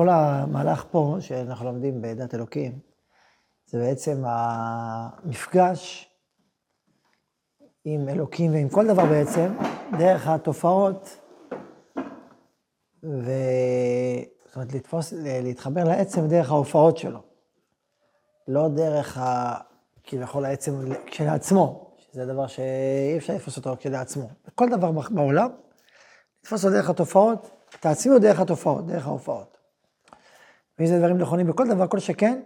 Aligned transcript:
כל 0.00 0.08
המהלך 0.08 0.84
פה, 0.90 1.16
שאנחנו 1.20 1.66
לומדים 1.66 2.02
בדת 2.02 2.34
אלוקים, 2.34 2.78
זה 3.66 3.78
בעצם 3.78 4.22
המפגש 4.26 6.10
עם 7.84 8.08
אלוקים 8.08 8.52
ועם 8.52 8.68
כל 8.68 8.86
דבר 8.86 9.06
בעצם, 9.06 9.52
דרך 9.98 10.28
התופעות, 10.28 11.18
ו... 13.02 13.30
זאת 14.46 14.56
אומרת, 14.56 14.72
לתפוס, 14.74 15.12
להתחבר 15.16 15.84
לעצם 15.84 16.26
דרך 16.28 16.50
ההופעות 16.50 16.98
שלו. 16.98 17.20
לא 18.48 18.68
דרך 18.68 19.18
ה... 19.18 19.54
כביכול 20.04 20.44
העצם 20.44 20.72
כשלעצמו, 21.06 21.90
שזה 21.98 22.26
דבר 22.26 22.46
שאי 22.46 23.16
אפשר 23.16 23.34
לתפוס 23.34 23.56
אותו 23.56 23.76
כשלעצמו. 23.78 24.28
כל 24.54 24.68
דבר 24.68 24.90
בעולם, 25.10 25.50
לתפוס 26.40 26.64
אותו 26.64 26.74
דרך 26.76 26.90
התופעות, 26.90 27.50
את 27.80 27.86
העצמיות 27.86 28.22
דרך 28.22 28.40
התופעות, 28.40 28.86
דרך 28.86 29.06
ההופעות. 29.06 29.59
ואם 30.80 30.88
זה 30.88 30.98
דברים 30.98 31.18
נכונים 31.18 31.46
בכל 31.46 31.68
דבר, 31.68 31.86
כל 31.86 31.98
שכן, 31.98 32.40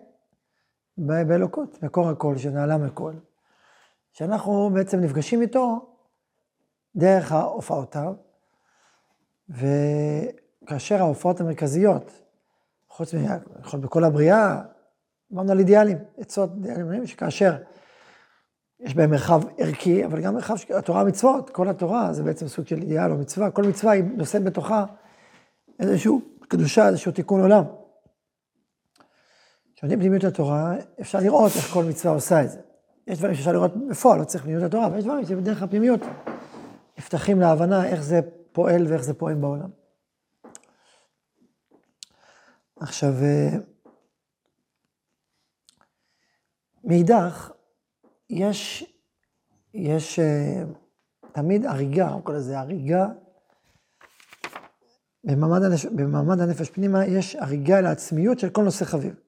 באלוקות, 0.99 1.83
מקור 1.83 2.09
הכל, 2.09 2.37
שנעלה 2.37 2.79
מכל. 2.79 3.13
שאנחנו 4.13 4.71
בעצם 4.75 5.01
נפגשים 5.01 5.43
איתו 5.43 5.95
דרך 6.97 7.33
ההופעותיו, 7.33 8.15
וכאשר 9.49 10.99
ההופעות 10.99 11.41
המרכזיות, 11.41 12.23
חוץ 12.89 13.15
מ... 13.15 13.19
בכל 13.81 14.05
הבריאה, 14.05 14.63
אמרנו 15.33 15.53
על 15.53 15.59
אידיאלים, 15.59 15.99
עצות, 16.19 16.51
אידיאלים, 16.57 17.07
שכאשר 17.07 17.57
יש 18.81 18.95
בהם 18.95 19.11
מרחב 19.11 19.43
ערכי, 19.59 20.05
אבל 20.05 20.21
גם 20.21 20.35
מרחב, 20.35 20.55
התורה 20.79 21.01
המצוות, 21.01 21.51
כל 21.51 21.69
התורה 21.69 22.13
זה 22.13 22.23
בעצם 22.23 22.49
סוג 22.49 22.67
של 22.67 22.77
אידיאל 22.77 23.11
או 23.11 23.17
מצווה, 23.17 23.51
כל 23.51 23.63
מצווה 23.63 23.93
היא 23.93 24.05
נושאת 24.05 24.45
בתוכה 24.45 24.85
איזושהי 25.81 26.13
קדושה, 26.49 26.89
איזשהו 26.89 27.13
תיקון 27.13 27.41
עולם. 27.41 27.65
כשלומדים 29.77 29.99
פנימיות 29.99 30.25
התורה, 30.25 30.75
אפשר 31.01 31.19
לראות 31.19 31.53
איך 31.57 31.65
כל 31.65 31.85
מצווה 31.85 32.15
עושה 32.15 32.43
את 32.43 32.51
זה. 32.51 32.61
יש 33.07 33.19
דברים 33.19 33.35
שאפשר 33.35 33.53
לראות 33.53 33.89
בפועל, 33.89 34.21
לא 34.21 34.25
צריך 34.25 34.45
פנימיות 34.45 34.65
התורה, 34.65 34.87
אבל 34.87 34.99
יש 34.99 35.05
דברים 35.05 35.27
שבדרך 35.27 35.63
הפנימיות 35.63 36.01
נפתחים 36.99 37.41
להבנה 37.41 37.87
איך 37.87 38.03
זה 38.03 38.21
פועל 38.53 38.87
ואיך 38.87 39.03
זה 39.03 39.15
פועם 39.15 39.41
בעולם. 39.41 39.71
עכשיו, 42.77 43.13
אה, 43.23 43.49
מאידך, 46.85 47.51
יש, 48.31 48.85
יש 49.75 50.19
אה, 50.19 50.63
תמיד 51.33 51.67
הריגה, 51.67 52.09
הוא 52.09 52.23
קורא 52.23 52.37
לזה 52.37 52.59
הריגה, 52.59 53.07
במעמד 55.25 55.63
הנפש, 55.63 55.87
במעמד 55.87 56.41
הנפש 56.41 56.71
פנימה 56.71 57.07
יש 57.07 57.37
הריגה 57.37 57.81
לעצמיות 57.81 58.39
של 58.39 58.51
כל 58.51 58.63
נושא 58.63 58.85
חביב. 58.85 59.24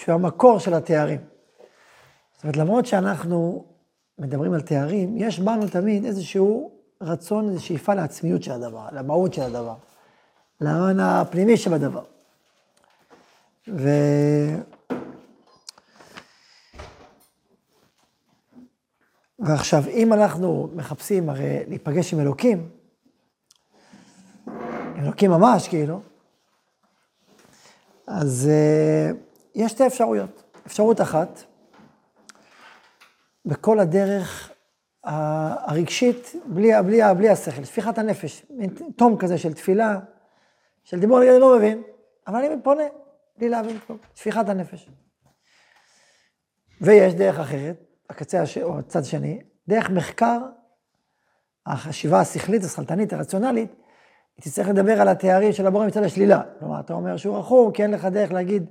שהוא 0.00 0.14
המקור 0.14 0.58
של 0.58 0.74
התארים. 0.74 1.20
זאת 2.34 2.44
אומרת, 2.44 2.56
למרות 2.56 2.86
שאנחנו 2.86 3.64
מדברים 4.18 4.52
על 4.52 4.60
תארים, 4.60 5.16
יש 5.16 5.40
בנו 5.40 5.68
תמיד 5.68 6.04
איזשהו 6.04 6.70
רצון, 7.00 7.48
איזו 7.48 7.64
שאיפה 7.64 7.94
לעצמיות 7.94 8.42
של 8.42 8.52
הדבר, 8.52 8.88
למהות 8.92 9.34
של 9.34 9.42
הדבר, 9.42 9.74
להון 10.60 11.00
הפנימי 11.00 11.56
שבדבר. 11.56 12.02
ו... 13.68 13.88
ועכשיו, 19.38 19.82
אם 19.88 20.12
אנחנו 20.12 20.68
מחפשים 20.74 21.30
הרי 21.30 21.64
להיפגש 21.68 22.14
עם 22.14 22.20
אלוקים, 22.20 22.68
אלוקים 24.98 25.30
ממש, 25.30 25.68
כאילו, 25.68 26.00
אז 28.06 28.50
uh, 28.50 29.29
יש 29.60 29.72
שתי 29.72 29.86
אפשרויות. 29.86 30.42
אפשרות 30.66 31.00
אחת, 31.00 31.40
בכל 33.46 33.80
הדרך 33.80 34.50
הרגשית, 35.04 36.34
בלי, 36.46 36.70
בלי, 36.86 37.00
בלי 37.16 37.28
השכל, 37.28 37.64
שפיכת 37.64 37.98
הנפש, 37.98 38.46
מין 38.50 38.70
תום 38.96 39.16
כזה 39.18 39.38
של 39.38 39.52
תפילה, 39.52 39.98
של 40.84 41.00
דיבור, 41.00 41.22
אני 41.22 41.38
לא 41.38 41.56
מבין, 41.56 41.82
אבל 42.26 42.44
אני 42.44 42.62
פונה, 42.62 42.82
בלי 43.38 43.48
להבין 43.48 43.78
כלום, 43.86 43.98
שפיכת 44.14 44.48
הנפש. 44.48 44.90
ויש 46.80 47.14
דרך 47.14 47.38
אחרת, 47.38 47.84
הקצה 48.10 48.42
הש... 48.42 48.58
או 48.58 48.78
הצד 48.78 49.04
שני, 49.04 49.42
דרך 49.68 49.90
מחקר, 49.90 50.38
החשיבה 51.66 52.20
השכלית, 52.20 52.64
השכלתנית, 52.64 53.12
הרציונלית, 53.12 53.74
היא 54.36 54.44
תצטרך 54.44 54.68
לדבר 54.68 55.00
על 55.00 55.08
התארים 55.08 55.52
של 55.52 55.66
הבורא 55.66 55.86
מצד 55.86 56.02
השלילה. 56.02 56.42
כלומר, 56.58 56.80
אתה 56.80 56.92
אומר 56.92 57.16
שהוא 57.16 57.38
רחום, 57.38 57.72
כי 57.72 57.82
אין 57.82 57.90
לך 57.90 58.04
דרך 58.04 58.32
להגיד, 58.32 58.66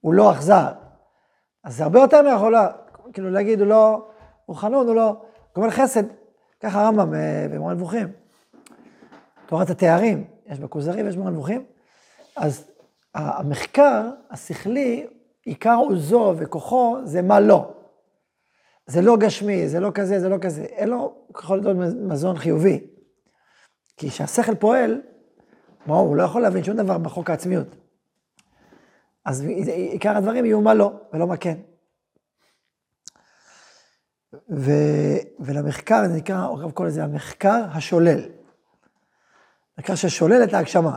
הוא 0.00 0.14
לא 0.14 0.32
אכזר. 0.32 0.72
אז 1.64 1.76
זה 1.76 1.84
הרבה 1.84 2.00
יותר 2.00 2.22
מהחולה, 2.22 2.68
כאילו 3.12 3.30
להגיד, 3.30 3.60
הוא 3.60 3.68
לא, 3.68 4.08
הוא 4.46 4.56
חנון, 4.56 4.86
הוא 4.86 4.94
לא, 4.94 5.16
גומל 5.54 5.70
חסד. 5.70 6.02
ככה 6.60 6.84
הרמב"ם 6.84 7.14
אה, 7.14 7.46
במורה 7.50 7.74
נבוכים. 7.74 8.08
תורת 9.46 9.70
התארים, 9.70 10.24
יש 10.46 10.58
בכוזרי 10.58 11.02
ויש 11.02 11.16
במורה 11.16 11.30
נבוכים. 11.30 11.64
אז 12.36 12.70
המחקר 13.14 14.10
השכלי, 14.30 15.06
עיקר 15.44 15.76
עוזו 15.76 16.34
וכוחו 16.38 16.96
זה 17.04 17.22
מה 17.22 17.40
לא. 17.40 17.70
זה 18.86 19.02
לא 19.02 19.16
גשמי, 19.16 19.68
זה 19.68 19.80
לא 19.80 19.90
כזה, 19.94 20.20
זה 20.20 20.28
לא 20.28 20.36
כזה. 20.40 20.62
אין 20.62 20.88
לו 20.88 21.14
יכול 21.30 21.58
להיות 21.58 21.76
מזון 21.96 22.38
חיובי. 22.38 22.86
כי 23.96 24.10
כשהשכל 24.10 24.54
פועל, 24.54 25.00
מה 25.86 25.96
הוא 25.96 26.16
לא 26.16 26.22
יכול 26.22 26.42
להבין 26.42 26.64
שום 26.64 26.76
דבר 26.76 26.98
בחוק 26.98 27.30
העצמיות. 27.30 27.66
אז 29.28 29.44
עיקר 29.66 30.16
הדברים 30.16 30.44
יהיו 30.44 30.60
מה 30.60 30.74
לא, 30.74 30.92
ולא 31.12 31.26
מה 31.26 31.36
כן. 31.36 31.56
ו, 34.50 34.70
ולמחקר, 35.40 36.02
זה 36.08 36.16
נקרא, 36.16 36.36
הרב 36.36 36.70
קורא 36.70 36.88
לזה 36.88 37.04
המחקר 37.04 37.64
השולל. 37.72 38.20
מחקר 39.78 39.94
ששולל 39.94 40.44
את 40.44 40.54
ההגשמה, 40.54 40.96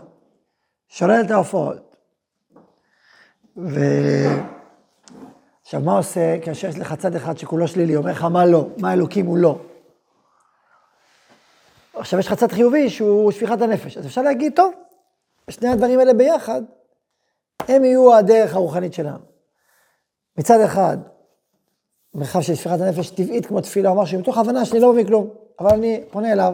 שולל 0.88 1.22
את 1.26 1.32
ההופעות. 1.32 1.96
ו... 3.58 3.80
עכשיו, 5.62 5.82
מה 5.82 5.98
עושה 5.98 6.38
כאשר 6.46 6.68
יש 6.68 6.80
לך 6.80 6.94
צד 6.94 7.16
אחד 7.16 7.38
שכולו 7.38 7.68
שלילי, 7.68 7.96
אומר 7.96 8.12
לך 8.12 8.24
מה 8.24 8.46
לא, 8.46 8.68
מה 8.78 8.94
אלוקים 8.94 9.26
הוא 9.26 9.38
לא. 9.38 9.60
עכשיו 11.94 12.20
יש 12.20 12.28
לך 12.28 12.34
צד 12.34 12.52
חיובי 12.52 12.90
שהוא 12.90 13.32
שפיכת 13.32 13.62
הנפש, 13.62 13.98
אז 13.98 14.06
אפשר 14.06 14.22
להגיד, 14.22 14.54
טוב, 14.56 14.74
שני 15.50 15.70
הדברים 15.70 16.00
האלה 16.00 16.14
ביחד, 16.14 16.62
הם 17.68 17.84
יהיו 17.84 18.16
הדרך 18.16 18.56
הרוחנית 18.56 18.94
שלנו. 18.94 19.26
מצד 20.38 20.62
אחד, 20.62 20.98
מרחב 22.14 22.42
של 22.42 22.56
שפיכת 22.56 22.82
הנפש 22.82 23.10
טבעית 23.10 23.46
כמו 23.46 23.62
תפילה, 23.62 23.90
הוא 23.90 23.98
אמר 23.98 24.06
שמתוך 24.06 24.38
הבנה 24.38 24.66
שאני 24.66 24.80
לא 24.80 24.94
מבין 24.94 25.08
כלום, 25.08 25.30
אבל 25.60 25.74
אני 25.74 26.04
פונה 26.12 26.34
אליו. 26.34 26.54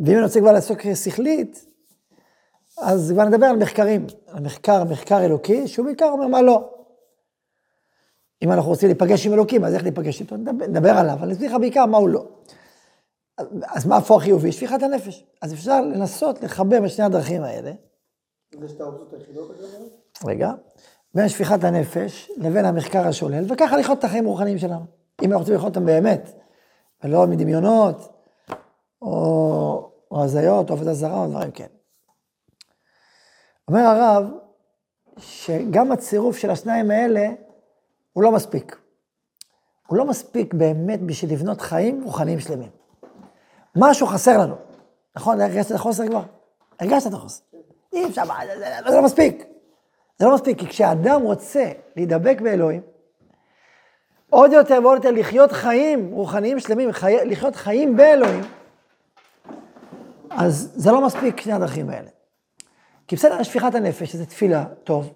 ואם 0.00 0.14
אני 0.14 0.22
רוצה 0.22 0.40
כבר 0.40 0.52
לעסוק 0.52 0.80
שכלית, 0.94 1.66
אז 2.78 3.12
כבר 3.14 3.24
נדבר 3.24 3.46
על 3.46 3.56
מחקרים, 3.56 4.06
על 4.26 4.42
מחקר, 4.42 4.84
מחקר 4.84 5.24
אלוקי, 5.24 5.68
שהוא 5.68 5.86
בעיקר 5.86 6.06
אומר 6.06 6.26
מה 6.26 6.42
לא. 6.42 6.70
אם 8.42 8.52
אנחנו 8.52 8.70
רוצים 8.70 8.88
להיפגש 8.88 9.26
עם 9.26 9.32
אלוקים, 9.32 9.64
אז 9.64 9.74
איך 9.74 9.82
להיפגש 9.82 10.20
איתו? 10.20 10.36
נדבר, 10.36 10.66
נדבר 10.66 10.90
עליו, 10.90 11.18
אני 11.22 11.32
אסביר 11.32 11.50
לך 11.50 11.60
בעיקר 11.60 11.86
מה 11.86 11.98
הוא 11.98 12.08
לא. 12.08 12.24
אז 13.66 13.86
מה 13.86 13.96
הפוך 13.96 14.22
חיובי? 14.22 14.52
שפיכת 14.52 14.82
הנפש. 14.82 15.24
אז 15.42 15.52
אפשר 15.52 15.80
לנסות 15.80 16.42
לחבר 16.42 16.80
בין 16.80 16.88
שני 16.88 17.04
הדרכים 17.04 17.42
האלה. 17.42 17.72
רגע. 20.24 20.52
בין 21.14 21.28
שפיכת 21.28 21.64
הנפש 21.64 22.30
לבין 22.36 22.64
המחקר 22.64 23.06
השולל, 23.06 23.52
וככה 23.52 23.76
לחיות 23.76 23.98
את 23.98 24.04
החיים 24.04 24.26
הרוחניים 24.26 24.58
שלנו. 24.58 24.84
אם 25.22 25.26
אנחנו 25.26 25.38
רוצים 25.38 25.54
לחיות 25.54 25.76
אותם 25.76 25.86
באמת, 25.86 26.32
ולא 27.04 27.26
מדמיונות, 27.26 28.12
או, 29.02 29.90
או 30.10 30.24
הזיות, 30.24 30.70
או 30.70 30.74
עבודה 30.74 30.94
זרה, 30.94 31.24
או 31.24 31.30
דברים 31.30 31.50
כן. 31.50 31.66
אומר 33.68 33.80
הרב, 33.80 34.30
שגם 35.18 35.92
הצירוף 35.92 36.36
של 36.36 36.50
השניים 36.50 36.90
האלה, 36.90 37.28
הוא 38.12 38.22
לא 38.22 38.32
מספיק. 38.32 38.78
הוא 39.86 39.98
לא 39.98 40.04
מספיק 40.04 40.54
באמת 40.54 41.02
בשביל 41.02 41.32
לבנות 41.32 41.60
חיים 41.60 42.02
רוחניים 42.04 42.40
שלמים. 42.40 42.70
משהו 43.76 44.06
חסר 44.06 44.38
לנו. 44.38 44.54
נכון, 45.16 45.40
הרגשת 45.40 45.70
את 45.70 45.76
החוסר 45.76 46.06
כבר? 46.08 46.22
הרגשת 46.80 47.06
את 47.06 47.12
החוסר. 47.12 47.42
אי 47.96 48.06
אפשר, 48.06 48.22
זה, 48.88 48.96
לא 48.96 49.02
מספיק. 49.02 49.44
זה 50.18 50.26
לא 50.26 50.34
מספיק, 50.34 50.58
כי 50.58 50.66
כשאדם 50.66 51.22
רוצה 51.22 51.64
להידבק 51.96 52.40
באלוהים, 52.40 52.80
עוד 54.30 54.52
יותר 54.52 54.78
ועוד 54.82 54.96
יותר 54.96 55.10
לחיות 55.10 55.52
חיים 55.52 56.10
רוחניים 56.12 56.58
שלמים, 56.58 56.92
חי... 56.92 57.16
לחיות 57.24 57.56
חיים 57.56 57.96
באלוהים, 57.96 58.44
אז 60.30 60.72
זה 60.74 60.92
לא 60.92 61.06
מספיק 61.06 61.40
שני 61.40 61.52
הדרכים 61.52 61.90
האלה. 61.90 62.08
כי 63.08 63.16
בסדר, 63.16 63.42
שפיכת 63.42 63.74
הנפש, 63.74 64.12
שזה 64.12 64.26
תפילה, 64.26 64.64
טוב, 64.84 65.12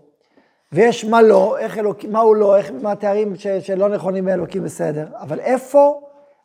ויש 0.73 1.05
מה 1.05 1.23
לא, 1.23 1.59
איך 1.59 1.79
אלוקים, 1.79 2.13
מה 2.13 2.21
הוא 2.21 2.37
לא, 2.37 2.57
איך, 2.57 2.71
מה 2.83 2.93
התארים 2.93 3.37
ש, 3.37 3.47
שלא 3.47 3.89
נכונים 3.89 4.25
באלוקים, 4.25 4.65
בסדר, 4.65 5.07
אבל 5.17 5.41
איפה 5.41 6.01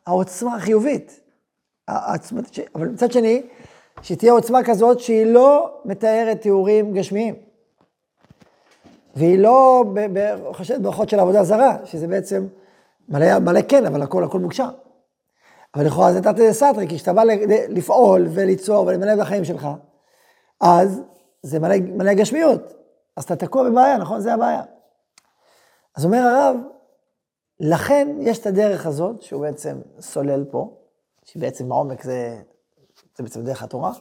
העוצמה 0.06 0.56
החיובית? 0.56 1.20
העצמת, 1.88 2.54
ש... 2.54 2.60
אבל 2.74 2.88
מצד 2.88 3.12
שני, 3.12 3.42
שתהיה 4.02 4.32
עוצמה 4.32 4.64
כזאת 4.64 5.00
שהיא 5.00 5.26
לא 5.26 5.80
מתארת 5.84 6.40
תיאורים 6.40 6.92
גשמיים. 6.92 7.34
והיא 9.16 9.38
לא 9.38 9.84
חושבת 10.52 10.80
ברכות 10.80 11.08
של 11.08 11.20
עבודה 11.20 11.44
זרה, 11.44 11.76
שזה 11.84 12.06
בעצם 12.06 12.46
מלא, 13.08 13.38
מלא 13.38 13.60
כן, 13.68 13.86
אבל 13.86 14.02
הכל, 14.02 14.24
הכל 14.24 14.38
מוגשר. 14.38 14.68
אבל 15.74 15.86
לכאורה 15.86 16.12
זה 16.12 16.22
תת 16.22 16.34
סתרי, 16.50 16.88
כי 16.88 16.96
כשאתה 16.96 17.12
בא 17.12 17.22
לפעול 17.68 18.26
וליצור 18.30 18.86
ולמלא 18.86 19.16
בחיים 19.16 19.44
שלך, 19.44 19.68
אז 20.60 21.02
זה 21.42 21.58
מלא, 21.58 21.76
מלא 21.78 22.14
גשמיות. 22.14 22.72
אז 23.16 23.24
אתה 23.24 23.36
תקוע 23.36 23.70
בבעיה, 23.70 23.98
נכון? 23.98 24.20
זה 24.20 24.34
הבעיה. 24.34 24.62
אז 25.96 26.04
אומר 26.04 26.18
הרב, 26.18 26.56
לכן 27.60 28.08
יש 28.20 28.38
את 28.38 28.46
הדרך 28.46 28.86
הזאת, 28.86 29.22
שהוא 29.22 29.42
בעצם 29.42 29.80
סולל 30.00 30.44
פה, 30.50 30.76
שבעצם 31.24 31.68
בעומק 31.68 32.02
זה, 32.02 32.38
זה 33.16 33.22
בעצם 33.22 33.44
דרך 33.44 33.62
התורה, 33.62 33.92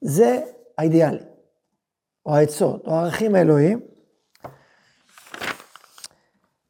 זה 0.00 0.40
האידיאלי, 0.78 1.22
או 2.26 2.36
העצות, 2.36 2.86
או 2.86 2.94
הערכים 2.94 3.34
האלוהים. 3.34 3.80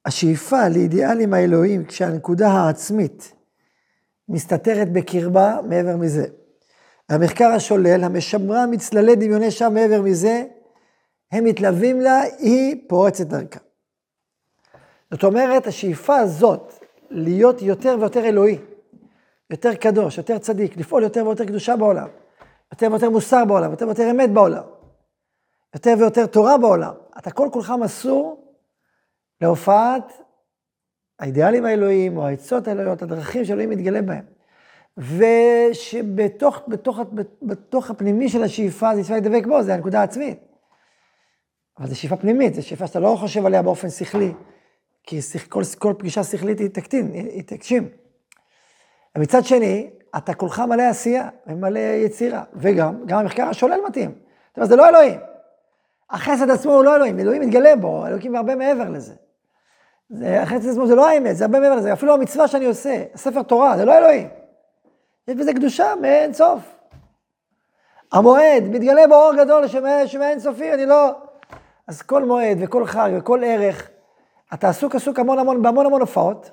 השאיפה 0.04 0.68
לאידיאלים 0.68 1.34
האלוהים, 1.34 1.84
כשהנקודה 1.84 2.48
העצמית 2.48 3.32
מסתתרת 4.28 4.92
בקרבה 4.92 5.58
מעבר 5.68 5.96
מזה. 5.96 6.26
המחקר 7.08 7.48
השולל, 7.48 8.04
המשמרה 8.04 8.66
מצללי 8.66 9.16
דמיוני 9.16 9.50
שם 9.50 9.74
מעבר 9.74 10.02
מזה, 10.02 10.44
הם 11.32 11.44
מתלווים 11.44 12.00
לה, 12.00 12.20
היא 12.38 12.88
פורצת 12.88 13.26
דרכה. 13.26 13.60
זאת 15.10 15.24
אומרת, 15.24 15.66
השאיפה 15.66 16.16
הזאת, 16.16 16.72
להיות 17.10 17.62
יותר 17.62 17.96
ויותר 18.00 18.24
אלוהי, 18.24 18.58
יותר 19.50 19.74
קדוש, 19.74 20.18
יותר 20.18 20.38
צדיק, 20.38 20.76
לפעול 20.76 21.02
יותר 21.02 21.26
ויותר 21.26 21.44
קדושה 21.44 21.76
בעולם, 21.76 22.08
יותר 22.72 22.90
ויותר 22.90 23.10
מוסר 23.10 23.44
בעולם, 23.44 23.70
יותר 23.70 23.86
ויותר 23.86 24.10
אמת 24.10 24.30
בעולם, 24.30 24.62
יותר 25.74 25.94
ויותר 25.98 26.26
תורה 26.26 26.58
בעולם. 26.58 26.92
אתה 27.18 27.30
כל 27.30 27.48
כולך 27.52 27.72
מסור 27.80 28.54
להופעת 29.40 30.12
האידיאלים 31.18 31.64
האלוהיים, 31.64 32.16
או 32.16 32.26
העצות 32.26 32.68
האלוהיות, 32.68 33.02
הדרכים 33.02 33.44
שאלוהים 33.44 33.70
מתגלה 33.70 34.02
בהם. 34.02 34.24
ושבתוך 34.98 36.62
בתוך, 36.68 37.00
בתוך 37.42 37.90
הפנימי 37.90 38.28
של 38.28 38.42
השאיפה, 38.42 38.94
זה 38.94 39.04
שאיפה 39.04 39.16
לדבק 39.16 39.46
בו, 39.46 39.62
זה 39.62 39.74
הנקודה 39.74 40.00
העצמית. 40.00 40.38
אבל 41.78 41.86
זו 41.86 42.00
שאיפה 42.00 42.16
פנימית, 42.16 42.54
זו 42.54 42.62
שאיפה 42.62 42.86
שאתה 42.86 43.00
לא 43.00 43.16
חושב 43.20 43.46
עליה 43.46 43.62
באופן 43.62 43.90
שכלי, 43.90 44.32
כי 45.02 45.20
כל, 45.48 45.62
כל 45.78 45.94
פגישה 45.98 46.24
שכלית 46.24 46.58
היא 46.58 46.68
תקטין, 46.68 47.12
היא 47.12 47.42
תגשים. 47.46 47.88
ומצד 49.16 49.44
שני, 49.44 49.90
אתה 50.16 50.34
כולך 50.34 50.60
מלא 50.60 50.82
עשייה 50.82 51.28
ומלא 51.46 51.78
יצירה, 51.78 52.42
וגם, 52.54 53.06
גם 53.06 53.18
המחקר 53.18 53.48
השולל 53.48 53.80
מתאים. 53.86 54.10
זאת 54.10 54.56
אומרת, 54.56 54.68
זה 54.68 54.76
לא 54.76 54.88
אלוהים. 54.88 55.20
החסד 56.10 56.50
עצמו 56.50 56.72
הוא 56.72 56.84
לא 56.84 56.96
אלוהים, 56.96 57.20
אלוהים 57.20 57.42
מתגלה 57.42 57.76
בו, 57.76 58.06
אלוהים 58.06 58.36
הרבה 58.36 58.54
מעבר 58.54 58.90
לזה. 58.90 59.14
זה, 60.10 60.42
החסד 60.42 60.68
עצמו 60.68 60.86
זה 60.86 60.94
לא 60.94 61.08
האמת, 61.08 61.36
זה 61.36 61.44
הרבה 61.44 61.60
מעבר 61.60 61.74
לזה, 61.74 61.92
אפילו 61.92 62.14
המצווה 62.14 62.48
שאני 62.48 62.64
עושה, 62.64 63.02
ספר 63.16 63.42
תורה, 63.42 63.76
זה 63.76 63.84
לא 63.84 63.98
אלוהים. 63.98 64.28
יש 65.28 65.34
בזה 65.34 65.52
קדושה 65.52 65.94
מאין 66.00 66.32
סוף. 66.32 66.76
המועד, 68.12 68.62
מתגלה 68.70 69.06
באור 69.06 69.32
גדול 69.36 69.64
שמאין 70.06 70.40
סופי, 70.40 70.74
אני 70.74 70.86
לא... 70.86 71.10
אז 71.86 72.02
כל 72.02 72.24
מועד 72.24 72.58
וכל 72.60 72.86
חג 72.86 73.10
וכל 73.16 73.42
ערך, 73.44 73.90
אתה 74.54 74.68
עסוק 74.68 74.94
עסוק 74.94 75.18
המון 75.18 75.38
המון, 75.38 75.62
בהמון 75.62 75.86
המון 75.86 76.00
הופעות, 76.00 76.50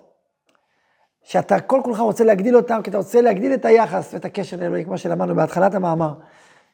שאתה 1.23 1.59
כל 1.59 1.81
כולך 1.83 1.99
רוצה 1.99 2.23
להגדיל 2.23 2.55
אותם, 2.55 2.81
כי 2.83 2.89
אתה 2.89 2.97
רוצה 2.97 3.21
להגדיל 3.21 3.53
את 3.53 3.65
היחס 3.65 4.13
ואת 4.13 4.25
הקשר 4.25 4.57
לאלוהים, 4.57 4.85
כמו 4.85 4.97
שלמדנו 4.97 5.35
בהתחלת 5.35 5.75
המאמר, 5.75 6.13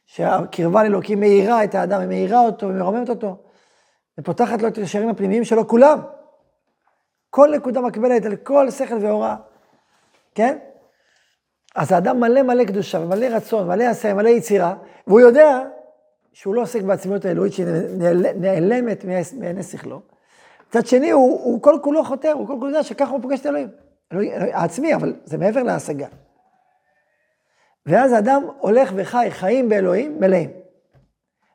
שהקרבה 0.06 0.82
לאלוקים 0.82 1.20
מאירה 1.20 1.64
את 1.64 1.74
האדם, 1.74 2.00
היא 2.00 2.08
מאירה 2.08 2.40
אותו 2.40 2.66
ומרוממת 2.66 3.08
אותו, 3.08 3.36
ופותחת 4.18 4.62
לו 4.62 4.68
את 4.68 4.78
הקשרים 4.78 5.08
הפנימיים 5.08 5.44
שלו, 5.44 5.68
כולם. 5.68 6.00
כל 7.30 7.50
נקודה 7.56 7.80
מקבלת 7.80 8.26
על 8.26 8.36
כל 8.36 8.70
שכל 8.70 8.98
והוראה, 9.00 9.36
כן? 10.34 10.58
אז 11.74 11.92
האדם 11.92 12.20
מלא 12.20 12.42
מלא 12.42 12.64
קדושה 12.64 13.00
ומלא 13.00 13.26
רצון, 13.26 13.68
מלא 13.68 13.84
עשה, 13.84 14.14
מלא 14.14 14.28
יצירה, 14.28 14.74
והוא 15.06 15.20
יודע 15.20 15.60
שהוא 16.32 16.54
לא 16.54 16.62
עוסק 16.62 16.82
בעצמיות 16.82 17.24
האלוהית 17.24 17.52
שנעלמת 17.52 19.04
מעיני 19.38 19.62
שכלו. 19.62 20.00
מצד 20.68 20.86
שני, 20.86 21.10
הוא, 21.10 21.40
הוא 21.44 21.62
כל 21.62 21.78
כולו 21.82 22.04
חותר, 22.04 22.32
הוא 22.32 22.46
כל 22.46 22.54
כולו 22.58 22.66
יודע 22.66 22.82
שככה 22.82 23.10
הוא 23.10 23.22
פוגש 23.22 23.40
את 23.40 23.46
אלוהים. 23.46 23.68
העצמי, 24.52 24.94
אבל 24.94 25.16
זה 25.24 25.38
מעבר 25.38 25.62
להשגה. 25.62 26.06
ואז 27.86 28.12
האדם 28.12 28.42
הולך 28.58 28.92
וחי 28.96 29.26
חיים 29.30 29.68
באלוהים 29.68 30.20
מלאים. 30.20 30.50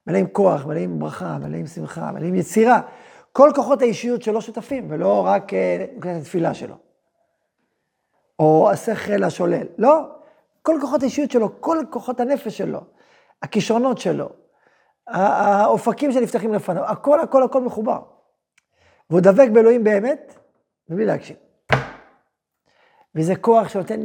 מלאים 0.08 0.28
כוח, 0.28 0.66
מלאים 0.66 1.00
ברכה, 1.00 1.38
מלאים 1.38 1.68
שמחה, 1.68 2.12
מלאים 2.12 2.36
יצירה. 2.36 2.82
כל 3.32 3.50
כוחות 3.56 3.82
האישיות 3.82 4.22
שלו 4.22 4.42
שותפים, 4.42 4.88
ולא 4.92 5.26
רק 5.26 5.52
נקודת 5.98 6.22
התפילה 6.22 6.54
שלו. 6.54 6.76
או 8.40 8.70
השכל 8.72 9.24
השולל. 9.24 9.68
לא, 9.78 10.10
כל 10.62 10.78
כוחות 10.82 11.02
האישיות 11.02 11.32
שלו, 11.32 11.62
כל 11.62 11.78
כוחות 11.90 12.20
הנפש 12.20 12.58
שלו, 12.58 12.80
הכישרונות 13.42 13.98
שלו, 13.98 14.30
האופקים 15.08 16.12
שנפתחים 16.12 16.54
לפניו, 16.54 16.86
הכל, 16.86 17.20
הכל, 17.20 17.44
הכל 17.44 17.62
מחובר. 17.62 18.00
והוא 19.10 19.22
דבק 19.22 19.48
באלוהים 19.54 19.84
באמת, 19.84 20.40
ובלי 20.90 21.06
להקשיב. 21.06 21.38
וזה 23.16 23.36
כוח 23.36 23.70
שנותן 23.70 24.00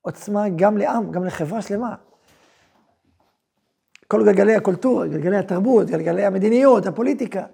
עוצמה 0.00 0.48
גם 0.56 0.78
לעם, 0.78 1.12
גם 1.12 1.24
לחברה 1.24 1.62
שלמה. 1.62 1.94
כל 4.08 4.24
גלגלי 4.24 4.54
הקולטורה, 4.54 5.06
גלגלי 5.06 5.36
התרבות, 5.36 5.86
גלגלי 5.86 6.24
המדיניות, 6.24 6.86
הפוליטיקה. 6.86 7.46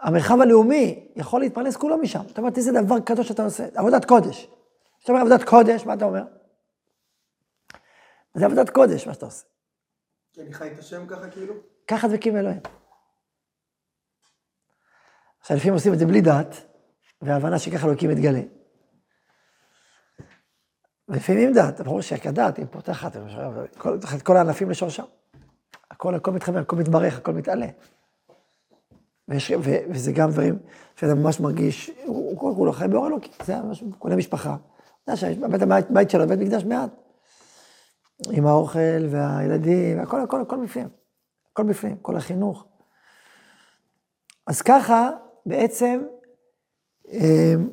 המרחב 0.00 0.40
הלאומי 0.40 1.12
יכול 1.16 1.40
להתפרנס 1.40 1.76
כולו 1.76 1.98
משם. 1.98 2.22
זאת 2.28 2.38
אומרת, 2.38 2.58
איזה 2.58 2.72
דבר 2.72 3.00
קדוש 3.00 3.28
שאתה 3.28 3.44
עושה, 3.44 3.66
עבודת 3.74 4.04
קודש. 4.04 4.48
כשאתה 4.98 5.12
אומר 5.12 5.20
עבודת 5.20 5.48
קודש, 5.48 5.86
מה 5.86 5.94
אתה 5.94 6.04
אומר? 6.04 6.22
זה 8.34 8.44
עבודת 8.44 8.70
קודש, 8.70 9.06
מה 9.06 9.14
שאתה 9.14 9.26
עושה. 9.26 9.44
אני 10.38 10.52
חי 10.52 10.72
את 10.72 10.78
השם 10.78 11.06
ככה 11.06 11.28
כאילו? 11.28 11.54
ככה 11.86 12.08
דבקים 12.08 12.36
אלוהים. 12.36 12.60
עכשיו, 15.40 15.56
לפעמים 15.56 15.74
עושים 15.74 15.92
את 15.92 15.98
זה 15.98 16.06
בלי 16.06 16.20
דעת, 16.20 16.54
והבנה 17.22 17.58
שככה 17.58 17.86
אלוקים 17.86 18.10
מתגלה. 18.10 18.40
ולפעמים 21.12 21.48
עם 21.48 21.54
דעת, 21.54 21.80
ברור 21.80 22.00
שהדעת 22.00 22.56
היא 22.56 22.66
פותחת, 22.70 23.16
את 24.16 24.22
כל 24.22 24.36
הענפים 24.36 24.70
לשורשם. 24.70 25.02
הכל, 25.90 26.14
הכל 26.14 26.30
מתחבר, 26.30 26.58
הכל 26.58 26.76
מתברך, 26.76 27.16
הכל 27.16 27.32
מתעלה. 27.32 27.66
ויש, 29.28 29.50
ו, 29.50 29.70
וזה 29.90 30.12
גם 30.12 30.30
דברים 30.30 30.58
שאתה 30.96 31.14
ממש 31.14 31.40
מרגיש, 31.40 31.90
הוא 32.04 32.38
כל 32.38 32.52
כולו 32.56 32.72
חי 32.72 32.88
באור 32.88 33.06
אלוקי, 33.06 33.30
זה 33.44 33.56
ממש, 33.56 33.84
קונה 33.98 34.16
משפחה. 34.16 34.56
אתה 35.04 35.12
יודע 35.12 35.16
שבית 35.16 35.62
הבית 35.62 36.10
שלו, 36.10 36.28
בית 36.28 36.38
מקדש 36.38 36.64
מעט. 36.64 36.90
עם 38.30 38.46
האוכל 38.46 39.06
והילדים, 39.10 40.00
הכל, 40.00 40.20
הכל, 40.20 40.40
הכל 40.40 40.64
בפנים. 40.64 40.88
הכל 41.52 41.62
בפנים, 41.62 41.96
כל 41.96 42.16
החינוך. 42.16 42.64
אז 44.46 44.62
ככה, 44.62 45.10
בעצם, 45.46 46.02
אמ, 47.08 47.70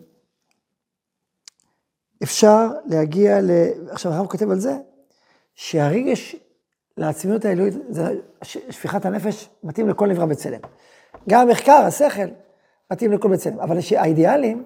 אפשר 2.23 2.67
להגיע 2.85 3.41
ל... 3.41 3.51
עכשיו, 3.89 4.11
הרב 4.11 4.27
כותב 4.27 4.51
על 4.51 4.59
זה, 4.59 4.77
שהרגש 5.55 6.35
לעצמיות 6.97 7.45
האלוהית, 7.45 7.73
זה 7.89 8.03
שפיכת 8.43 9.05
הנפש, 9.05 9.49
מתאים 9.63 9.89
לכל 9.89 10.07
נברא 10.07 10.25
בצלם. 10.25 10.59
גם 11.29 11.47
המחקר, 11.47 11.83
השכל, 11.87 12.27
מתאים 12.91 13.11
לכל 13.11 13.31
בצלם. 13.31 13.59
אבל 13.59 13.77
האידיאלים, 13.97 14.63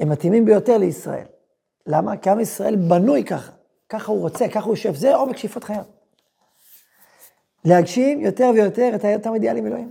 הם 0.00 0.08
מתאימים 0.08 0.44
ביותר 0.44 0.78
לישראל. 0.78 1.24
למה? 1.86 2.16
כי 2.16 2.30
עם 2.30 2.40
ישראל 2.40 2.76
בנוי 2.76 3.24
ככה. 3.24 3.52
ככה 3.88 4.12
הוא 4.12 4.20
רוצה, 4.20 4.48
ככה 4.48 4.64
הוא 4.64 4.72
יושב. 4.72 4.94
זה 4.94 5.14
עומק 5.14 5.36
שאיפות 5.36 5.64
חייו. 5.64 5.82
להגשים 7.64 8.20
יותר 8.20 8.50
ויותר 8.54 8.92
את 8.94 9.04
אותם 9.04 9.34
אידיאלים 9.34 9.66
אלוהים. 9.66 9.90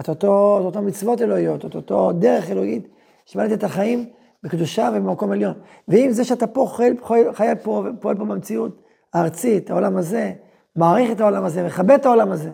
את 0.00 0.08
אותו, 0.08 0.58
את 0.60 0.64
אותו 0.64 0.82
מצוות 0.82 1.22
אלוהיות, 1.22 1.64
את 1.64 1.74
אותו 1.74 2.12
דרך 2.12 2.50
אלוהית, 2.50 2.88
שבנית 3.26 3.52
את 3.52 3.64
החיים 3.64 4.10
בקדושה 4.42 4.90
ובמקום 4.94 5.32
עליון. 5.32 5.54
ואם 5.88 6.08
זה 6.10 6.24
שאתה 6.24 6.46
פה 6.46 6.66
חי, 6.76 6.90
חי 7.32 7.52
פה, 7.62 7.84
פועל 8.00 8.16
פה 8.16 8.24
במציאות 8.24 8.82
הארצית, 9.12 9.70
העולם 9.70 9.96
הזה, 9.96 10.32
מעריך 10.76 11.10
את 11.12 11.20
העולם 11.20 11.44
הזה, 11.44 11.66
מכבד 11.66 11.96
את 12.00 12.06
העולם 12.06 12.32
הזה, 12.32 12.50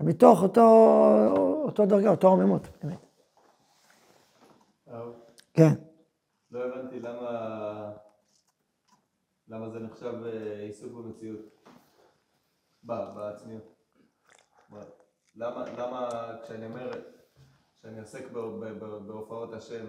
מתוך 0.00 0.42
אותו, 0.42 0.68
אותו 1.64 1.86
דרגה, 1.86 2.10
אותו 2.10 2.30
רוממות, 2.30 2.68
באמת. 2.82 3.12
כן. 5.54 5.74
לא 6.50 6.64
הבנתי 6.64 7.00
למה, 7.00 7.92
למה 9.48 9.68
זה 9.70 9.78
נחשב 9.78 10.14
אה, 10.24 10.60
עיסוק 10.60 10.92
במציאות, 10.92 11.40
בעצמיות. 12.82 13.74
למה, 15.34 15.64
למה 15.78 16.08
כשאני 16.42 16.66
אומר, 16.66 16.90
כשאני 17.78 18.00
עוסק 18.00 18.30
בהופעות 19.06 19.52
השם, 19.52 19.86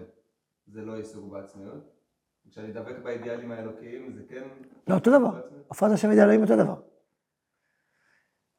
זה 0.68 0.82
לא 0.82 0.96
עיסוק 0.96 1.32
בעצמיות, 1.32 1.94
כשאני 2.50 2.74
דבק 2.74 2.96
באידיאלים 3.04 3.52
האלוקיים, 3.52 4.14
זה 4.16 4.22
כן... 4.30 4.44
לא, 4.88 4.96
אותו 4.96 5.20
דבר. 5.20 5.42
הופעת 5.68 5.92
השם 5.92 6.10
וידי 6.10 6.24
אלוהים 6.24 6.42
אותו 6.42 6.56
דבר. 6.56 6.76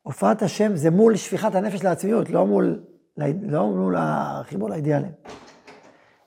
הופעת 0.03 0.43
השם 0.43 0.77
זה 0.77 0.91
מול 0.91 1.17
שפיכת 1.17 1.55
הנפש 1.55 1.85
לעצמיות, 1.85 2.31
לא 2.31 2.47
מול, 2.47 2.85
לא 3.43 3.67
מול 3.67 3.95
החיבור 3.99 4.71
לאידיאלים. 4.71 5.13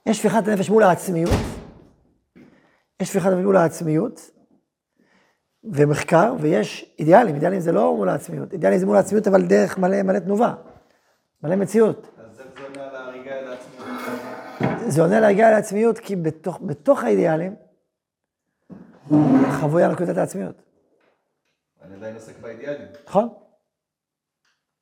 יש 0.05 0.17
שפיכת 0.17 0.47
הנפש 0.47 0.69
מול 0.69 0.83
העצמיות, 0.83 1.39
יש 3.01 3.09
שפיכת 3.09 3.29
הנפש 3.29 3.43
מול 3.43 3.57
העצמיות, 3.57 4.31
ומחקר, 5.63 6.35
ויש 6.39 6.95
אידיאלים, 6.99 7.35
אידיאלים 7.35 7.59
זה 7.59 7.71
לא 7.71 7.95
מול 7.95 8.09
העצמיות, 8.09 8.53
אידיאלים 8.53 8.79
זה 8.79 8.85
מול 8.85 8.95
העצמיות, 8.95 9.27
אבל 9.27 9.47
דרך 9.47 9.77
מלא, 9.77 10.03
מלא 10.03 10.19
תנובה, 10.19 10.53
מלא 11.43 11.55
מציאות. 11.55 12.16
זה 14.89 15.01
עונה 15.01 15.19
להגיע 15.19 15.51
לעצמיות, 15.51 15.99
כי 15.99 16.15
בתוך, 16.15 16.59
בתוך 16.65 17.03
האידיאלים, 17.03 17.55
חבויה 19.61 19.87
נקודת 19.87 20.17
העצמיות, 20.17 20.55
אני 21.81 21.95
עדיין 21.95 22.15
עוסק 22.15 22.39
באידיאלים. 22.39 22.87
נכון? 23.07 23.29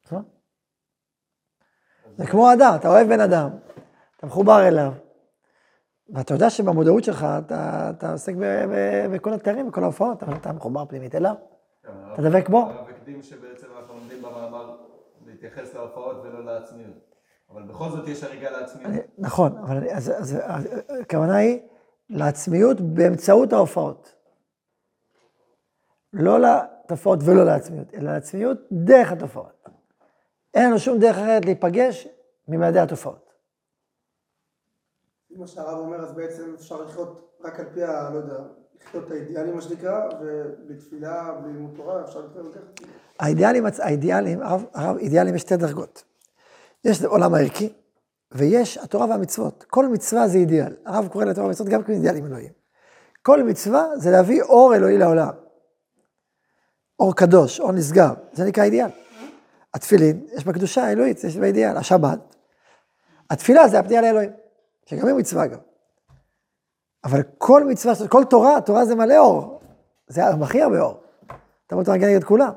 נכון? 0.05 0.23
זה 2.17 2.27
כמו 2.27 2.53
אדם, 2.53 2.71
אתה 2.75 2.87
אוהב 2.87 3.07
בן 3.07 3.19
אדם, 3.19 3.49
אתה 4.17 4.25
מחובר 4.25 4.67
אליו, 4.67 4.93
ואתה 6.09 6.33
יודע 6.33 6.49
שבמודעות 6.49 7.03
שלך 7.03 7.25
אתה, 7.45 7.91
אתה 7.97 8.11
עוסק 8.11 8.33
בכל 9.13 9.33
התארים, 9.33 9.67
בכל 9.67 9.83
ההופעות, 9.83 10.23
אבל 10.23 10.35
אתה 10.35 10.53
מחובר 10.53 10.85
פנימית 10.85 11.15
אליו. 11.15 11.35
אתה 12.13 12.21
דבק 12.21 12.49
בו? 12.49 12.59
הרב 12.59 12.89
הקדים 12.89 13.21
שבעצם 13.21 13.67
אנחנו 13.77 13.93
לומדים 13.93 14.21
במאמר 14.21 14.77
להתייחס 15.25 15.73
להופעות 15.73 16.17
ולא 16.23 16.45
לעצמיות. 16.45 17.14
אבל 17.49 17.63
בכל 17.63 17.89
זאת 17.89 18.07
יש 18.07 18.23
הריגה 18.23 18.49
לעצמיות. 18.51 18.85
אני- 18.91 18.99
נכון, 19.17 19.57
אבל 19.57 19.77
אני- 19.77 19.93
אז, 19.95 20.11
אז, 20.17 20.37
אז, 20.43 20.67
הכוונה 21.01 21.35
היא 21.35 21.59
לעצמיות 22.09 22.81
באמצעות 22.81 23.53
ההופעות. 23.53 24.15
לא 26.13 26.37
לתופעות 26.39 27.19
ולא 27.25 27.43
לעצמיות, 27.45 27.93
אלא 27.93 28.11
לעצמיות 28.13 28.57
דרך 28.71 29.11
התופעות. 29.11 29.65
אין 30.53 30.69
לנו 30.69 30.79
שום 30.79 30.99
דרך 30.99 31.15
אחרת 31.17 31.45
להיפגש 31.45 32.07
ממדעי 32.47 32.81
התופעות. 32.81 33.33
מה 35.29 35.47
שהרב 35.47 35.77
אומר, 35.79 35.97
אז 35.97 36.13
בעצם 36.13 36.53
אפשר 36.55 36.81
לחיות 36.81 37.37
רק 37.43 37.59
על 37.59 37.65
פי 37.73 37.83
ה... 37.83 38.09
לא 38.09 38.17
יודע, 38.17 38.37
לחיות 38.81 39.05
את 39.05 39.11
האידיאלים, 39.11 39.55
מה 39.55 39.61
שנקרא, 39.61 40.09
ובתפילה, 40.21 41.31
בלי 41.43 41.53
לימוד 41.53 41.71
תורה, 41.75 42.01
אפשר 42.03 42.19
לחיות 42.19 42.53
ככה. 42.55 42.85
האידיאלים, 43.19 43.63
האידיאלים, 43.79 44.41
הרב, 44.41 44.65
הרב, 44.73 44.97
אידיאלים 44.97 45.35
יש 45.35 45.41
שתי 45.41 45.57
דרגות. 45.57 46.03
יש 46.85 47.03
עולם 47.03 47.33
הערכי, 47.33 47.73
ויש 48.31 48.77
התורה 48.77 49.05
והמצוות. 49.05 49.65
כל 49.69 49.87
מצווה 49.87 50.27
זה 50.27 50.37
אידיאל. 50.37 50.75
הרב 50.85 51.07
קורא 51.07 51.25
לתורה 51.25 51.45
והמצוות 51.45 51.69
גם 51.69 51.83
כאידיאלים 51.83 52.25
אלוהים. 52.25 52.51
כל 53.21 53.43
מצווה 53.43 53.97
זה 53.97 54.11
להביא 54.11 54.41
אור 54.41 54.75
אלוהי 54.75 54.97
לעולם. 54.97 55.33
אור 56.99 57.15
קדוש, 57.15 57.59
אור 57.59 57.71
נשגב, 57.71 58.13
זה 58.33 58.45
נקרא 58.45 58.63
אידיאל. 58.63 58.89
התפילין, 59.73 60.25
יש 60.33 60.45
בה 60.45 60.53
קדושה 60.53 60.83
האלוהית, 60.83 61.23
יש 61.23 61.37
בה 61.37 61.45
אידיאל. 61.45 61.77
השבת, 61.77 62.35
התפילה 63.29 63.67
זה 63.67 63.79
הפנייה 63.79 64.01
לאלוהים, 64.01 64.31
שגם 64.85 65.07
היא 65.07 65.15
מצווה 65.15 65.47
גם. 65.47 65.59
אבל 67.03 67.21
כל 67.37 67.63
מצווה, 67.63 68.07
כל 68.07 68.23
תורה, 68.23 68.61
תורה 68.61 68.85
זה 68.85 68.95
מלא 68.95 69.17
אור. 69.17 69.61
זה 70.07 70.27
הכי 70.27 70.61
הרבה 70.61 70.81
אור. 70.81 71.03
אתה 71.67 71.75
להגיע 71.87 72.07
נגד 72.07 72.23
כולם. 72.23 72.51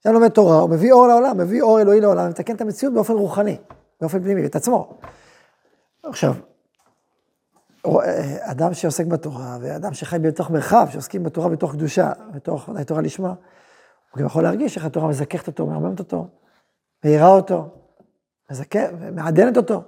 כשאדם 0.00 0.14
לומד 0.14 0.28
תורה, 0.28 0.58
הוא 0.58 0.70
מביא 0.70 0.92
אור 0.92 1.06
לעולם, 1.06 1.38
מביא 1.38 1.62
אור 1.62 1.80
אלוהי 1.80 2.00
לעולם, 2.00 2.26
ומתקן 2.26 2.56
את 2.56 2.60
המציאות 2.60 2.94
באופן 2.94 3.12
רוחני, 3.12 3.58
באופן 4.00 4.22
פנימי, 4.22 4.46
את 4.46 4.56
עצמו. 4.56 4.98
עכשיו, 6.02 6.34
אדם 8.40 8.74
שעוסק 8.74 9.06
בתורה, 9.06 9.58
ואדם 9.60 9.94
שחי 9.94 10.18
בתוך 10.18 10.50
מרחב, 10.50 10.88
שעוסקים 10.90 11.22
בתורה 11.22 11.48
בתוך 11.48 11.72
קדושה, 11.72 12.12
בתוך 12.34 12.68
תורה 12.86 13.00
לשמה, 13.00 13.28
הוא 13.28 14.18
גם 14.18 14.26
יכול 14.26 14.42
להרגיש 14.42 14.76
איך 14.76 14.84
התורה 14.84 15.08
מזככת 15.08 15.46
אותו, 15.46 15.66
מרממת 15.66 15.98
אותו, 15.98 16.26
מאירה 17.04 17.28
אותו, 17.28 17.68
מזכך, 18.50 18.88
מעדנת 19.12 19.56
אותו. 19.56 19.82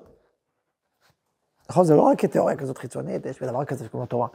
נכון, 1.71 1.85
זה 1.85 1.97
לא 1.97 2.03
רק 2.03 2.25
תיאוריה 2.25 2.57
כזאת 2.57 2.79
חיצונית, 2.79 3.27
יש 3.27 3.43
דבר 3.43 3.65
כזה 3.65 3.85
שקוראים 3.85 4.09
לו 4.13 4.29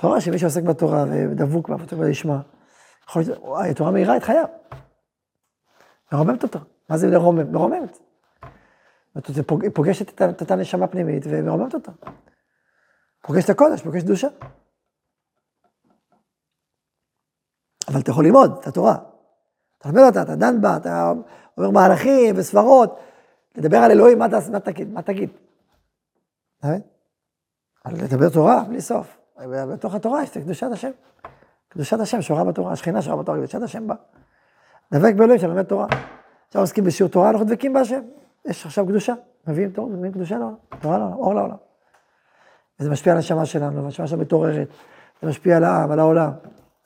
תורה. 0.00 0.20
שמי 0.20 0.38
שעוסק 0.38 0.62
בתורה 0.62 1.04
ודבוק 1.30 1.68
בעבודתו 1.68 2.02
לשמה, 2.02 2.40
יכול 3.08 3.22
להיות, 3.22 3.38
התורה 3.70 3.90
מאירה 3.90 4.16
את 4.16 4.22
חייו. 4.22 4.44
מרוממת 6.12 6.42
אותו. 6.42 6.58
מה 6.88 6.98
זה 6.98 7.06
לרומם? 7.06 7.52
מרוממת. 7.52 7.98
היא 9.14 9.70
פוגשת 9.74 10.22
את, 10.22 10.40
אותה 10.40 10.56
נשמה 10.56 10.86
פנימית 10.86 11.22
ומרוממת 11.26 11.74
אותה. 11.74 11.92
פוגשת 13.22 13.44
את 13.44 13.50
הקודש, 13.50 13.82
פוגשת 13.82 14.04
קדושה. 14.04 14.28
אבל 17.88 18.00
אתה 18.00 18.10
יכול 18.10 18.24
ללמוד 18.24 18.56
את 18.60 18.66
התורה. 18.66 18.96
אתה 19.78 19.88
לומד 19.88 20.02
אותה, 20.06 20.22
אתה 20.22 20.36
דן 20.36 20.60
בה, 20.60 20.76
אתה 20.76 21.12
אומר 21.58 21.70
מהלכים 21.70 22.34
וסברות, 22.38 22.98
לדבר 23.56 23.76
על 23.76 23.90
אלוהים, 23.90 24.18
מה, 24.18 24.26
מה 24.52 24.60
תגיד? 24.60 24.92
מה 24.92 25.02
תגיד? 25.02 25.30
אבל 27.84 27.94
לדבר 28.04 28.28
תורה, 28.28 28.64
בלי 28.68 28.80
סוף. 28.80 29.18
בתוך 29.72 29.94
התורה 29.94 30.22
יש 30.22 30.30
את 30.30 30.36
קדושת 30.36 30.66
השם. 30.72 30.90
קדושת 31.68 32.00
השם 32.00 32.22
שורה 32.22 32.44
בתורה, 32.44 32.72
השכינה 32.72 33.02
שורה 33.02 33.22
בתורה, 33.22 33.38
קדושת 33.38 33.62
השם 33.62 33.86
בה. 33.86 33.94
דבק 34.92 35.14
באלוהים 35.14 35.40
שלומד 35.40 35.62
תורה. 35.62 35.86
עכשיו 36.48 36.62
עוסקים 36.62 36.84
בשיעור 36.84 37.12
תורה, 37.12 37.30
אנחנו 37.30 37.46
דבקים 37.46 37.72
בהשם. 37.72 38.00
יש 38.44 38.66
עכשיו 38.66 38.86
קדושה, 38.86 39.14
מביאים 39.46 39.70
תורה, 39.72 39.88
מביאים 39.88 40.12
קדושה 40.12 40.38
לעולם, 40.38 40.54
תורה 40.80 40.98
לעולם, 40.98 41.12
אור 41.16 41.34
לעולם. 41.34 41.56
וזה 42.80 42.90
משפיע 42.90 43.12
על 43.12 43.16
הנשמה 43.18 43.46
שלנו, 43.46 43.82
והנשמה 43.82 44.06
שלנו 44.06 44.22
מתעוררת. 44.22 44.68
זה 45.22 45.28
משפיע 45.28 45.56
על 45.56 45.64
העם, 45.64 45.90
על 45.90 45.98
העולם. 45.98 46.30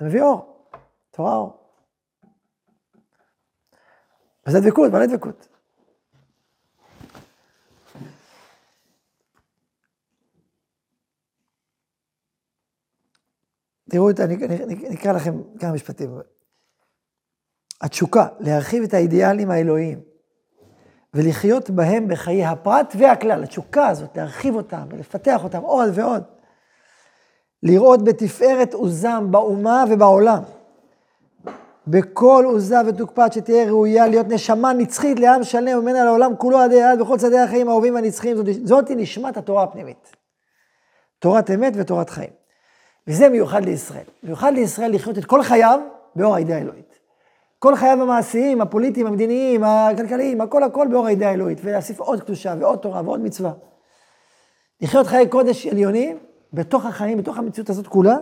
זה 0.01 0.07
מביא 0.07 0.23
אור, 0.23 0.67
תורה 1.11 1.37
אור. 1.37 1.57
וזה 4.47 4.61
דבקות, 4.61 4.93
מלא 4.93 5.07
דבקות. 5.07 5.49
תראו, 13.91 14.11
את- 14.11 14.21
אני, 14.21 14.35
אני, 14.35 14.65
אני 14.87 14.95
אקרא 14.95 15.13
לכם 15.13 15.35
כמה 15.61 15.73
משפטים. 15.73 16.11
התשוקה, 17.85 18.27
להרחיב 18.41 18.83
את 18.83 18.95
האידיאלים 18.95 19.51
האלוהיים 19.51 20.01
ולחיות 21.15 21.71
בהם 21.71 22.09
בחיי 22.09 22.45
הפרט 22.45 22.95
והכלל. 22.99 23.43
התשוקה 23.43 23.89
הזאת, 23.89 24.17
להרחיב 24.17 24.55
אותם 24.55 24.83
ולפתח 24.91 25.45
אותם 25.45 25.61
עוד 25.61 25.91
ועוד. 25.95 26.23
לראות 27.63 28.05
בתפארת 28.05 28.75
עוזם 28.75 29.27
באומה 29.31 29.85
ובעולם. 29.91 30.43
בכל 31.87 32.45
עוזה 32.47 32.77
ותוקפת 32.87 33.33
שתהיה 33.33 33.69
ראויה 33.69 34.07
להיות 34.07 34.27
נשמה 34.29 34.73
נצחית 34.73 35.21
לעם 35.21 35.45
שלם 35.45 35.79
וממנה 35.79 36.05
לעולם 36.05 36.37
כולו 36.37 36.59
עד 36.59 36.73
בכל 37.01 37.19
צעדי 37.19 37.39
החיים 37.39 37.69
האהובים 37.69 37.95
והנצחיים. 37.95 38.37
זאת, 38.37 38.47
זאת 38.65 38.89
היא 38.89 38.97
נשמת 38.97 39.37
התורה 39.37 39.63
הפנימית. 39.63 40.17
תורת 41.19 41.51
אמת 41.51 41.73
ותורת 41.77 42.11
חיים. 42.11 42.31
וזה 43.07 43.29
מיוחד 43.29 43.65
לישראל. 43.65 44.05
מיוחד 44.23 44.53
לישראל 44.53 44.95
לחיות 44.95 45.19
את 45.19 45.25
כל 45.25 45.43
חייו 45.43 45.81
באור 46.17 46.35
האידאה 46.35 46.57
האלוהית. 46.57 46.84
כל 47.65 47.77
חייו 47.77 48.03
המעשיים, 48.03 48.61
הפוליטיים, 48.61 49.07
המדיניים, 49.07 49.65
הכלכליים, 49.65 50.41
הכל 50.41 50.63
הכל 50.63 50.89
באור 50.91 51.07
האידאה 51.07 51.31
האלוהית, 51.31 51.59
ולהוסיף 51.63 52.01
עוד 52.01 52.21
קדושה 52.21 52.55
ועוד 52.61 52.79
תורה 52.79 53.03
ועוד 53.05 53.21
מצווה. 53.21 53.53
לחיות 54.81 55.07
חיי 55.07 55.29
קודש 55.29 55.67
עליונים 55.67 56.19
בתוך 56.53 56.87
החיים, 56.87 57.19
בתוך 57.19 57.39
המציאות 57.39 57.71
הזאת 57.71 57.87
כולה, 57.87 58.17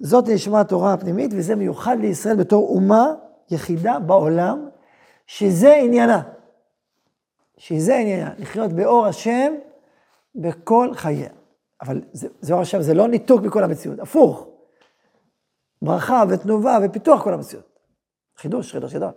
זאת 0.00 0.28
נשמע 0.28 0.60
התורה 0.60 0.92
הפנימית, 0.92 1.30
וזה 1.34 1.56
מיוחד 1.56 1.96
לישראל 2.00 2.36
בתור 2.36 2.68
אומה 2.68 3.06
יחידה 3.50 3.98
בעולם, 3.98 4.68
שזה 5.26 5.74
עניינה. 5.74 6.22
שזה 7.56 7.96
עניינה, 7.96 8.30
לחיות 8.38 8.72
באור 8.72 9.06
השם 9.06 9.52
בכל 10.34 10.90
חייה. 10.94 11.30
אבל 11.82 12.00
זה, 12.12 12.28
זה 12.40 12.52
אור 12.52 12.62
השם, 12.62 12.82
זה 12.82 12.94
לא 12.94 13.08
ניתוק 13.08 13.42
מכל 13.42 13.64
המציאות, 13.64 13.98
הפוך. 13.98 14.46
ברכה 15.82 16.24
ותנובה 16.28 16.78
ופיתוח 16.82 17.22
כל 17.22 17.34
המציאות. 17.34 17.69
חידוש, 18.40 18.72
חידוש 18.72 18.94
גדול. 18.94 19.10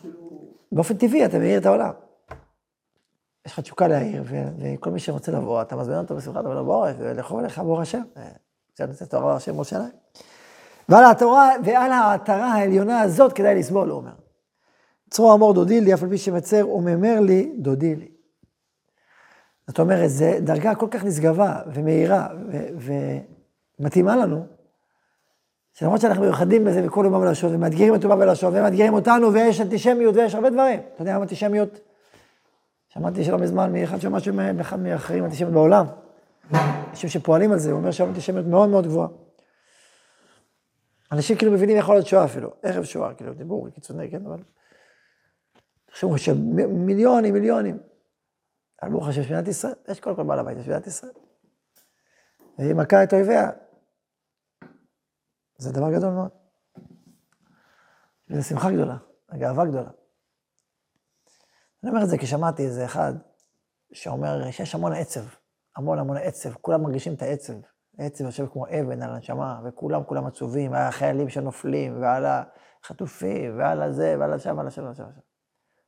כאילו... 0.00 0.54
באופן 0.72 0.96
טבעי 0.96 1.24
אתה 1.24 1.38
מאיר 1.38 1.60
את 1.60 1.66
העולם. 1.66 1.92
יש 3.46 3.52
לך 3.52 3.60
תשוקה 3.60 3.88
להעיר, 3.88 4.22
וכל 4.28 4.90
מי 4.90 5.00
שרוצה 5.00 5.32
לבוא, 5.32 5.62
אתה 5.62 5.76
מזמין 5.76 5.98
אותו 5.98 6.14
אומר 6.36 6.54
לו 6.54 6.64
בעורף, 6.64 6.96
ולכו 6.98 7.40
אליך 7.40 7.58
באור 7.58 7.80
השם. 7.80 8.02
אה, 8.16 8.28
זה 8.76 8.86
נושא 8.86 9.04
תורה 9.04 9.36
השם 9.36 9.54
ירושלים. 9.54 9.90
ועל 10.88 11.04
התורה, 11.10 11.50
ועל 11.64 11.92
העטרה 11.92 12.52
העליונה 12.52 13.00
הזאת 13.00 13.32
כדאי 13.32 13.54
לסבול, 13.54 13.88
הוא 13.88 13.96
אומר. 13.96 14.14
צרור 15.10 15.34
אמור 15.34 15.54
דודי 15.54 15.80
לי, 15.80 15.94
אף 15.94 16.02
על 16.02 16.08
פי 16.08 16.18
שמצר 16.18 16.68
וממר 16.68 17.20
לי, 17.20 17.52
דודי 17.58 17.96
לי. 17.96 18.08
זאת 19.66 19.78
אומרת, 19.78 20.10
זו 20.10 20.26
דרגה 20.40 20.74
כל 20.74 20.88
כך 20.90 21.04
נשגבה 21.04 21.60
ומהירה 21.74 22.28
ומתאימה 23.78 24.16
לנו, 24.16 24.57
שלמרות 25.78 26.00
שאנחנו 26.00 26.22
מיוחדים 26.22 26.64
בזה 26.64 26.82
בכל 26.82 27.06
אומה 27.06 27.18
ולשון, 27.18 27.54
ומאתגרים 27.54 27.94
את 27.94 28.04
אומה 28.04 28.14
ולשון, 28.14 28.56
ומאתגרים 28.56 28.94
אותנו, 28.94 29.32
ויש 29.32 29.60
אנטישמיות 29.60 30.16
ויש 30.16 30.34
הרבה 30.34 30.50
דברים. 30.50 30.80
אתה 30.94 31.02
יודע, 31.02 31.14
גם 31.14 31.22
אנטישמיות 31.22 31.80
שמעתי 32.88 33.24
שלא 33.24 33.38
מזמן 33.38 33.72
מאחד 33.72 34.00
שאומר 34.00 34.18
מאחד 34.54 34.80
מאחרים 34.80 35.24
אנטישמיות 35.24 35.54
בעולם. 35.54 35.86
אנשים 36.90 37.10
שפועלים 37.10 37.52
על 37.52 37.58
זה, 37.58 37.70
הוא 37.70 37.78
אומר 37.78 37.90
שהיום 37.90 38.10
אנטישמיות 38.10 38.46
מאוד 38.46 38.68
מאוד 38.68 38.86
גבוהה. 38.86 39.08
אנשים 41.12 41.36
כאילו 41.36 41.52
מבינים 41.52 41.76
יכול 41.76 41.94
להיות 41.94 42.06
שואה 42.06 42.24
אפילו, 42.24 42.50
ערב 42.62 42.84
שואה, 42.84 43.14
כאילו, 43.14 43.34
דיבור 43.34 43.68
קיצוני, 43.70 44.10
כן, 44.10 44.26
אבל... 44.26 44.38
תחשבו 45.86 46.18
שמיליונים, 46.18 47.34
מיליונים. 47.34 47.78
על 48.82 48.90
ברוך 48.90 49.08
השם, 49.08 49.20
מדינת 49.20 49.48
ישראל, 49.48 49.72
יש 49.88 50.00
קודם 50.00 50.16
כל 50.16 50.22
בעל 50.22 50.38
הבית, 50.38 50.58
יש 50.58 50.68
מדינת 50.68 50.86
ישראל. 50.86 51.12
והיא 52.58 52.74
מכה 52.74 53.02
את 53.02 53.14
אויביה. 53.14 53.50
זה 55.58 55.72
דבר 55.72 55.92
גדול 55.92 56.10
מאוד. 56.10 56.30
וזו 58.30 58.48
שמחה 58.48 58.72
גדולה, 58.72 58.96
גאווה 59.34 59.66
גדולה. 59.66 59.90
אני 61.82 61.90
אומר 61.90 62.02
את 62.04 62.08
זה 62.08 62.18
כי 62.18 62.26
שמעתי 62.26 62.62
איזה 62.62 62.84
אחד 62.84 63.12
שאומר 63.92 64.50
שיש 64.50 64.74
המון 64.74 64.92
עצב, 64.92 65.24
המון 65.76 65.98
המון 65.98 66.16
עצב, 66.16 66.54
כולם 66.54 66.82
מרגישים 66.82 67.14
את 67.14 67.22
העצב. 67.22 67.52
העצב 67.98 68.24
יושב 68.24 68.46
כמו 68.52 68.66
אבן 68.66 69.02
על 69.02 69.10
הנשמה, 69.10 69.60
וכולם 69.64 70.04
כולם 70.04 70.26
עצובים, 70.26 70.72
ועל 70.72 70.88
החיילים 70.88 71.28
שנופלים, 71.28 72.02
ועל 72.02 72.24
החטופים, 72.26 73.58
ועל 73.58 73.82
הזה, 73.82 74.16
ועל 74.20 74.32
השם, 74.32 74.56
ועל 74.56 74.66
השם, 74.66 74.82
ועל 74.82 74.92
השם. 74.92 75.04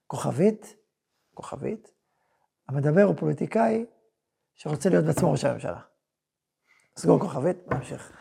כוכבית, 0.06 0.76
כוכבית, 1.34 1.90
המדבר 2.68 3.02
הוא 3.02 3.16
פוליטיקאי 3.16 3.86
שרוצה 4.54 4.88
להיות 4.88 5.04
בעצמו 5.04 5.32
ראש 5.32 5.44
הממשלה. 5.44 5.80
סגור 6.96 7.20
כוכבית, 7.20 7.56
נמשיך. 7.72 8.12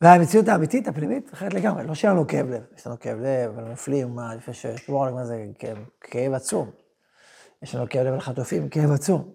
והמציאות 0.00 0.48
האמיתית, 0.48 0.88
הפנימית, 0.88 1.34
אחרת 1.34 1.54
לגמרי. 1.54 1.86
לא 1.86 1.94
שיהיה 1.94 2.14
לנו 2.14 2.26
כאב 2.26 2.46
לב, 2.46 2.62
יש 2.76 2.86
לנו 2.86 2.98
כאב 3.00 3.18
לב, 3.18 3.58
על 3.58 3.64
נופלים, 3.64 4.14
מה, 4.14 4.34
לפני 4.34 4.54
ששמור 4.54 5.06
על 5.06 5.24
זה 5.24 5.46
כאב, 5.58 5.78
כאב 6.00 6.32
עצום. 6.32 6.70
יש 7.62 7.74
לנו 7.74 7.88
כאב 7.90 8.06
לב 8.06 8.12
על 8.12 8.20
חטופים, 8.20 8.68
כאב 8.68 8.90
עצום. 8.90 9.32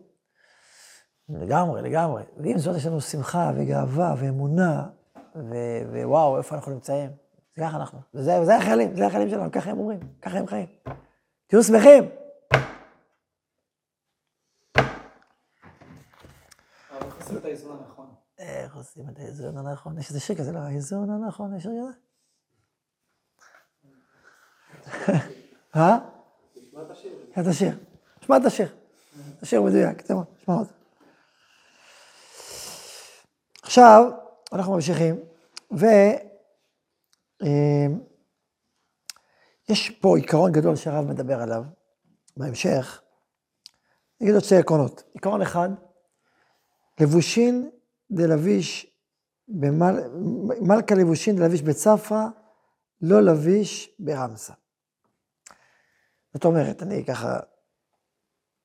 לגמרי, 1.29 1.81
לגמרי. 1.81 2.23
ועם 2.37 2.57
זאת 2.57 2.77
יש 2.77 2.85
לנו 2.85 3.01
שמחה 3.01 3.51
וגאווה 3.55 4.15
ואמונה, 4.17 4.87
ו- 5.35 6.03
ווואו, 6.03 6.37
איפה 6.37 6.55
אנחנו 6.55 6.71
נמצאים. 6.71 7.09
זה 7.55 7.63
ככה 7.63 7.77
אנחנו. 7.77 7.99
וזה, 8.13 8.41
וזה 8.41 8.55
החיילים, 8.55 8.95
זה 8.95 9.07
החיילים 9.07 9.29
שלנו, 9.29 9.51
ככה 9.51 9.71
הם 9.71 9.79
אומרים, 9.79 9.99
ככה 10.21 10.37
הם 10.37 10.47
חיים. 10.47 10.67
תהיו 11.47 11.63
שמחים. 11.63 12.03
את 17.37 17.45
האיזון 17.45 17.77
הנכון. 17.79 18.07
איך 18.41 18.75
עושים 18.75 19.09
את 19.09 19.19
האיזון 19.19 19.57
הנכון? 19.57 19.97
יש 19.97 20.09
איזה 20.09 20.19
שיר 20.19 20.35
כזה, 20.35 20.51
לא, 20.51 20.59
האיזון 20.59 21.09
הנכון, 21.09 21.55
יש 21.57 21.63
שיר 21.63 21.71
כזה? 21.81 21.91
אה? 25.75 25.97
תשמע 26.53 26.81
את 26.81 26.91
השיר. 26.91 27.11
את 27.39 27.47
השיר. 27.47 27.77
שמע 28.21 28.37
את 28.37 28.45
השיר. 28.45 28.75
השיר 29.41 29.61
מדויק, 29.61 30.01
תשמע, 30.01 30.21
שמע 30.45 30.55
אותו. 30.55 30.73
עכשיו, 33.61 34.11
אנחנו 34.53 34.73
ממשיכים, 34.73 35.19
ויש 39.71 39.89
פה 39.89 40.17
עיקרון 40.17 40.51
גדול 40.51 40.75
שהרב 40.75 41.05
מדבר 41.05 41.41
עליו 41.41 41.63
בהמשך. 42.37 43.01
נגיד 44.21 44.33
עוד 44.33 44.43
שתי 44.43 44.57
עקרונות. 44.57 45.03
עיקרון 45.13 45.41
אחד, 45.41 45.69
לבושין 46.99 47.69
דלביש, 48.11 48.87
במל... 49.47 49.99
מלכה 50.61 50.95
לבושין 50.95 51.35
דלביש 51.35 51.61
בצפרא, 51.61 52.27
לא 53.01 53.21
לביש 53.21 53.95
ברמסה. 53.99 54.53
זאת 56.33 56.45
אומרת, 56.45 56.83
אני 56.83 57.05
ככה, 57.05 57.39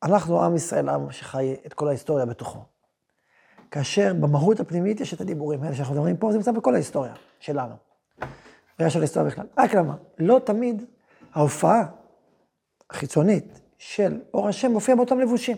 אנחנו 0.02 0.44
עם 0.44 0.56
ישראל, 0.56 0.88
עם 0.88 1.10
שחי 1.10 1.56
את 1.66 1.74
כל 1.74 1.88
ההיסטוריה 1.88 2.26
בתוכו. 2.26 2.64
כאשר 3.70 4.14
במהות 4.14 4.60
הפנימית 4.60 5.00
יש 5.00 5.14
את 5.14 5.20
הדיבורים 5.20 5.62
האלה 5.62 5.74
שאנחנו 5.74 5.94
מדברים 5.94 6.16
פה, 6.16 6.32
זה 6.32 6.38
נמצא 6.38 6.52
בכל 6.52 6.74
ההיסטוריה 6.74 7.14
שלנו. 7.40 7.74
בראש 8.78 8.92
של 8.92 8.98
ההיסטוריה 8.98 9.30
בכלל. 9.30 9.46
רק 9.58 9.74
למה? 9.74 9.96
לא 10.18 10.40
תמיד 10.44 10.84
ההופעה 11.32 11.86
החיצונית 12.90 13.60
של 13.78 14.20
אור 14.34 14.48
השם 14.48 14.70
מופיע 14.70 14.94
באותם 14.94 15.18
לבושים. 15.18 15.56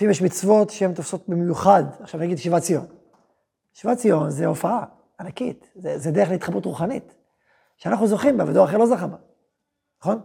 לפעמים 0.00 0.10
יש 0.10 0.22
מצוות 0.22 0.70
שהן 0.70 0.94
תופסות 0.94 1.28
במיוחד, 1.28 1.84
עכשיו 2.00 2.20
נגיד 2.20 2.38
שיבת 2.38 2.62
ציון. 2.62 2.86
שיבת 3.72 3.98
ציון 3.98 4.30
זה 4.30 4.46
הופעה 4.46 4.84
ענקית, 5.20 5.70
זה, 5.74 5.98
זה 5.98 6.10
דרך 6.10 6.30
להתחברות 6.30 6.64
רוחנית, 6.64 7.14
שאנחנו 7.76 8.06
זוכים 8.06 8.36
בה 8.36 8.44
ודור 8.46 8.64
אחר 8.64 8.76
לא 8.76 8.86
זכה 8.86 9.06
בה, 9.06 9.16
נכון? 10.00 10.20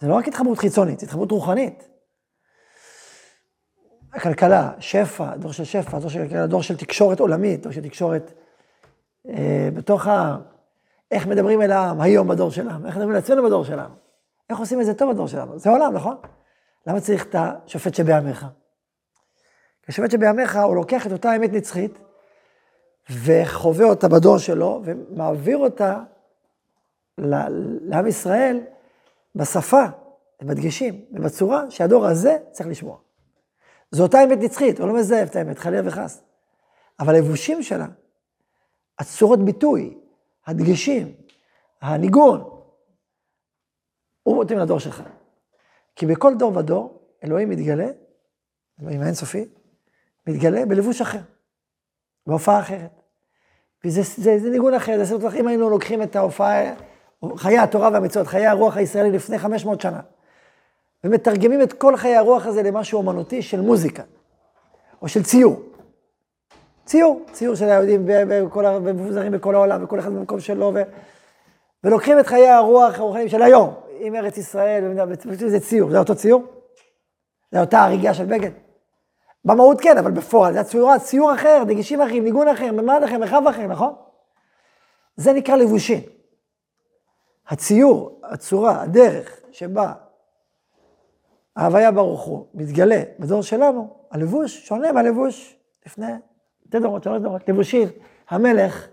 זה 0.00 0.08
לא 0.08 0.14
רק 0.14 0.28
התחברות 0.28 0.58
חיצונית, 0.58 1.00
זה 1.00 1.06
התחברות 1.06 1.30
רוחנית. 1.30 1.88
הכלכלה, 4.12 4.72
שפע, 4.78 5.36
דור 5.36 5.52
של 5.52 5.64
שפע, 5.64 5.98
דור 5.98 6.10
של 6.10 6.22
כלכלה, 6.22 6.46
דור 6.46 6.62
של 6.62 6.76
תקשורת 6.76 7.20
עולמית, 7.20 7.62
דור 7.62 7.72
של 7.72 7.82
תקשורת 7.82 8.32
אה, 9.28 9.68
בתוך 9.74 10.06
ה... 10.06 10.36
איך 11.10 11.26
מדברים 11.26 11.62
אל 11.62 11.72
העם 11.72 12.00
היום 12.00 12.28
בדור 12.28 12.50
שלנו, 12.50 12.86
איך 12.86 12.96
מדברים 12.96 13.14
לעצמנו 13.14 13.44
בדור 13.44 13.64
שלנו, 13.64 13.94
איך 14.50 14.58
עושים 14.58 14.80
את 14.80 14.86
זה 14.86 14.94
טוב 14.94 15.12
בדור 15.12 15.28
שלנו, 15.28 15.58
זה 15.58 15.70
עולם, 15.70 15.94
נכון? 15.94 16.16
למה 16.86 17.00
צריך 17.00 17.24
את 17.24 17.34
השופט 17.38 17.94
שבימיך? 17.94 18.46
כי 19.82 19.86
השופט 19.88 20.10
שבימיך, 20.10 20.56
הוא 20.56 20.76
לוקח 20.76 21.06
את 21.06 21.12
אותה 21.12 21.36
אמת 21.36 21.52
נצחית, 21.52 21.98
וחווה 23.10 23.84
אותה 23.84 24.08
בדור 24.08 24.38
שלו, 24.38 24.82
ומעביר 24.84 25.58
אותה 25.58 26.02
לעם 27.18 28.06
ישראל 28.06 28.60
בשפה, 29.34 29.84
בדגשים, 30.42 31.04
ובצורה 31.12 31.70
שהדור 31.70 32.06
הזה 32.06 32.38
צריך 32.50 32.68
לשמוע. 32.68 32.98
זו 33.90 34.02
אותה 34.02 34.24
אמת 34.24 34.38
נצחית, 34.38 34.80
הוא 34.80 34.88
לא 34.88 34.94
מזייף 34.94 35.30
את 35.30 35.36
האמת, 35.36 35.58
חלילה 35.58 35.88
וחס. 35.88 36.22
אבל 37.00 37.14
הלבושים 37.14 37.62
שלה, 37.62 37.86
הצורות 38.98 39.44
ביטוי, 39.44 39.98
הדגשים, 40.46 41.14
הניגון, 41.80 42.50
הוא 44.22 44.44
מתאים 44.44 44.58
לדור 44.58 44.78
שלך. 44.78 45.02
כי 45.96 46.06
בכל 46.06 46.34
דור 46.34 46.56
ודור, 46.56 47.00
אלוהים 47.24 47.50
מתגלה, 47.50 47.88
אלוהים 48.80 49.02
האינסופי, 49.02 49.44
מתגלה 50.26 50.66
בלבוש 50.66 51.00
אחר, 51.00 51.18
בהופעה 52.26 52.60
אחרת. 52.60 53.02
וזה 53.84 54.00
זה, 54.16 54.38
זה 54.38 54.50
ניגון 54.50 54.74
אחר, 54.74 54.98
זה 54.98 55.04
סרט, 55.06 55.34
אם 55.34 55.46
היינו 55.46 55.70
לוקחים 55.70 56.02
את 56.02 56.16
ההופעה, 56.16 56.74
חיי 57.36 57.58
התורה 57.58 57.90
והמצוות, 57.92 58.26
חיי 58.26 58.46
הרוח 58.46 58.76
הישראלי 58.76 59.10
לפני 59.10 59.38
500 59.38 59.80
שנה, 59.80 60.00
ומתרגמים 61.04 61.62
את 61.62 61.72
כל 61.72 61.96
חיי 61.96 62.16
הרוח 62.16 62.46
הזה 62.46 62.62
למשהו 62.62 62.98
אומנותי 62.98 63.42
של 63.42 63.60
מוזיקה, 63.60 64.02
או 65.02 65.08
של 65.08 65.22
ציור. 65.22 65.62
ציור, 66.84 67.22
ציור 67.32 67.54
של 67.54 67.64
היהודים 67.64 68.04
ומפוזרים 68.06 69.32
בכל 69.32 69.54
העולם, 69.54 69.84
וכל 69.84 69.98
אחד 69.98 70.12
במקום 70.12 70.40
שלו, 70.40 70.72
ו... 70.74 70.82
ולוקחים 71.84 72.18
את 72.18 72.26
חיי 72.26 72.48
הרוח 72.48 72.98
הרוחניים 72.98 73.28
של 73.28 73.42
היום, 73.42 73.74
עם 74.04 74.14
ארץ 74.14 74.38
ישראל, 74.38 74.96
זה 75.36 75.60
ציור, 75.60 75.90
זה 75.90 75.98
אותו 75.98 76.14
ציור? 76.14 76.44
זה 77.52 77.60
אותה 77.60 77.84
הריגה 77.84 78.14
של 78.14 78.24
בגד? 78.24 78.50
במהות 79.44 79.80
כן, 79.80 79.98
אבל 79.98 80.10
בפועל, 80.10 80.52
זה 80.52 80.60
הצורה, 80.60 80.98
ציור 80.98 81.34
אחר, 81.34 81.62
דגישים 81.66 82.00
אחרים, 82.00 82.24
ניגון 82.24 82.48
אחר, 82.48 82.72
ממד 82.72 83.00
אחר, 83.04 83.18
מרחב 83.18 83.42
אחר, 83.50 83.66
נכון? 83.66 83.94
זה 85.16 85.32
נקרא 85.32 85.56
לבושין. 85.56 86.00
הציור, 87.48 88.20
הצורה, 88.24 88.82
הדרך 88.82 89.40
שבה 89.50 89.92
ההוויה 91.56 91.90
ברוך 91.90 92.22
הוא 92.22 92.46
מתגלה 92.54 93.02
בדור 93.18 93.42
שלנו, 93.42 93.96
הלבוש 94.10 94.66
שונה 94.66 94.92
מהלבוש 94.92 95.56
לפני 95.86 96.12
שתי 96.68 96.80
דורות, 96.80 97.04
שלוש 97.04 97.22
דורות. 97.22 97.48
לבושין, 97.48 97.88
המלך, 98.28 98.88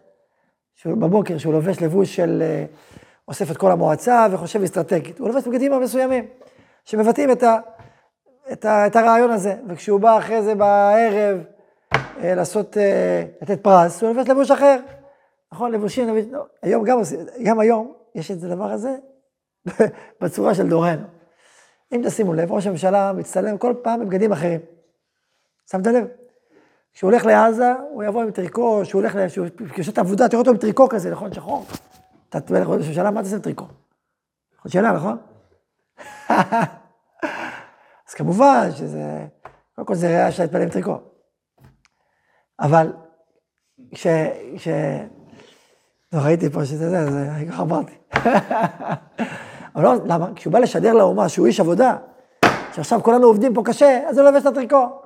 בבוקר, 0.86 1.38
שהוא 1.38 1.54
לובש 1.54 1.82
לבוש 1.82 2.15
של... 2.15 2.43
אוסף 3.30 3.52
את 3.52 3.58
כל 3.58 3.72
המועצה 3.72 4.28
וחושב 4.32 4.63
אסטרטגית. 4.63 5.20
הוא 5.20 5.28
לובש 5.28 5.48
בגדים 5.48 5.82
מסוימים, 5.82 6.26
שמבטאים 6.86 7.32
את, 7.32 7.44
ה, 7.44 7.60
את, 8.52 8.65
ה, 8.65 8.88
את 8.88 8.96
הרעיון 8.96 9.32
הזה. 9.32 9.56
וכשהוא 9.68 10.00
בא 10.00 10.18
אחרי 10.18 10.42
זה 10.42 10.56
בערב 10.56 11.44
אה, 11.94 12.36
לעשות, 12.36 12.78
אה, 12.78 13.24
לתת 13.42 13.63
פרס, 13.63 14.04
הוא 14.04 14.10
לובש 14.10 14.30
לבוש 14.30 14.52
אחר. 14.52 14.80
נכון, 15.52 15.72
לבושים, 15.72 16.08
לבוש, 16.08 16.32
לא, 16.32 16.46
היום 16.62 16.84
גם, 16.84 17.00
גם 17.44 17.60
היום 17.60 17.94
יש 18.15 18.32
את 18.32 18.44
הדבר 18.44 18.72
הזה 18.72 18.96
בצורה 20.22 20.56
של 20.56 20.70
דורנו. 20.70 21.06
אם 21.92 22.02
תשימו 22.06 22.34
לב, 22.34 22.52
ראש 22.52 22.68
הממשלה 22.68 23.13
מצטלם 23.13 23.58
כל 23.58 23.74
פעם 23.82 24.00
בבגדים 24.00 24.32
אחרים. 24.32 24.60
שמת 25.72 25.88
לב? 25.88 26.08
כשהוא 26.94 27.12
הולך 27.12 27.26
לעזה, 27.26 27.74
הוא 27.92 28.04
יבוא 28.04 28.22
עם 28.22 28.32
טריקו, 28.32 28.82
כשהוא 28.84 29.02
הולך, 29.02 29.18
כשהוא 29.28 29.48
עושה 29.78 29.92
את 29.92 29.98
העבודה, 29.98 30.28
תראה 30.28 30.39
אותו 30.39 30.52
עם 30.52 30.58
טריקו 30.58 30.89
כזה, 30.89 31.12
נכון? 31.12 31.34
שחור. 31.34 31.65
אתה 32.30 32.39
תמלך 32.39 32.68
ראש 32.68 32.86
הממשלה, 32.86 33.12
מה 33.12 33.24
תעשה 33.24 33.38
בטריקו? 33.38 33.65
עוד 34.63 34.74
שאלה, 34.74 34.92
נכון? 34.92 35.18
אז 38.10 38.13
כמובן 38.15 38.70
שזה, 38.72 39.28
קודם 39.76 39.88
כל 39.88 39.96
זה 39.96 40.08
ריאה 40.08 40.32
של 40.32 40.44
להתפלל 40.44 40.62
עם 40.62 40.70
טריקו. 40.70 40.98
אבל 42.60 42.94
כש... 43.96 44.08
כש... 44.58 44.68
לא 46.13 46.20
ראיתי 46.20 46.50
פה 46.50 46.65
שזה 46.65 46.89
זה, 46.89 47.12
זה, 47.12 47.32
אני 47.32 47.48
ככה 47.48 47.62
אמרתי. 47.62 47.94
אבל 49.76 49.84
לא, 49.84 49.94
למה? 50.06 50.28
כשהוא 50.36 50.54
בא 50.54 50.60
לשדר 50.60 50.94
לאומה 50.94 51.30
שהוא 51.30 51.48
איש 51.48 51.60
עבודה, 51.60 51.98
שעכשיו 52.74 53.04
כולנו 53.04 53.28
עובדים 53.28 53.54
פה 53.54 53.62
קשה, 53.65 54.00
אז 54.08 54.18
הוא 54.18 54.30
לובש 54.30 54.42
את 54.42 54.46
הטריקו. 54.46 55.02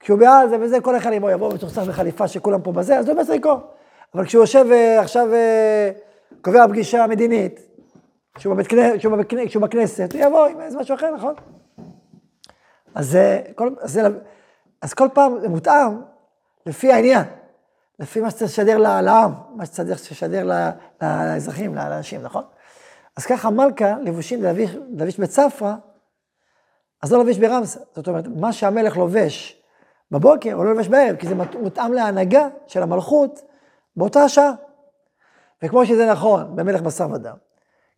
כשהוא 0.00 0.18
בעזה 0.18 0.56
וזה, 0.60 0.80
כל 0.80 0.96
אחד 0.96 1.12
אם 1.12 1.22
הוא 1.22 1.30
יבוא 1.30 1.54
מצוחצח 1.54 1.82
בחליפה 1.82 2.28
שכולם 2.28 2.62
פה 2.62 2.72
בזה, 2.72 2.98
אז 2.98 3.08
הוא 3.08 3.14
לובש 3.14 3.26
טריקו. 3.26 3.60
אבל 4.14 4.24
כשהוא 4.24 4.42
יושב 4.42 4.66
אה, 4.72 5.00
עכשיו, 5.00 5.32
אה, 5.32 5.90
קובע 6.42 6.68
פגישה 6.68 7.06
מדינית, 7.06 7.60
כשהוא, 8.34 8.54
בבית, 8.54 8.66
כשהוא, 8.98 9.12
בבית, 9.12 9.48
כשהוא 9.48 9.62
בכנסת, 9.62 10.12
הוא 10.12 10.20
יבוא 10.20 10.46
עם 10.46 10.60
איזה 10.60 10.78
משהו 10.78 10.94
אחר, 10.94 11.14
נכון? 11.16 11.34
אז, 12.94 13.18
כל, 13.54 13.74
אז, 13.80 14.00
אז 14.82 14.94
כל 14.94 15.08
פעם 15.14 15.40
זה 15.40 15.48
מותאם 15.48 16.00
לפי 16.66 16.92
העניין, 16.92 17.24
לפי 17.98 18.20
מה 18.20 18.30
שצריך 18.30 18.50
לשדר 18.50 18.78
לעם, 18.78 19.32
מה 19.56 19.66
שצריך 19.66 20.10
לשדר 20.10 20.68
לאזרחים, 21.02 21.74
לאנשים, 21.74 22.22
נכון? 22.22 22.44
אז 23.16 23.26
ככה 23.26 23.50
מלכה, 23.50 23.94
לבושים 24.02 24.42
לביש, 24.42 24.70
לביש 24.96 25.20
בצפרא, 25.20 25.74
אז 27.02 27.12
לא 27.12 27.18
לובש 27.18 27.38
ברמסה. 27.38 27.80
זאת 27.94 28.08
אומרת, 28.08 28.24
מה 28.36 28.52
שהמלך 28.52 28.96
לובש 28.96 29.62
בבוקר, 30.10 30.52
הוא 30.52 30.64
לא 30.64 30.70
לובש 30.70 30.88
בערב, 30.88 31.16
כי 31.16 31.26
זה 31.28 31.34
מותאם 31.60 31.92
להנהגה 31.92 32.48
של 32.66 32.82
המלכות 32.82 33.40
באותה 33.96 34.22
השעה. 34.24 34.52
וכמו 35.62 35.86
שזה 35.86 36.10
נכון 36.10 36.56
במלך 36.56 36.80
בשר 36.80 37.08
ודם, 37.12 37.36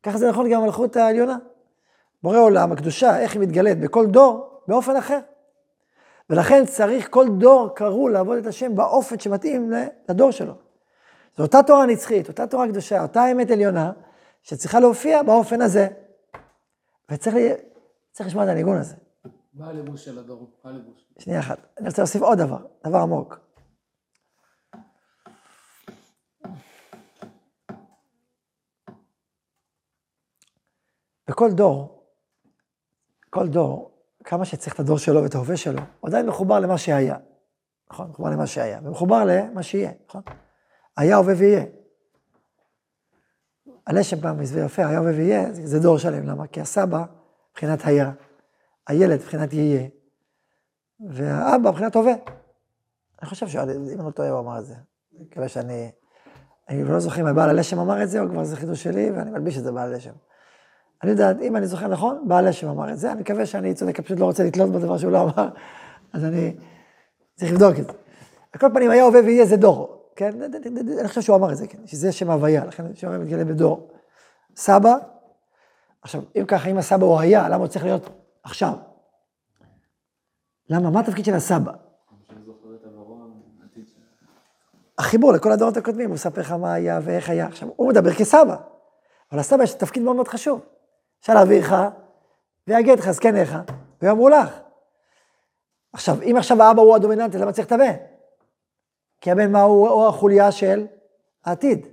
ככה 0.03 0.19
זה 0.19 0.29
נכון 0.29 0.51
גם 0.51 0.63
במלכות 0.63 0.97
העליונה. 0.97 1.37
בורא 2.23 2.39
עולם, 2.39 2.73
הקדושה, 2.73 3.21
איך 3.21 3.33
היא 3.33 3.41
מתגלית 3.41 3.81
בכל 3.81 4.07
דור, 4.07 4.61
באופן 4.69 4.97
אחר. 4.97 5.19
ולכן 6.31 6.67
צריך 6.67 7.11
כל 7.11 7.27
דור 7.39 7.75
קראו 7.75 8.09
לעבוד 8.09 8.39
את 8.39 8.47
השם 8.47 8.75
באופן 8.75 9.19
שמתאים 9.19 9.73
לדור 10.09 10.31
שלו. 10.31 10.55
זו 11.37 11.43
אותה 11.43 11.63
תורה 11.67 11.87
נצחית, 11.87 12.29
אותה 12.29 12.47
תורה 12.47 12.69
קדושה, 12.69 13.03
אותה 13.03 13.33
אמת 13.33 13.51
עליונה, 13.51 13.93
שצריכה 14.43 14.81
להופיע 14.81 15.23
באופן 15.23 15.61
הזה. 15.61 15.89
וצריך 17.11 17.35
לי, 17.35 17.53
צריך 18.13 18.29
לשמוע 18.29 18.45
את 18.45 18.49
הניגון 18.49 18.77
הזה. 18.77 18.95
מה 19.55 19.69
הלבוש 19.69 20.05
של 20.05 20.19
הדור? 20.19 20.51
מה 20.65 20.71
הלבוש? 20.71 21.07
שנייה 21.19 21.41
אחת. 21.41 21.59
אני 21.79 21.89
רוצה 21.89 22.03
להוסיף 22.03 22.23
עוד 22.23 22.39
דבר, 22.39 22.59
דבר 22.87 22.99
עמוק. 22.99 23.39
בכל 31.29 31.53
דור, 31.53 32.05
כל 33.31 33.49
דור, 33.49 33.91
כמה 34.25 34.45
שצריך 34.45 34.75
את 34.75 34.81
הדור 34.81 34.99
שלו 34.99 35.23
ואת 35.23 35.35
ההווה 35.35 35.57
שלו, 35.57 35.81
הוא 36.01 36.09
עדיין 36.09 36.27
מחובר 36.27 36.59
למה 36.59 36.79
שהיה. 36.79 37.17
נכון? 37.91 38.11
מחובר 38.11 38.31
למה 38.31 38.47
שהיה, 38.47 38.81
ומחובר 38.85 39.25
למה 39.25 39.63
שיהיה, 39.63 39.91
נכון? 40.09 40.23
היה, 40.97 41.17
הווה 41.17 41.35
ויהיה. 41.37 41.65
הלשם 43.87 44.21
פעם 44.21 44.41
הסביר 44.41 44.65
יפה, 44.65 44.87
היה, 44.87 44.99
הווה 44.99 45.13
ויהיה, 45.13 45.53
זה 45.53 45.81
דור 45.81 45.99
שלם. 45.99 46.27
למה? 46.27 46.47
כי 46.47 46.61
הסבא, 46.61 47.05
מבחינת 47.51 47.85
היה, 47.85 48.13
הילד, 48.87 49.19
מבחינת 49.21 49.53
יהיה, 49.53 49.89
והאבא, 51.11 51.71
מבחינת 51.71 51.97
הווה. 51.97 52.15
אני 53.23 53.29
חושב 53.29 53.49
שאם 53.49 53.61
אני 53.61 54.07
לא 54.07 54.11
טועה, 54.11 54.31
הוא 54.31 54.41
אמר 54.41 54.59
את 54.59 54.67
זה. 54.67 54.75
אני 54.75 55.25
מקווה 55.25 55.49
שאני... 55.49 55.91
אני 56.69 56.85
לא 56.85 57.01
זוכר 57.01 57.21
אם 57.21 57.27
הבעל 57.27 57.51
הלשם 57.51 57.79
אמר 57.79 58.03
את 58.03 58.11
זה, 58.11 58.21
או 58.21 58.29
כבר 58.29 58.45
זה 58.45 58.57
חידוש 58.57 58.83
שלי, 58.83 59.11
ואני 59.11 59.31
מלביש 59.31 59.59
את 59.59 59.63
זה 59.63 59.73
בעל 59.73 59.93
הלשם. 59.93 60.13
אני 61.03 61.11
יודע, 61.11 61.33
אם 61.43 61.57
אני 61.57 61.67
זוכר 61.67 61.89
נכון, 61.89 62.29
בעל 62.29 62.47
הלשם 62.47 62.69
אמר 62.69 62.93
את 62.93 62.99
זה, 62.99 63.13
אני 63.13 63.21
מקווה 63.21 63.47
שאני 63.47 63.75
צודק, 63.75 64.01
פשוט 64.01 64.19
לא 64.19 64.25
רוצה 64.25 64.45
לתלות 64.45 64.73
בדבר 64.73 64.99
שהוא 64.99 65.13
לא 65.13 65.23
אמר, 65.23 65.49
אז 66.13 66.25
אני 66.25 66.57
צריך 67.35 67.53
לבדוק 67.53 67.79
את 67.79 67.87
זה. 67.87 67.93
על 68.53 68.61
כל 68.61 68.67
פנים, 68.75 68.91
היה 68.91 69.05
הווה 69.05 69.21
ויהיה 69.21 69.47
זה 69.47 69.57
דור, 69.57 70.11
כן? 70.17 70.43
אני 71.01 71.09
חושב 71.09 71.21
שהוא 71.21 71.37
אמר 71.37 71.53
את 71.53 71.57
זה, 71.57 71.67
כן? 71.67 71.79
שזה 71.87 72.13
שם 72.13 72.31
הוויה, 72.31 72.65
לכן 72.65 72.95
שם 72.95 73.07
הוויה 73.07 73.25
מתגלה 73.25 73.45
בדור. 73.45 73.89
סבא, 74.57 74.97
עכשיו, 76.03 76.23
אם 76.37 76.45
ככה, 76.49 76.69
אם 76.69 76.79
הסבא 76.79 77.07
הוא 77.07 77.21
היה, 77.21 77.49
למה 77.49 77.57
הוא 77.57 77.67
צריך 77.67 77.85
להיות 77.85 78.09
עכשיו? 78.43 78.75
למה? 80.71 80.91
מה 80.91 81.01
התפקיד 81.01 81.25
של 81.25 81.35
הסבא? 81.35 81.73
החיבור 84.99 85.33
לכל 85.33 85.53
הדורות 85.53 85.77
הקודמים, 85.77 86.09
הוא 86.09 86.15
מספר 86.15 86.41
לך 86.41 86.53
מה 86.53 86.73
היה 86.73 87.01
ואיך 87.03 87.31
היה. 87.31 87.47
עכשיו, 87.47 87.69
הוא 87.77 87.89
מדבר 87.89 88.13
כסבא, 88.13 88.57
אבל 89.33 89.41
לסבא 89.41 89.63
יש 89.63 89.75
תפקיד 89.75 90.03
מאוד 90.03 90.17
מאוד 90.17 90.29
חשוב. 90.29 90.61
אפשר 91.25 91.35
להביא 91.35 91.61
לך, 91.61 91.77
ויגיד 92.67 92.99
לך 92.99 93.11
זקניך, 93.11 93.57
ויאמרו 94.03 94.29
לך. 94.29 94.59
עכשיו, 95.93 96.23
אם 96.23 96.35
עכשיו 96.39 96.63
האבא 96.63 96.83
הוא 96.83 96.95
הדומיננטי, 96.95 97.39
למה 97.39 97.53
צריך 97.53 97.67
את 97.67 97.73
הבן? 97.73 97.93
כי 99.21 99.31
הבן 99.31 99.53
מה 99.53 99.63
הוא, 99.63 99.89
הוא 99.89 100.07
החוליה 100.07 100.53
של 100.53 100.87
העתיד. 101.45 101.87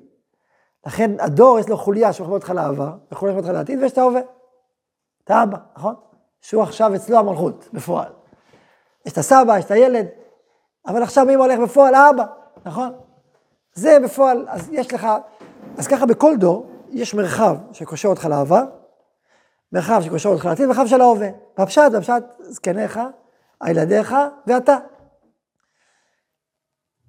לכן 0.86 1.12
הדור 1.20 1.60
יש 1.60 1.70
לו 1.70 1.78
חוליה 1.78 2.14
שמחבר 2.14 2.34
אותך 2.34 2.50
לעבר, 2.50 2.92
וחוליה 3.12 3.36
שמחבר 3.36 3.50
אותך 3.50 3.60
לעתיד, 3.60 3.80
ויש 3.80 3.92
את 3.92 3.98
ההווה. 3.98 4.22
את 5.24 5.32
האבא, 5.32 5.58
נכון? 5.78 5.96
שהוא 6.42 6.64
עכשיו 6.64 6.96
אצלו 6.96 7.20
המלכות, 7.20 7.70
בפועל. 7.74 8.12
יש 9.06 9.14
את 9.14 9.18
הסבא, 9.18 9.58
יש 9.58 9.66
את 9.66 9.72
הילד, 9.72 10.08
אבל 10.88 11.04
עכשיו 11.04 11.26
מי 11.26 11.34
הולך 11.34 11.60
בפועל? 11.60 11.94
האבא, 11.94 12.26
נכון? 12.66 12.94
זה 13.74 13.98
בפועל, 14.04 14.46
אז 14.50 14.70
יש 14.72 14.94
לך, 14.94 15.08
אז 15.78 15.88
ככה 15.88 16.06
בכל 16.06 16.38
דור 16.38 16.72
יש 16.90 17.14
מרחב 17.14 17.58
שקושר 17.72 18.10
אותך 18.10 18.26
לעבר, 18.26 18.81
מרחב 19.72 20.02
שקושר 20.06 20.30
אותך 20.30 20.46
לעתיד, 20.46 20.66
מרחב 20.66 20.86
של 20.88 21.02
ההווה. 21.02 21.30
בפשט, 21.60 21.92
בפשט, 21.98 22.24
זקניך, 22.40 23.00
הילדיך 23.62 24.16
ואתה. 24.48 24.78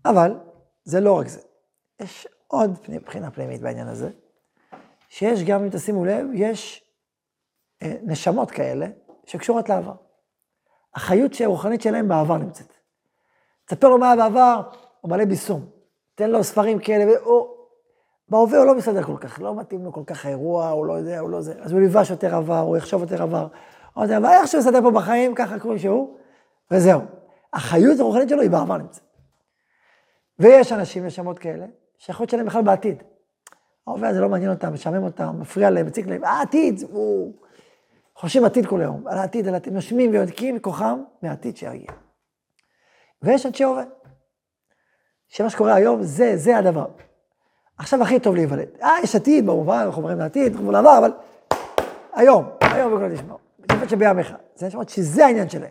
אבל 0.05 0.41
זה 0.85 1.01
לא 1.01 1.19
רק 1.19 1.29
זה. 1.29 1.41
יש 2.01 2.29
עוד 2.47 2.79
בחינה 3.05 3.31
פנימית 3.31 3.61
בעניין 3.61 3.89
הזה, 3.89 4.11
שיש 5.09 5.43
גם, 5.43 5.63
אם 5.63 5.71
תשימו 5.71 6.05
לב, 6.05 6.27
יש 6.35 6.85
אה, 7.83 7.95
נשמות 8.03 8.51
כאלה 8.51 8.87
שקשורות 9.27 9.69
לעבר. 9.69 9.95
החיות 10.95 11.33
הרוחנית 11.41 11.83
שלהם 11.83 12.09
בעבר 12.09 12.37
נמצאת. 12.37 12.73
תספר 13.65 13.89
לו 13.89 13.99
מה 13.99 14.13
היה 14.13 14.17
בעבר, 14.17 14.71
הוא 15.01 15.11
מלא 15.11 15.25
ביסום. 15.25 15.71
תן 16.15 16.31
לו 16.31 16.45
ספרים 16.45 16.79
כאלה, 16.79 17.21
או... 17.21 17.52
בהווה 18.29 18.59
הוא 18.59 18.67
לא 18.67 18.75
מסתדר 18.75 19.03
כל 19.03 19.17
כך, 19.21 19.41
לא 19.41 19.55
מתאים 19.55 19.85
לו 19.85 19.93
כל 19.93 20.03
כך 20.07 20.27
האירוע, 20.27 20.69
הוא 20.69 20.87
לא 20.87 20.93
יודע, 20.93 21.19
הוא 21.19 21.31
לא 21.31 21.41
זה. 21.41 21.55
אז 21.61 21.73
הוא 21.73 21.81
יבש 21.81 22.11
יותר 22.11 22.35
עבר, 22.35 22.59
הוא 22.59 22.77
יחשוב 22.77 23.01
יותר 23.01 23.23
עבר. 23.23 23.47
הוא 23.95 24.05
יודע, 24.05 24.17
אבל 24.17 24.27
איך 24.27 24.49
שהוא 24.49 24.59
מסתדר 24.61 24.83
פה 24.83 24.91
בחיים, 24.91 25.35
ככה 25.35 25.59
כמו 25.59 25.79
שהוא, 25.79 26.17
וזהו. 26.71 27.01
החיות 27.53 28.01
הרוחנית 28.01 28.29
שלו 28.29 28.41
היא 28.41 28.51
בעבר 28.51 28.77
נמצאת. 28.77 29.03
ויש 30.39 30.73
אנשים, 30.73 31.07
נשמות 31.07 31.39
כאלה, 31.39 31.67
שהחיות 31.99 32.31
שלהם 32.31 32.47
בכלל 32.47 32.63
בעתיד. 32.63 33.03
ההווה 33.87 34.09
הזה 34.09 34.21
לא 34.21 34.29
מעניין 34.29 34.51
אותם, 34.51 34.73
משעמם 34.73 35.05
אותם, 35.05 35.41
מפריע 35.41 35.71
להם, 35.71 35.87
מציק 35.87 36.07
להם, 36.07 36.25
העתיד, 36.25 36.83
הוא... 36.91 37.35
חושבים 38.17 38.45
עתיד 38.45 38.67
כל 38.67 38.81
היום, 38.81 39.07
על 39.09 39.19
העתיד, 39.19 39.49
על 39.49 39.55
העתיד, 39.55 39.73
נושמים 39.73 40.11
ויונקים 40.11 40.55
מכוחם 40.55 41.03
מהעתיד 41.23 41.57
שיגיע. 41.57 41.91
ויש 43.23 43.47
אנשי 43.47 43.65
הווה. 43.65 43.85
שמה 45.29 45.51
שקורה 45.51 45.75
היום, 45.75 46.03
זה, 46.03 46.37
זה 46.37 46.59
הדבר. 46.59 46.87
עכשיו 47.83 48.03
הכי 48.03 48.21
טוב 48.21 48.35
להיוולד. 48.35 48.69
אה, 48.83 48.95
יש 49.03 49.17
עתיד, 49.17 49.47
במובן, 49.47 49.83
אנחנו 49.87 50.03
אומרים 50.03 50.19
לעתיד, 50.19 50.53
אנחנו 50.53 50.73
לעבר, 50.73 50.99
אבל 50.99 51.13
היום, 52.13 52.45
היום 52.61 52.95
בכל 52.95 53.15
תשמעו. 53.15 53.39
לפחות 53.59 53.89
שבימיך. 53.89 54.35
זה 54.55 54.67
נשמעות 54.67 54.89
שזה 54.89 55.27
העניין 55.27 55.49
שלהם. 55.49 55.71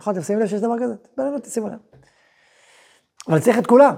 נכון, 0.00 0.14
אתם 0.14 0.22
שמים 0.22 0.38
לב 0.38 0.46
שיש 0.46 0.60
דבר 0.60 0.78
כזה? 0.82 0.94
בלילות 1.16 1.42
תשימו 1.42 1.68
לב. 1.68 1.78
אבל 3.28 3.40
צריך 3.40 3.58
את 3.58 3.66
כולם. 3.66 3.94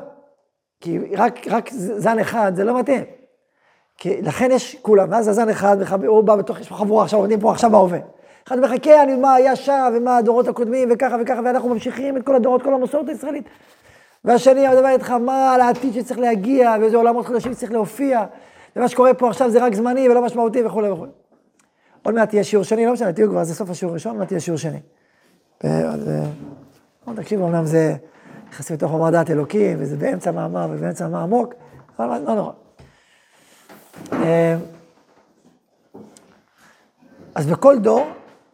כי 0.81 0.99
רק, 1.17 1.49
רק 1.49 1.71
זן 1.73 2.19
אחד 2.19 2.53
זה 2.55 2.65
לא 2.65 2.79
מתאים. 2.79 3.05
כי 3.97 4.23
לכן 4.23 4.51
יש 4.51 4.77
כולם, 4.83 5.09
ואז 5.11 5.29
הזן 5.29 5.49
אחד, 5.49 5.77
הוא 6.07 6.25
בא 6.25 6.37
בתוך, 6.37 6.61
יש 6.61 6.69
פה 6.69 6.75
חבורה 6.75 7.05
עכשיו, 7.05 7.19
עומדים 7.19 7.41
פה 7.41 7.51
עכשיו 7.51 7.71
בהווה. 7.71 7.99
אחד 8.47 8.61
מחכה, 8.61 9.03
אני, 9.03 9.17
מה 9.17 9.35
היה 9.35 9.57
שם, 9.57 9.93
ומה 9.97 10.17
הדורות 10.17 10.49
הקודמים, 10.49 10.89
וככה 10.93 11.17
וככה, 11.23 11.41
ואנחנו 11.45 11.69
ממשיכים 11.69 12.17
את 12.17 12.27
כל 12.27 12.37
הדורות, 12.37 12.63
כל 12.63 12.75
המסורת 12.75 13.09
הישראלית. 13.09 13.45
והשני 14.25 14.69
מדבר 14.69 14.89
איתך 14.89 15.11
מה 15.11 15.55
על 15.55 15.61
העתיד 15.61 15.95
שצריך 15.95 16.19
להגיע, 16.21 16.75
ואיזה 16.81 16.97
עולמות 16.97 17.27
חדשים 17.27 17.53
שצריך 17.53 17.73
להופיע, 17.73 18.25
ומה 18.77 18.89
שקורה 18.89 19.15
פה 19.15 19.29
עכשיו 19.29 19.51
זה 19.51 19.65
רק 19.65 19.75
זמני 19.75 20.09
ולא 20.09 20.23
משמעותי 20.23 20.65
וכולי 20.65 20.91
וכולי. 20.91 21.11
עוד 22.03 22.15
מעט 22.15 22.29
תהיה 22.29 22.45
שיעור 22.45 22.65
שני, 22.65 22.87
לא 22.87 22.93
משנה, 22.93 23.13
תהיו 23.13 23.31
כבר, 23.31 23.45
זה 23.45 23.55
סוף 23.55 23.71
השיעור 23.71 23.93
הראשון, 23.93 24.13
עוד 24.13 24.19
מעט 24.19 24.29
תהיה 24.29 24.41
שיעור 24.41 24.59
שני. 24.59 24.81
תקשיבו, 27.17 27.49
אמנם 27.49 27.67
זה 27.67 27.95
נכנסים 28.49 28.77
לתוך 28.77 28.93
מאמר 28.93 29.11
דעת 29.11 29.31
אלוקים, 29.31 29.77
וזה 29.81 29.97
באמצע 29.97 30.31
מאמר 30.31 30.67
ובאמצע 30.71 31.09
מאמר 31.09 31.23
עמוק, 31.23 31.55
אבל 31.99 32.23
לא 32.27 32.35
נורא. 32.35 32.53
אז 37.35 37.47
בכל 37.47 37.79
דור 37.79 38.07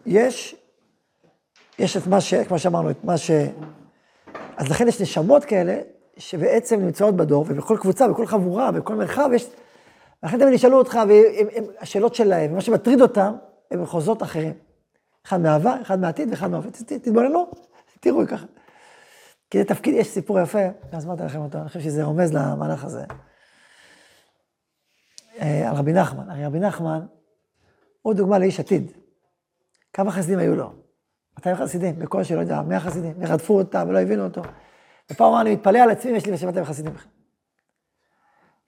יש, 0.07 0.57
יש 1.79 1.96
את 1.96 2.07
מה 2.07 2.20
ש... 2.20 2.35
כמו 2.35 2.59
שאמרנו, 2.59 2.90
את 2.90 3.05
מה 3.05 3.16
ש... 3.16 3.31
אז 4.57 4.71
לכן 4.71 4.88
יש 4.88 5.01
נשמות 5.01 5.45
כאלה, 5.45 5.81
שבעצם 6.17 6.81
נמצאות 6.81 7.17
בדור, 7.17 7.45
ובכל 7.49 7.77
קבוצה, 7.81 8.09
בכל 8.09 8.27
חבורה, 8.27 8.73
בכל 8.73 8.95
מרחב, 8.95 9.31
יש... 9.35 9.51
לכן 10.23 10.38
תמיד 10.38 10.55
ישאלו 10.55 10.79
אותך, 10.79 10.99
והשאלות 11.09 12.14
שלהם, 12.14 12.53
ומה 12.53 12.61
שמטריד 12.61 13.01
אותם, 13.01 13.35
הם 13.71 13.83
מחוזות 13.83 14.23
אחרים. 14.23 14.53
אחד 15.27 15.40
מהעבר, 15.40 15.75
אחד 15.83 16.01
מהעתיד 16.01 16.31
ואחד 16.31 16.51
מהעבר. 16.51 16.71
תתבוננו, 16.71 17.51
תראו 18.01 18.27
ככה. 18.29 18.47
כי 19.51 19.59
זה 19.59 19.64
תפקיד, 19.64 19.95
יש 19.95 20.09
סיפור 20.09 20.40
יפה, 20.40 20.59
אז 20.93 21.07
אמרתי 21.07 21.23
לכם 21.23 21.40
אותו, 21.40 21.59
אני 21.59 21.69
חושב 21.69 21.81
שזה 21.81 22.05
רומז 22.05 22.33
למהלך 22.35 22.85
הזה. 22.85 23.05
אה, 25.40 25.71
על 25.71 25.77
רבי 25.77 25.93
נחמן. 25.93 26.31
הרי 26.31 26.47
רבי 26.47 26.61
נחמן 26.61 27.07
הוא 28.03 28.14
דוגמה 28.14 28.38
לאיש 28.38 28.61
עתיד. 28.61 28.93
כמה 29.93 30.11
חסידים 30.11 30.38
היו 30.38 30.57
לו? 30.57 30.84
200 31.38 31.57
חסידים, 31.57 31.99
בקושי, 31.99 32.35
לא 32.35 32.40
יודע, 32.40 32.62
100 32.62 32.81
חסידים, 32.81 33.14
ורדפו 33.18 33.59
אותם 33.59 33.87
ולא 33.88 33.99
הבינו 33.99 34.25
אותו. 34.25 34.42
ופעם 35.11 35.29
אמר, 35.29 35.40
אני 35.40 35.55
מתפלא 35.55 35.79
על 35.79 35.90
עצמי, 35.90 36.12
יש 36.12 36.27
לי 36.27 36.33
בשבע 36.33 36.47
200 36.47 36.64
חסידים. 36.64 36.92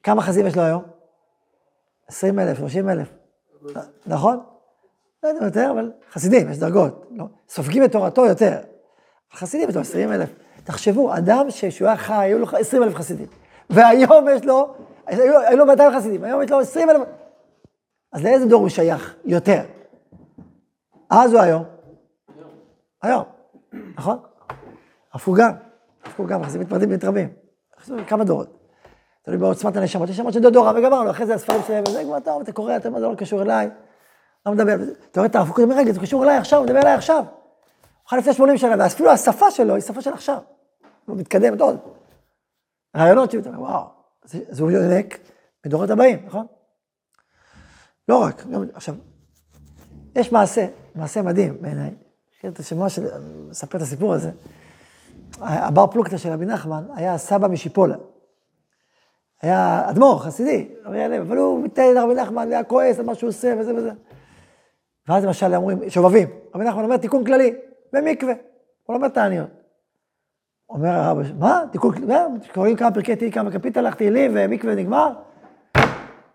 כמה 0.02 0.22
חסידים 0.22 0.46
יש 0.46 0.57
לו 0.57 0.62
היום? 0.62 0.83
20 2.09 2.38
אלף, 2.38 2.59
30 2.59 2.88
אלף. 2.88 3.09
נכון? 4.07 4.40
לא 5.22 5.29
יודע 5.29 5.44
יותר, 5.44 5.70
אבל 5.70 5.92
חסידים, 6.12 6.50
יש 6.50 6.59
דרגות. 6.59 7.07
לא? 7.11 7.24
סופגים 7.48 7.85
את 7.85 7.92
תורתו 7.92 8.26
יותר. 8.26 8.59
חסידים 9.33 9.68
יש 9.68 9.74
לו 9.74 9.81
20 9.81 10.12
אלף. 10.12 10.31
תחשבו, 10.64 11.16
אדם 11.16 11.50
שכשהוא 11.50 11.88
היה 11.88 11.96
חי, 11.96 12.14
היו 12.14 12.38
לו 12.38 12.46
20 12.61 12.83
אלף 12.83 12.94
חסידים. 12.94 13.26
והיום 13.70 14.26
יש 14.29 14.44
לו, 14.44 14.74
היו 15.07 15.57
לו 15.57 15.66
200 15.66 15.92
חסידים, 15.96 16.24
היום 16.24 16.42
יש 16.42 16.50
לו 16.50 16.61
20 16.61 16.90
אלף. 16.90 17.00
אז 18.12 18.24
לאיזה 18.24 18.46
דור 18.46 18.61
הוא 18.61 18.68
שייך 18.68 19.14
יותר? 19.24 19.62
אז 21.11 21.35
או 21.35 21.40
היום? 21.40 21.76
היום, 23.07 23.25
נכון? 23.97 24.19
גם. 25.37 25.53
אף 26.07 26.21
הוא 26.21 26.27
גם, 26.27 26.40
מתפרדים 26.61 26.90
ומתרבים. 26.90 27.29
כמה 28.07 28.25
דורות. 28.25 28.57
תלוי 29.23 29.38
בעוצמת 29.38 29.77
הנשמות, 29.77 30.09
יש 30.09 30.16
שמות 30.16 30.33
של 30.33 30.40
דודורה, 30.40 30.73
וגמרנו, 30.77 31.11
אחרי 31.11 31.27
זה 31.27 31.35
הספרים 31.35 31.61
שלהם, 31.66 31.85
וזה 31.88 32.05
כבר 32.05 32.21
טוב, 32.21 32.40
אתה 32.40 32.53
קורא, 32.53 32.77
אתה 32.77 32.88
אומר, 32.88 33.01
זה 33.01 33.07
לא 33.07 33.14
קשור 33.14 33.42
אליי, 33.42 33.71
לא 34.47 34.53
מדבר, 34.53 34.75
אתה 35.11 35.21
רואה 35.21 35.31
את 35.31 35.37
הרב 35.37 35.49
קוק, 35.49 35.61
אומר, 35.61 35.77
רגע, 35.77 35.92
זה 35.92 36.01
קשור 36.01 36.25
אליי 36.25 36.37
עכשיו, 36.37 36.59
הוא 36.59 36.66
מדבר 36.66 36.79
אליי 36.79 36.95
עכשיו. 36.95 37.16
הוא 37.16 38.09
חי 38.09 38.16
לפני 38.16 38.33
80 38.33 38.59
שנה, 38.59 38.75
ואפילו 38.79 39.11
השפה 39.11 39.51
שלו 39.51 39.75
היא 39.75 39.83
שפה 39.83 40.01
של 40.01 40.12
עכשיו. 40.12 40.38
הוא 41.07 41.16
מתקדם 41.16 41.61
עוד. 41.61 41.79
רעיונות 42.97 43.31
שהוא 43.31 43.42
אומר, 43.47 43.61
וואו, 43.61 43.85
אז 44.51 44.61
הוא 44.61 44.71
יונק 44.71 45.19
מדורות 45.66 45.90
הבאים, 45.90 46.27
נכון? 46.27 46.47
לא 48.09 48.23
רק, 48.23 48.45
עכשיו, 48.75 48.95
יש 50.16 50.33
מעשה, 50.33 50.66
מעשה 50.95 51.23
מדהים 51.23 51.62
בעיניי, 51.62 51.95
כן, 52.46 52.52
אתה 52.52 52.62
שמוע 52.62 52.88
של, 52.88 53.06
מספר 53.50 53.78
את 53.78 53.82
הסיפור 53.82 54.14
הזה. 54.14 54.30
הבר 55.40 55.87
פלוגתא 55.87 56.16
של 56.16 56.32
רבי 56.32 56.46
נחמן 56.46 56.85
היה 56.94 57.18
סבא 57.18 57.48
משיפולה. 57.48 57.96
היה 59.42 59.90
אדמו"ר, 59.90 60.18
חסידי, 60.18 60.68
אבל 61.20 61.37
הוא 61.37 61.64
מתנהל 61.64 61.94
לרבי 61.94 62.14
נחמן, 62.14 62.52
היה 62.52 62.64
כועס 62.64 62.98
על 62.98 63.04
מה 63.04 63.14
שהוא 63.14 63.28
עושה 63.28 63.54
וזה 63.59 63.74
וזה. 63.74 63.90
ואז 65.09 65.24
למשל 65.24 65.54
אומרים, 65.54 65.90
שובבים, 65.90 66.28
רבי 66.54 66.64
נחמן 66.64 66.85
אומר 66.85 66.96
תיקון 66.96 67.24
כללי, 67.24 67.54
במקווה, 67.92 68.32
הוא 68.87 68.96
אומר 68.96 69.09
תעניות. 69.09 69.50
אומר 70.70 70.88
הרב, 70.88 71.18
מה? 71.38 71.64
תיקון 71.72 71.94
כללי, 71.94 72.14
קוראים 72.54 72.76
כמה 72.76 72.90
פרקי 72.90 73.16
תהי, 73.16 73.32
כמה 73.32 73.50
כפית 73.50 73.76
הלך 73.76 73.94
תהילים 73.94 74.32
ומקווה 74.35 74.74
נגמר? 74.74 75.12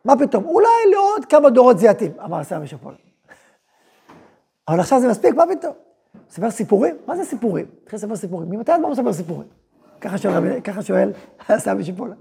מה 0.06 0.13
פתאום? 0.19 0.45
אולי 0.45 0.91
לעוד 0.91 1.26
כמה 1.26 1.50
דורות 1.50 1.80
זה 1.80 1.88
יתאים, 1.88 2.12
אמר 2.26 2.43
סבא 2.43 2.60
משפול. 2.60 2.93
אבל 4.67 4.80
עכשיו 4.80 5.00
זה 5.02 5.08
מספיק, 5.08 5.36
מה 5.36 5.43
פתאום? 5.56 5.74
מספר 6.30 6.52
סיפורים? 6.52 6.95
מה 7.08 7.15
זה 7.15 7.24
סיפורים? 7.24 7.65
התחיל 7.84 7.97
לספר 7.97 8.15
סיפורים. 8.15 8.50
ממתי 8.50 8.76
אדמו"ר 8.76 8.91
מספר 8.91 9.13
סיפורים? 9.13 9.47
ככה 10.63 10.82
שואל 10.82 11.12
סבא 11.58 11.74
משפולה. 11.74 12.15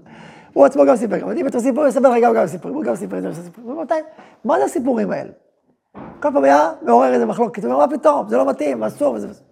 הוא 0.53 0.65
עצמו 0.65 0.85
גם 0.85 0.95
סיפר, 0.95 1.23
אבל 1.23 1.37
אם 1.37 1.47
אתה 1.47 1.59
סיפור, 1.59 1.87
יספר 1.87 2.09
לך 2.09 2.23
גם 2.35 2.47
סיפורים, 2.47 2.77
הוא 2.77 2.83
גם 2.83 2.95
סיפר 2.95 3.17
את 3.17 3.23
זה, 3.23 3.43
סיפורים. 3.43 3.87
מה 4.45 4.59
זה 4.59 4.65
הסיפורים 4.65 5.11
האלה? 5.11 5.31
כל 5.93 6.29
פעם 6.33 6.43
היה 6.43 6.71
מעורר 6.81 7.13
איזה 7.13 7.25
מחלוקת, 7.25 7.63
הוא 7.63 7.73
אומר, 7.73 7.85
מה 7.85 7.97
פתאום, 7.97 8.29
זה 8.29 8.37
לא 8.37 8.49
מתאים, 8.49 8.83
אסור 8.83 9.13
וזה 9.13 9.29
וזה. 9.29 9.43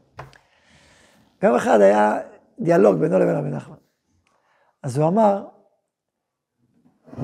יום 1.43 1.55
אחד 1.55 1.81
היה 1.81 2.19
דיאלוג 2.59 2.95
בינו 2.95 3.19
לבין 3.19 3.35
רבי 3.35 3.49
נחמן. 3.49 3.75
אז 4.83 4.97
הוא 4.97 5.07
אמר, 5.07 5.45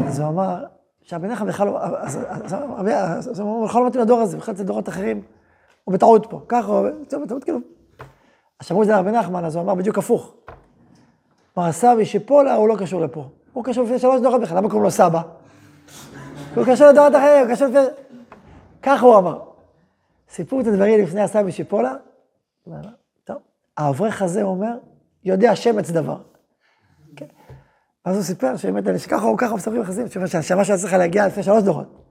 אז 0.07 0.19
הוא 0.19 0.29
אמר, 0.29 0.65
שהרבי 1.01 1.27
נחמן 1.27 1.47
בכלל 1.47 1.67
לא, 1.67 1.79
אז 1.79 3.39
הוא 3.39 3.67
בכלל 3.67 3.81
לא 3.81 3.87
מתאים 3.87 4.03
לדור 4.03 4.21
הזה, 4.21 4.37
בכלל 4.37 4.55
זה 4.55 4.63
דורות 4.63 4.89
אחרים, 4.89 5.21
הוא 5.85 5.93
בטעות 5.93 6.25
פה, 6.29 6.41
ככה, 6.47 6.71
הוא 6.71 7.25
בטעות 7.25 7.43
כאילו. 7.43 7.59
אז 8.59 8.67
שמעו 8.67 8.81
את 8.81 8.87
זה 8.87 8.93
לרבי 8.93 9.11
נחמן, 9.11 9.45
אז 9.45 9.55
הוא 9.55 9.63
אמר 9.63 9.75
בדיוק 9.75 9.97
הפוך. 9.97 10.35
כלומר, 11.53 11.69
הסבי 11.69 12.05
שפולה 12.05 12.55
הוא 12.55 12.67
לא 12.69 12.75
קשור 12.79 13.01
לפה. 13.01 13.29
הוא 13.53 13.63
קשור 13.63 13.83
לפני 13.83 13.99
שלוש 13.99 14.21
דורות 14.21 14.41
בכלל, 14.41 14.57
למה 14.57 14.69
קוראים 14.69 14.83
לו 14.83 14.91
סבא? 14.91 15.21
הוא 16.55 16.65
קשור 16.65 16.87
לדורות 16.87 17.15
אחרים, 17.15 17.45
הוא 17.45 17.55
קשור 17.55 17.67
לפני... 17.67 17.79
ככה 18.81 19.05
הוא 19.05 19.17
אמר. 19.17 19.39
סיפור 20.29 20.61
את 20.61 20.67
הדברים 20.67 21.03
לפני 21.03 21.21
הסבי 21.21 21.51
שפולה, 21.51 21.93
טוב, 23.23 23.37
האברך 23.77 24.21
הזה 24.21 24.43
אומר, 24.43 24.77
יודע 25.23 25.55
שמץ 25.55 25.89
דבר. 25.89 26.17
כן. 27.15 27.25
אז 28.05 28.15
הוא 28.15 28.23
סיפר 28.23 28.57
שבאמת, 28.57 28.99
שככה 28.99 29.25
הוא 29.25 29.37
ככה 29.37 29.55
מספרים 29.55 29.81
יחסים, 29.81 30.07
שהנשמה 30.27 30.63
שלה 30.63 30.77
צריכה 30.77 30.97
להגיע 30.97 31.27
לפני 31.27 31.43
שלוש 31.43 31.63
דורות. 31.63 32.04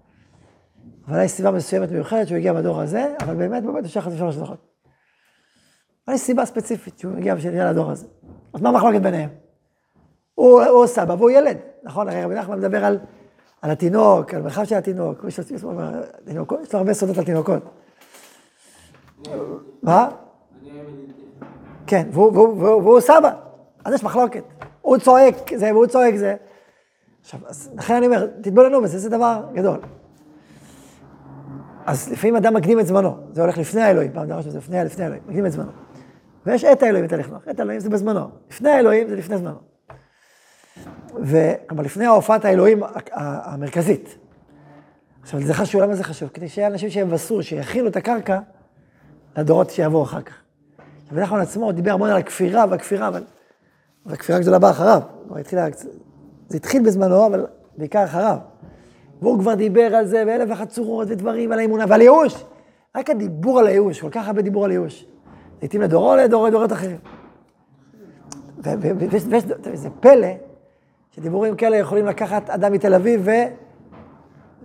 אבל 1.08 1.18
הייתה 1.18 1.34
סיבה 1.34 1.50
מסוימת 1.50 1.90
מיוחדת 1.90 2.28
שהוא 2.28 2.38
הגיע 2.38 2.52
בדור 2.52 2.80
הזה, 2.80 3.14
אבל 3.20 3.34
באמת, 3.34 3.62
באמת, 3.62 3.84
הוא 3.84 3.88
שייך 3.88 4.06
לשלוש 4.06 4.36
דורות. 4.36 4.66
אבל 6.06 6.14
יש 6.14 6.20
סיבה 6.20 6.44
ספציפית 6.44 6.98
שהוא 6.98 7.16
הגיע 7.16 7.34
בשביל 7.34 7.64
לדור 7.64 7.90
הזה. 7.90 8.06
אז 8.54 8.62
מה 8.62 8.68
המחלוקת 8.68 9.00
ביניהם? 9.00 9.30
הוא, 10.34 10.62
הוא 10.62 10.86
סבא 10.86 11.12
והוא 11.12 11.30
ילד, 11.30 11.56
נכון? 11.82 12.08
הרי 12.08 12.24
רבי 12.24 12.34
נחמן 12.34 12.58
מדבר 12.58 12.84
על, 12.84 12.98
על 13.62 13.70
התינוק, 13.70 14.34
על 14.34 14.42
מרחב 14.42 14.64
של 14.64 14.74
התינוק, 14.74 15.24
יש 15.28 15.62
לו 15.62 16.78
הרבה 16.78 16.94
סודות 16.94 17.18
על 17.18 17.24
תינוקות. 17.24 17.62
מה? 19.82 20.08
כן, 21.86 22.08
והוא, 22.12 22.32
והוא, 22.32 22.48
והוא, 22.48 22.82
והוא 22.82 23.00
סבא, 23.00 23.32
אז 23.84 23.94
יש 23.94 24.04
מחלוקת. 24.04 24.44
הוא 24.80 24.98
צועק 24.98 25.56
זה 25.56 25.72
והוא 25.72 25.86
צועק 25.86 26.16
זה. 26.16 26.36
עכשיו, 27.20 27.40
לכן 27.76 27.94
אני 27.94 28.06
אומר, 28.06 28.26
תתבוננו 28.26 28.82
בזה, 28.82 28.98
זה 28.98 29.08
דבר 29.08 29.42
גדול. 29.52 29.78
אז 31.86 32.12
לפעמים 32.12 32.36
אדם 32.36 32.54
מקדים 32.54 32.80
את 32.80 32.86
זמנו, 32.86 33.16
זה 33.32 33.42
הולך 33.42 33.58
לפני 33.58 33.82
האלוהים, 33.82 34.12
פעם 34.12 34.26
דרשנו 34.26 34.50
שזה 34.50 34.58
לפני, 34.58 34.84
לפני 34.84 35.04
האלוהים, 35.04 35.22
מקדים 35.26 35.46
את 35.46 35.52
זמנו. 35.52 35.70
ויש 36.46 36.64
את 36.64 36.82
האלוהים, 36.82 37.04
את 37.04 37.12
הלכנוך, 37.12 37.42
את 37.50 37.60
האלוהים 37.60 37.80
זה 37.80 37.90
בזמנו, 37.90 38.28
לפני 38.50 38.70
האלוהים 38.70 39.08
זה 39.08 39.16
לפני 39.16 39.38
זמנו. 39.38 39.58
וכלומר, 41.22 41.82
לפני 41.82 42.06
ההופעת 42.06 42.44
האלוהים 42.44 42.82
המרכזית. 43.12 44.18
עכשיו, 45.22 45.42
זה 45.42 45.54
חשוב, 45.54 45.82
למה 45.82 45.94
זה 45.94 46.04
חשוב? 46.04 46.28
כדי 46.28 46.48
שיהיה 46.48 46.68
אנשים 46.68 46.90
שיבשרו, 46.90 47.42
שיכינו 47.42 47.88
את 47.88 47.96
הקרקע 47.96 48.38
לדורות 49.36 49.70
שיבואו 49.70 50.02
אחר 50.02 50.22
כך. 50.22 50.34
עכשיו, 51.02 51.18
נחמן 51.18 51.40
עצמו 51.40 51.72
דיבר 51.72 51.92
המון 51.92 52.10
על 52.10 52.16
הכפירה 52.16 52.64
והכפירה, 52.70 53.08
אבל... 53.08 53.24
והכפירה 54.06 54.38
הגדולה 54.38 54.58
באה 54.58 54.70
אחריו. 54.70 55.00
זה 56.48 56.56
התחיל 56.56 56.82
בזמנו, 56.82 57.26
אבל 57.26 57.46
בעיקר 57.76 58.04
אחריו. 58.04 58.36
והוא 59.24 59.38
כבר 59.38 59.54
דיבר 59.54 59.96
על 59.96 60.06
זה, 60.06 60.24
ואלף 60.26 60.50
ואחת 60.50 60.68
צורות 60.68 61.08
ודברים, 61.10 61.52
על 61.52 61.58
האמונה 61.58 61.84
ועל 61.88 62.00
הייאוש. 62.00 62.44
רק 62.96 63.10
הדיבור 63.10 63.58
על 63.58 63.66
הייאוש, 63.66 64.00
כל 64.00 64.10
כך 64.10 64.28
הרבה 64.28 64.42
דיבור 64.42 64.64
על 64.64 64.70
הייאוש. 64.70 65.06
לעתים 65.62 65.80
לדורו 65.80 66.16
לדורות, 66.16 66.48
לדורות 66.48 66.72
אחרים. 66.72 66.96
וזה 69.72 69.90
פלא 70.00 70.28
שדיבורים 71.10 71.56
כאלה 71.56 71.76
יכולים 71.76 72.06
לקחת 72.06 72.50
אדם 72.50 72.72
מתל 72.72 72.94
אביב 72.94 73.28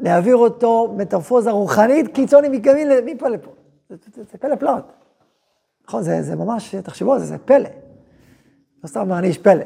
ולהעביר 0.02 0.36
אותו 0.36 0.93
מטרפוזה 0.98 1.52
רוחנית 1.52 2.08
קיצוני 2.13 2.50
מקמין 2.50 2.91
מפה 3.06 3.28
לפה. 3.28 3.52
זה, 3.89 4.38
פלא 4.39 4.56
פלאות. 4.56 4.91
נכון, 5.88 6.04
זה 6.04 6.36
ממש, 6.36 6.76
תחשבו 6.76 7.13
על 7.13 7.19
זה, 7.19 7.26
זה 7.26 7.38
פלא. 7.38 7.69
לא 8.84 8.88
סתם 8.88 9.00
אומר, 9.00 9.17
אני 9.17 9.28
איש 9.28 9.38
פלא. 9.38 9.63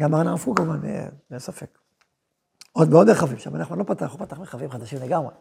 גם 0.00 0.14
הרב 0.14 0.42
קוק 0.44 0.58
כמובן, 0.58 0.80
אין 1.30 1.38
ספק. 1.38 1.78
עוד 2.72 2.90
בעוד 2.90 3.08
רכבים, 3.08 3.38
שם 3.38 3.56
אנחנו 3.56 3.76
לא 3.76 3.84
פתח, 3.84 4.12
הוא 4.12 4.18
פתח 4.18 4.38
מרחבים 4.38 4.70
חדשים 4.70 4.98
לגמרי. 5.02 5.34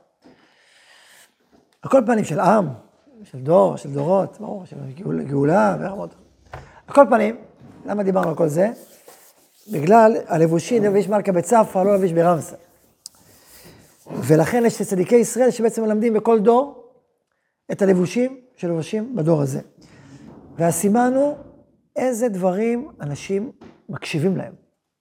על 1.81 1.91
כל 1.91 2.01
פנים 2.05 2.25
של 2.25 2.39
עם, 2.39 2.67
של 3.23 3.39
דור, 3.39 3.75
של 3.75 3.93
דורות, 3.93 4.37
ברור, 4.39 4.65
של 4.65 4.75
גאולה 5.23 5.77
ורמות. 5.79 6.15
על 6.87 6.95
כל 6.95 7.05
פנים, 7.09 7.37
למה 7.85 8.03
דיברנו 8.03 8.29
על 8.29 8.35
כל 8.35 8.47
זה? 8.47 8.69
בגלל 9.71 10.15
הלבושים, 10.27 10.83
לביש 10.83 11.07
מלכה 11.07 11.31
בצפה, 11.31 11.83
לא 11.83 11.95
לביש 11.95 12.13
ברמסה. 12.13 12.55
ולכן 14.07 14.63
יש 14.65 14.81
צדיקי 14.81 15.15
ישראל 15.15 15.51
שבעצם 15.51 15.83
מלמדים 15.83 16.13
בכל 16.13 16.39
דור 16.39 16.91
את 17.71 17.81
הלבושים 17.81 18.39
שלבושים 18.55 19.15
בדור 19.15 19.41
הזה. 19.41 19.59
והסימן 20.57 21.13
הוא 21.15 21.37
איזה 21.95 22.29
דברים 22.29 22.87
אנשים 23.01 23.51
מקשיבים 23.89 24.37
להם, 24.37 24.53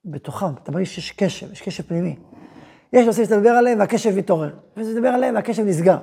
בתוכם. 0.05 0.53
אתה 0.63 0.71
מרגיש 0.71 0.95
שיש 0.95 1.11
קשב, 1.11 1.51
יש 1.51 1.61
קשב 1.61 1.83
פנימי. 1.83 2.15
יש 2.93 3.05
נושאים 3.05 3.25
שאתה 3.25 3.37
מדבר 3.37 3.49
עליהם 3.49 3.79
והקשב 3.79 4.17
מתעורר, 4.17 4.55
ויש 4.77 4.87
לדבר 4.87 5.07
עליהם 5.07 5.35
והקשב 5.35 5.63
נסגר. 5.63 5.97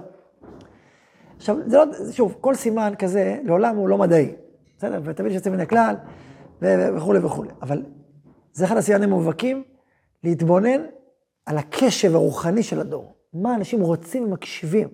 עכשיו, 1.37 1.57
זה 1.66 1.77
לא, 1.77 1.85
שוב, 2.12 2.37
כל 2.40 2.55
סימן 2.55 2.92
כזה 2.99 3.38
לעולם 3.44 3.77
הוא 3.77 3.88
לא 3.88 3.99
מדעי, 3.99 4.33
בסדר? 4.79 5.01
ותמיד 5.05 5.31
יש 5.31 5.37
יוצא 5.37 5.51
מן 5.51 5.61
הכלל, 5.61 5.94
וכולי 6.62 7.18
וכולי. 7.18 7.51
אבל 7.62 7.83
זה 8.53 8.64
אחד 8.64 8.77
הסימנים 8.77 9.12
המובהקים, 9.12 9.62
להתבונן 10.25 10.85
על 11.47 11.59
הקשב 11.59 12.14
הרוחני 12.14 12.62
של 12.62 12.81
הדור. 12.81 13.14
מה 13.35 13.55
אנשים 13.55 13.81
רוצים 13.81 14.25
ומקשיבים. 14.25 14.88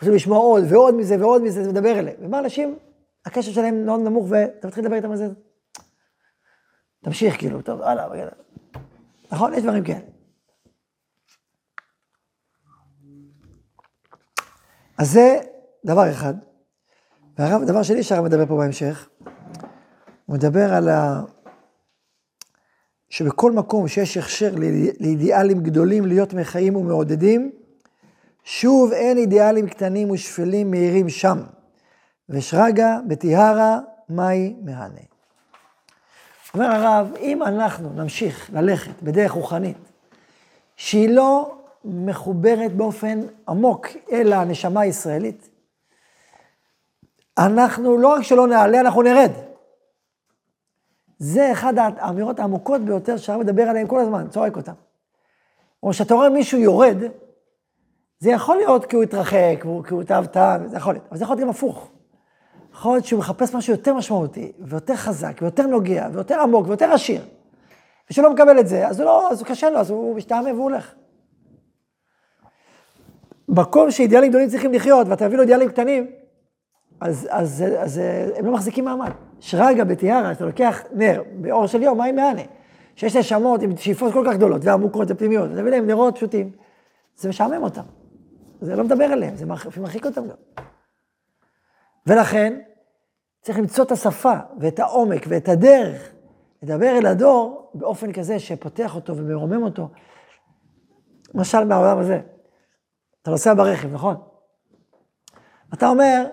רוצים 0.00 0.14
לשמוע 0.14 0.38
עוד 0.38 0.64
ועוד 0.68 0.94
מזה 0.94 1.16
ועוד 1.20 1.42
מזה, 1.42 1.64
זה 1.64 1.70
מדבר 1.70 1.98
אליהם. 1.98 2.16
ומה 2.20 2.38
אנשים, 2.38 2.78
הקשר 3.26 3.52
שלהם 3.52 3.86
מאוד 3.86 4.00
נמוך, 4.00 4.26
ואתה 4.28 4.66
מתחיל 4.66 4.84
לדבר 4.84 4.96
איתם 4.96 5.10
על 5.10 5.16
זה, 5.16 5.28
תמשיך 7.04 7.38
כאילו, 7.38 7.62
טוב, 7.62 7.82
הלאה. 7.82 8.28
נכון? 9.32 9.54
יש 9.54 9.62
דברים 9.62 9.84
כאלה. 9.84 9.98
אז 14.98 15.10
זה 15.10 15.38
דבר 15.84 16.10
אחד. 16.10 16.34
ודבר 17.38 17.82
שני 17.82 18.02
שהרב 18.02 18.24
מדבר 18.24 18.46
פה 18.46 18.56
בהמשך, 18.56 19.08
הוא 20.26 20.36
מדבר 20.36 20.74
על 20.74 20.88
ה... 20.88 21.22
שבכל 23.08 23.52
מקום 23.52 23.88
שיש 23.88 24.16
הכשר 24.16 24.54
לאידיאלים 25.00 25.62
גדולים 25.62 26.06
להיות 26.06 26.34
מחיים 26.34 26.76
ומעודדים, 26.76 27.52
שוב 28.44 28.92
אין 28.92 29.18
אידיאלים 29.18 29.68
קטנים 29.68 30.10
ושפלים 30.10 30.70
מהירים 30.70 31.08
שם. 31.08 31.38
ושרגא 32.28 32.98
בטיהרה 33.08 33.78
מאי 34.08 34.56
מהנה. 34.62 35.13
אומר 36.54 36.66
הרב, 36.66 37.14
אם 37.20 37.42
אנחנו 37.42 37.92
נמשיך 37.92 38.50
ללכת 38.52 39.02
בדרך 39.02 39.32
רוחנית, 39.32 39.76
שהיא 40.76 41.08
לא 41.08 41.54
מחוברת 41.84 42.76
באופן 42.76 43.20
עמוק 43.48 43.86
אל 44.12 44.32
הנשמה 44.32 44.80
הישראלית, 44.80 45.48
אנחנו 47.38 47.98
לא 47.98 48.08
רק 48.08 48.22
שלא 48.22 48.46
נעלה, 48.46 48.80
אנחנו 48.80 49.02
נרד. 49.02 49.30
זה 51.18 51.52
אחד 51.52 51.74
האמירות 51.78 52.38
העמוקות 52.38 52.80
ביותר 52.80 53.16
שהרב 53.16 53.40
מדבר 53.40 53.62
עליהן 53.62 53.86
כל 53.86 54.00
הזמן, 54.00 54.28
צועק 54.28 54.56
אותן. 54.56 54.72
או 55.82 55.92
שאתה 55.92 56.14
רואה 56.14 56.28
מישהו 56.28 56.58
יורד, 56.58 56.96
זה 58.18 58.30
יכול 58.30 58.56
להיות 58.56 58.84
כי 58.84 58.96
הוא 58.96 59.02
התרחק, 59.02 59.56
כי 59.60 59.94
הוא 59.94 60.02
תאוותן, 60.02 60.62
זה 60.66 60.76
יכול 60.76 60.94
להיות, 60.94 61.06
אבל 61.08 61.18
זה 61.18 61.24
יכול 61.24 61.36
להיות 61.36 61.44
גם 61.44 61.50
הפוך. 61.50 61.90
יכול 62.74 62.92
להיות 62.92 63.04
שהוא 63.04 63.18
מחפש 63.18 63.54
משהו 63.54 63.72
יותר 63.72 63.94
משמעותי, 63.94 64.52
ויותר 64.60 64.96
חזק, 64.96 65.38
ויותר 65.42 65.66
נוגע, 65.66 66.08
ויותר 66.12 66.40
עמוק, 66.40 66.68
ויותר 66.68 66.92
עשיר. 66.92 67.20
ושלא 68.10 68.32
מקבל 68.32 68.60
את 68.60 68.68
זה, 68.68 68.88
אז 68.88 69.00
הוא 69.00 69.06
לא, 69.06 69.30
אז 69.30 69.40
הוא 69.40 69.48
קשה 69.48 69.70
לו, 69.70 69.78
אז 69.78 69.90
הוא 69.90 70.16
משתעמם 70.16 70.46
והוא 70.46 70.62
הולך. 70.62 70.94
מקום 73.48 73.90
שאידיאלים 73.90 74.30
גדולים 74.30 74.48
צריכים 74.48 74.72
לחיות, 74.72 75.08
ואתה 75.08 75.26
מביא 75.26 75.36
לו 75.36 75.42
אידיאלים 75.42 75.68
קטנים, 75.68 76.06
אז, 77.00 77.28
אז, 77.30 77.64
אז, 77.68 77.98
אז 77.98 78.00
הם 78.36 78.46
לא 78.46 78.52
מחזיקים 78.52 78.84
מעמד. 78.84 79.10
שרגא 79.40 79.84
בטיארה, 79.84 80.32
אתה 80.32 80.44
לוקח 80.44 80.82
נר 80.92 81.22
באור 81.34 81.66
של 81.66 81.82
יום, 81.82 81.98
מים 81.98 82.16
מענה, 82.16 82.42
שיש 82.96 83.16
נשמות 83.16 83.62
עם 83.62 83.76
שאיפות 83.76 84.12
כל 84.12 84.24
כך 84.26 84.34
גדולות 84.34 84.64
ועמוקות 84.64 85.10
ופנימיות, 85.10 85.50
אתה 85.52 85.60
מביא 85.60 85.70
להם 85.70 85.86
נרות 85.86 86.16
פשוטים, 86.16 86.50
זה 87.16 87.28
משעמם 87.28 87.62
אותם. 87.62 87.82
זה 88.60 88.76
לא 88.76 88.84
מדבר 88.84 89.12
אליהם, 89.12 89.36
זה 89.36 89.46
מרחיק 89.80 90.06
אותם 90.06 90.22
גם. 90.22 90.64
ולכן, 92.06 92.60
צריך 93.42 93.58
למצוא 93.58 93.84
את 93.84 93.92
השפה 93.92 94.34
ואת 94.60 94.78
העומק 94.78 95.24
ואת 95.28 95.48
הדרך 95.48 96.12
לדבר 96.62 96.98
אל 96.98 97.06
הדור 97.06 97.70
באופן 97.74 98.12
כזה 98.12 98.38
שפותח 98.38 98.94
אותו 98.94 99.16
ומרומם 99.16 99.62
אותו. 99.62 99.88
למשל 101.34 101.64
מהעולם 101.64 101.98
הזה, 101.98 102.20
אתה 103.22 103.30
נוסע 103.30 103.54
ברכב, 103.54 103.92
נכון? 103.92 104.16
אתה 105.74 105.88
אומר, 105.88 106.26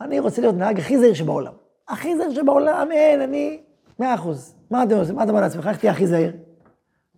אני 0.00 0.18
רוצה 0.18 0.40
להיות 0.40 0.54
נהג 0.54 0.78
הכי 0.78 0.98
זהיר 0.98 1.14
שבעולם. 1.14 1.52
הכי 1.88 2.16
זהיר 2.16 2.34
שבעולם, 2.34 2.92
אין, 2.92 3.20
אני 3.20 3.62
מאה 3.98 4.14
אחוז. 4.14 4.54
מה 4.70 4.82
אתה 4.82 4.94
עושה? 4.94 5.12
מה 5.12 5.22
אתה 5.22 5.30
אומר 5.30 5.40
לעצמך? 5.40 5.66
איך 5.66 5.78
תהיה 5.78 5.92
הכי 5.92 6.06
זהיר? 6.06 6.36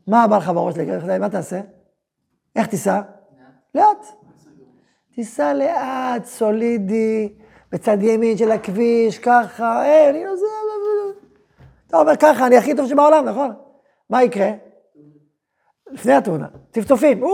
מה 0.07 0.27
בא 0.29 0.37
לך 0.37 0.49
בראש 0.49 0.77
להגיד? 0.77 1.19
מה 1.19 1.31
תעשה? 1.31 1.61
איך 2.57 2.67
תיסע? 2.67 3.01
לאט. 3.75 4.07
תיסע 5.15 5.55
לאט, 5.55 6.25
סולידי, 6.25 7.35
בצד 7.73 8.03
ימין 8.03 8.37
של 8.39 8.51
הכביש, 8.51 9.19
ככה, 9.19 9.85
אין, 9.85 10.15
אני 10.15 10.25
לא 10.25 10.37
זה... 10.37 10.47
אתה 11.87 11.97
אומר 11.97 12.17
ככה, 12.17 12.47
אני 12.47 12.57
הכי 12.57 12.77
טוב 12.77 12.89
שבעולם, 12.89 13.25
נכון? 13.25 13.55
מה 14.11 14.23
יקרה? 14.23 14.51
לפני 15.87 16.13
התאונה, 16.13 16.47
טפטופים, 16.71 17.25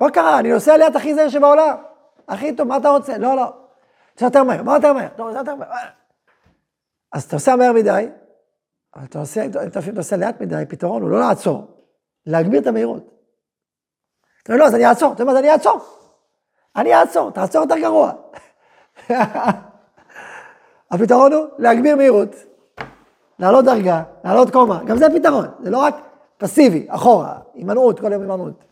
מה 0.00 0.10
קרה? 0.10 0.38
אני 0.38 0.52
נוסע 0.52 0.76
ליד 0.76 0.96
הכי 0.96 1.14
זהיר 1.14 1.28
שבעולם. 1.28 1.76
הכי 2.28 2.56
טוב, 2.56 2.68
מה 2.68 2.76
אתה 2.76 2.88
רוצה? 2.88 3.18
לא, 3.18 3.36
לא. 3.36 3.52
זה 4.18 4.26
יותר 4.26 4.44
מהר, 4.44 4.62
מה 4.62 4.74
יותר 4.74 4.92
מהר? 4.92 5.08
טוב, 5.16 5.32
זה 5.32 5.38
יותר 5.38 5.54
מהר. 5.54 5.68
אז 7.12 7.24
אתה 7.24 7.36
נוסע 7.36 7.56
מהר 7.56 7.72
מדי, 7.72 8.08
אבל 8.96 9.04
אתה 9.04 9.18
נוסע, 9.18 9.44
אם 9.44 9.50
אתה 9.50 9.80
נוסע 9.94 10.16
לאט 10.16 10.40
מדי, 10.40 10.64
פתרון 10.68 11.02
הוא 11.02 11.10
לא 11.10 11.20
לעצור, 11.20 11.66
להגביר 12.26 12.60
את 12.60 12.66
המהירות. 12.66 13.02
אתה 14.42 14.52
אומר, 14.52 14.64
לא, 14.64 14.68
אז 14.68 14.74
אני 14.74 14.86
אעצור. 14.86 15.12
אתה 15.12 15.22
אומר, 15.22 15.32
אז 15.32 15.38
אני 15.38 15.50
אעצור. 15.50 15.80
אני 16.76 16.94
אעצור, 16.94 17.30
תעצור 17.30 17.62
יותר 17.62 17.78
גרוע. 17.78 18.12
הפתרון 20.90 21.32
הוא 21.32 21.46
להגביר 21.58 21.96
מהירות, 21.96 22.34
לעלות 23.38 23.64
דרגה, 23.64 24.02
לעלות 24.24 24.50
קומה, 24.50 24.84
גם 24.84 24.96
זה 24.96 25.06
פתרון, 25.14 25.46
זה 25.62 25.70
לא 25.70 25.78
רק 25.78 25.94
פסיבי, 26.38 26.86
אחורה, 26.88 27.38
הימנעות, 27.54 28.00
כל 28.00 28.12
היום 28.12 28.22
הימנעות. 28.22 28.64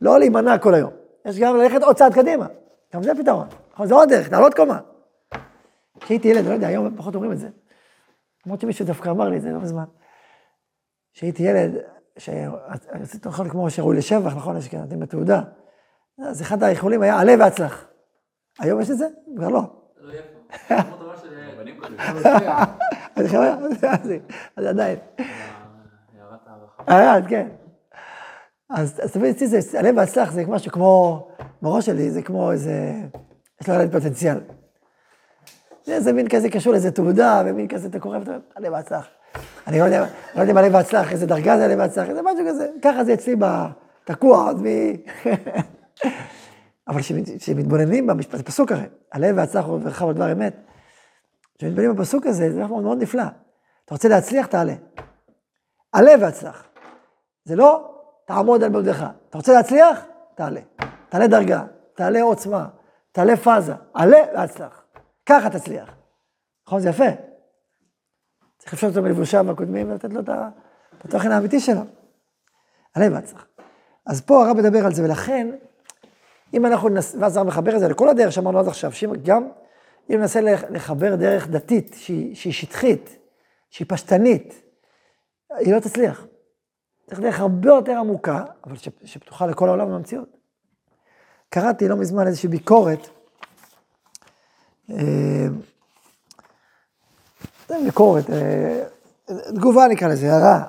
לא 0.00 0.18
להימנע 0.18 0.58
כל 0.58 0.74
היום, 0.74 0.90
יש 1.24 1.38
גם 1.38 1.56
ללכת 1.56 1.82
עוד 1.82 1.96
צעד 1.96 2.14
קדימה, 2.14 2.46
גם 2.94 3.02
זה 3.02 3.12
פתרון, 3.14 3.46
זה 3.84 3.94
עוד 3.94 4.08
דרך, 4.08 4.32
לעלות 4.32 4.54
קומה. 4.54 4.78
כשהייתי 6.00 6.28
ילד, 6.28 6.46
לא 6.46 6.52
יודע, 6.52 6.66
היום 6.66 6.96
פחות 6.96 7.14
אומרים 7.14 7.32
את 7.32 7.38
זה. 7.38 7.48
למרות 8.46 8.60
שמישהו 8.60 8.86
דווקא 8.86 9.10
אמר 9.10 9.28
לי 9.28 9.36
את 9.36 9.42
זה 9.42 9.50
לא 9.50 9.58
מזמן. 9.58 9.84
כשהייתי 11.12 11.42
ילד, 11.42 11.70
שעשיתי 12.18 13.28
אוכל 13.28 13.48
כמו 13.48 13.70
שראוי 13.70 13.96
לשבח, 13.96 14.36
נכון, 14.36 14.56
יש 14.56 14.68
כאן, 14.68 14.84
אתם 14.88 15.00
בתעודה. 15.00 15.40
אז 16.18 16.42
אחד 16.42 16.62
האיחולים 16.62 17.02
היה 17.02 17.20
עלה 17.20 17.34
והצלח. 17.38 17.86
היום 18.58 18.80
יש 18.80 18.90
את 18.90 18.98
זה? 18.98 19.06
כבר 19.36 19.48
לא. 19.48 19.62
אז 24.56 24.66
עדיין. 24.66 24.98
הערת, 26.86 27.24
כן. 27.28 27.48
אז 28.70 29.00
תמיד 29.12 29.34
אצלי 29.34 29.46
זה, 29.46 29.78
עלה 29.78 29.90
והצלח 29.96 30.32
זה 30.32 30.44
משהו 30.48 30.72
כמו, 30.72 31.28
בראש 31.62 31.86
שלי 31.86 32.10
זה 32.10 32.22
כמו 32.22 32.52
איזה, 32.52 32.92
יש 33.62 33.68
לו 33.68 33.74
ילד 33.74 33.92
פוטנציאל. 33.92 34.40
זה 35.84 35.94
איזה 35.94 36.12
מין 36.12 36.28
כזה 36.28 36.50
קשור 36.50 36.72
לאיזה 36.72 36.90
תעודה, 36.90 37.42
ומין 37.46 37.68
כזה, 37.68 37.88
אתה 37.88 38.00
קורא 38.00 38.18
ואתה 38.18 38.30
אומר, 38.30 38.40
עלה 38.54 38.72
והצלח. 38.72 39.06
אני 39.66 39.78
לא 39.78 39.84
יודע, 39.84 40.06
לא 40.34 40.40
יודע 40.40 40.52
אם 40.52 40.58
עלה 40.58 40.68
והצלח, 40.72 41.12
איזה 41.12 41.26
דרגה 41.26 41.56
זה 41.56 41.64
עלה 41.64 41.74
והצלח, 41.78 42.08
איזה 42.08 42.22
משהו 42.22 42.46
כזה. 42.48 42.68
ככה 42.82 43.04
זה 43.04 43.14
אצלי 43.14 43.36
תקוע 44.04 44.44
עוד 44.44 44.62
מ... 44.62 44.66
אבל 46.88 47.00
כשמתבוננים 47.38 48.06
במשפט, 48.06 48.36
זה 48.36 48.42
פסוק 48.42 48.72
הרי, 48.72 48.86
הלב 49.12 49.36
והצלח 49.36 49.68
ורחב 49.68 50.08
על 50.08 50.14
דבר 50.14 50.32
אמת. 50.32 50.56
כשמתבוננים 51.58 51.96
בפסוק 51.96 52.26
הזה, 52.26 52.52
זה 52.52 52.64
דבר 52.64 52.80
מאוד 52.80 53.02
נפלא. 53.02 53.22
אתה 53.84 53.94
רוצה 53.94 54.08
להצליח, 54.08 54.46
תעלה. 54.46 54.74
עלה 55.92 56.12
והצלח. 56.20 56.64
זה 57.44 57.56
לא 57.56 57.94
תעמוד 58.26 58.62
על 58.62 58.70
מעודך. 58.70 59.06
אתה 59.28 59.38
רוצה 59.38 59.52
להצליח? 59.52 60.04
תעלה. 60.34 60.60
תעלה 61.08 61.26
דרגה, 61.26 61.64
תעלה 61.94 62.22
עוצמה, 62.22 62.68
תעלה 63.12 63.36
פאזה. 63.36 63.74
עלה 63.94 64.18
והצלח. 64.34 64.84
ככה 65.26 65.50
תצליח. 65.50 65.94
נכון? 66.66 66.80
זה 66.80 66.88
יפה. 66.88 67.04
צריך 68.58 68.72
לפשוט 68.72 68.88
אותו 68.88 69.02
מלבושיו 69.02 69.50
הקודמים 69.50 69.90
ולתת 69.90 70.12
לו 70.12 70.20
את 70.20 70.28
התוכן 71.04 71.32
האמיתי 71.32 71.60
שלו. 71.60 71.80
עלה 72.94 73.06
והצלח. 73.12 73.46
אז 74.06 74.20
פה 74.20 74.46
הרב 74.46 74.56
מדבר 74.56 74.86
על 74.86 74.94
זה, 74.94 75.04
ולכן, 75.04 75.48
אם 76.54 76.66
אנחנו 76.66 76.88
נס... 76.88 77.16
ואז 77.20 77.36
הרב 77.36 77.46
מחבר 77.46 77.74
את 77.74 77.80
זה 77.80 77.88
לכל 77.88 78.08
הדרך 78.08 78.32
שאמרנו 78.32 78.58
עד 78.58 78.68
עכשיו, 78.68 78.92
שגם 78.92 79.48
אם 80.10 80.20
ננסה 80.20 80.40
לחבר 80.70 81.14
דרך 81.16 81.48
דתית, 81.48 81.96
שהיא, 81.98 82.36
שהיא 82.36 82.52
שטחית, 82.52 83.18
שהיא 83.70 83.86
פשטנית, 83.88 84.62
היא 85.50 85.74
לא 85.74 85.80
תצליח. 85.80 86.26
צריך 87.06 87.20
דרך 87.20 87.40
הרבה 87.40 87.68
יותר 87.68 87.92
עמוקה, 87.92 88.44
אבל 88.66 88.76
ש... 88.76 88.88
שפתוחה 89.04 89.46
לכל 89.46 89.68
העולם 89.68 89.90
במציאות. 89.90 90.36
קראתי 91.48 91.88
לא 91.88 91.96
מזמן 91.96 92.26
איזושהי 92.26 92.48
ביקורת, 92.48 93.08
אה, 94.90 95.46
ביקורת, 97.84 98.30
אה, 98.30 98.84
תגובה 99.54 99.86
נקרא 99.88 100.08
לזה, 100.08 100.32
הערה. 100.32 100.64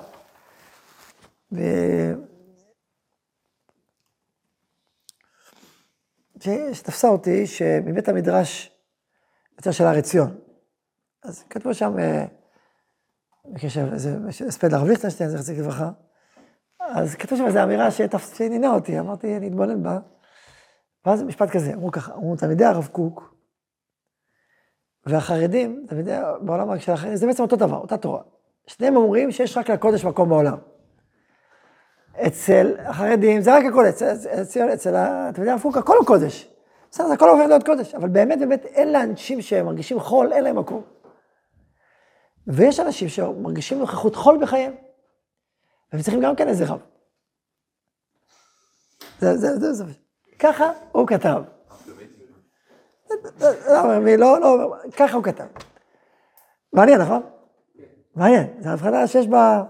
שתפסה 6.74 7.08
אותי, 7.08 7.48
שמבית 7.48 8.10
המדרש 8.10 8.72
יוצא 9.58 9.72
של 9.72 9.84
הר 9.84 9.98
עציון. 9.98 10.38
אז 11.24 11.44
כתבו 11.50 11.74
שם, 11.74 12.00
אה, 12.00 12.26
בקשר 13.46 13.90
לזה, 13.94 14.18
הספד 14.48 14.74
הרב 14.74 14.88
ליכטנשטיין, 14.88 15.30
זכר 15.30 15.42
צדיק 15.42 15.60
לברכה. 15.60 15.90
אז 16.80 17.16
כתבו 17.16 17.38
שם 17.38 17.46
איזו 17.46 17.64
אמירה 17.64 17.88
שעניינה 17.92 18.74
אותי, 18.74 19.00
אמרתי, 19.00 19.38
אני 19.38 19.48
אתבונן 19.48 19.84
בה. 19.84 20.00
ואז 21.06 21.24
משפט 21.24 21.50
כזה, 21.50 21.74
אמרו 21.74 21.92
ככה, 21.92 22.14
אמרו 22.14 22.36
תלמידי 22.36 22.66
הרב 22.66 22.88
קוק, 22.92 23.36
והחרדים, 25.06 25.86
תלמידי, 25.88 26.18
בעולם 26.42 26.80
של 26.80 26.92
החרדים, 26.92 27.16
זה 27.16 27.28
בעצם 27.28 27.44
אותו 27.44 27.56
דבר, 27.56 27.78
אותה 27.78 27.98
תורה. 27.98 28.22
שניהם 28.68 28.96
אומרים 28.96 29.32
שיש 29.32 29.58
רק 29.58 29.70
לקודש 29.70 30.06
מקום 30.06 30.30
בעולם. 30.30 30.58
אצל 32.28 32.76
החרדים 32.80 33.42
זה 33.42 33.58
רק 33.58 33.64
הקודש, 33.66 34.02
אצל, 34.02 34.42
אצל, 34.42 34.74
אצל 34.74 34.96
אתה 34.96 35.42
יודע, 35.42 35.54
הפוך, 35.54 35.78
הכל 35.78 35.98
הוא 35.98 36.06
קודש. 36.06 36.54
בסדר, 36.92 37.08
זה 37.08 37.14
הכל 37.14 37.30
הופך 37.30 37.48
להיות 37.48 37.66
קודש, 37.66 37.96
אבל 37.96 38.10
באמת, 38.10 38.40
באמת, 38.40 38.66
אין 38.66 38.94
לאנשים 38.94 39.42
שמרגישים 39.42 40.00
חול, 40.00 40.34
אין 40.34 40.44
להם 40.44 40.60
מקום. 40.60 40.82
ויש 42.48 42.80
אנשים 42.80 43.10
שמרגישים 43.10 43.80
נוכחות 43.80 44.16
חול 44.16 44.38
בחייהם, 44.42 44.74
והם 45.94 46.02
צריכים 46.02 46.22
גם 46.22 46.36
כן 46.36 46.48
איזה 46.48 46.66
רב. 46.66 46.80
זה, 49.20 49.38
זה, 49.38 49.60
זה, 49.60 49.74
זה, 49.74 49.84
ככה 50.40 50.72
הוא 50.92 51.08
כתב. 51.08 51.42
לא, 54.18 54.40
לא, 54.40 54.60
לא, 54.60 54.76
ככה 54.98 55.16
הוא 55.16 55.24
כתב. 55.24 55.46
מעניין, 56.74 57.02
נכון? 57.02 57.22
מעניין, 58.16 58.48
זו 58.60 58.70
הבחנה 58.70 59.08
שיש 59.08 59.28
בה... 59.28 59.64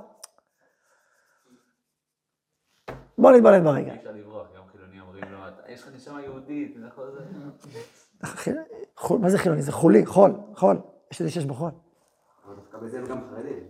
בוא 3.21 3.31
נתבונן 3.31 3.63
ברגע. 3.63 3.91
אי 3.91 3.97
אפשר 3.97 4.11
לברוח, 4.11 4.47
גם 4.57 4.61
חילונים 4.71 5.01
אומרים 5.01 5.23
לו, 5.31 5.37
"אתה- 5.47 5.71
יש 5.71 5.81
לך 5.81 5.89
נשמה 5.95 6.21
יהודית, 6.21 6.75
נכון 6.77 7.05
מה 9.21 9.29
זה 9.29 9.37
חילוני? 9.37 9.61
זה 9.61 9.71
חולי, 9.71 10.05
חול, 10.05 10.31
חול. 10.55 10.77
יש 11.11 11.21
לזה 11.21 11.31
שיש 11.31 11.45
בו 11.45 11.53
חול. 11.53 11.71
אבל 12.45 12.55
דווקא 12.55 12.77
בזה 12.77 12.97
הם 12.99 13.05
גם 13.05 13.21
חרדים. 13.29 13.63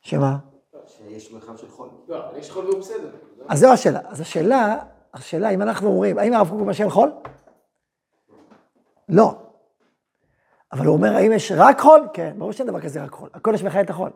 שמה? 0.00 0.38
שיש 0.86 1.32
מרחב 1.32 1.56
של 1.56 1.68
חול. 1.68 1.88
לא, 2.08 2.28
אבל 2.28 2.36
יש 2.38 2.50
חול 2.50 2.64
והוא 2.66 2.78
בסדר. 2.78 3.10
אז 3.48 3.58
זו 3.60 3.72
השאלה. 3.72 4.00
אז 4.04 4.20
השאלה, 4.20 4.76
השאלה 5.14 5.50
אם 5.50 5.62
אנחנו 5.62 5.88
אומרים, 5.88 6.18
האם 6.18 6.32
הרב 6.32 6.48
קוק 6.50 6.72
שאין 6.72 6.90
חול? 6.90 7.12
לא. 9.08 9.34
אבל 10.72 10.86
הוא 10.86 10.96
אומר, 10.96 11.12
האם 11.16 11.32
יש 11.32 11.52
רק 11.56 11.80
חול? 11.80 12.08
כן, 12.12 12.34
ברור 12.38 12.52
שאין 12.52 12.68
דבר 12.68 12.80
כזה 12.80 13.04
רק 13.04 13.10
חול. 13.10 13.30
הקודש 13.34 13.62
מחיה 13.62 13.80
את 13.80 13.90
החול. 13.90 14.10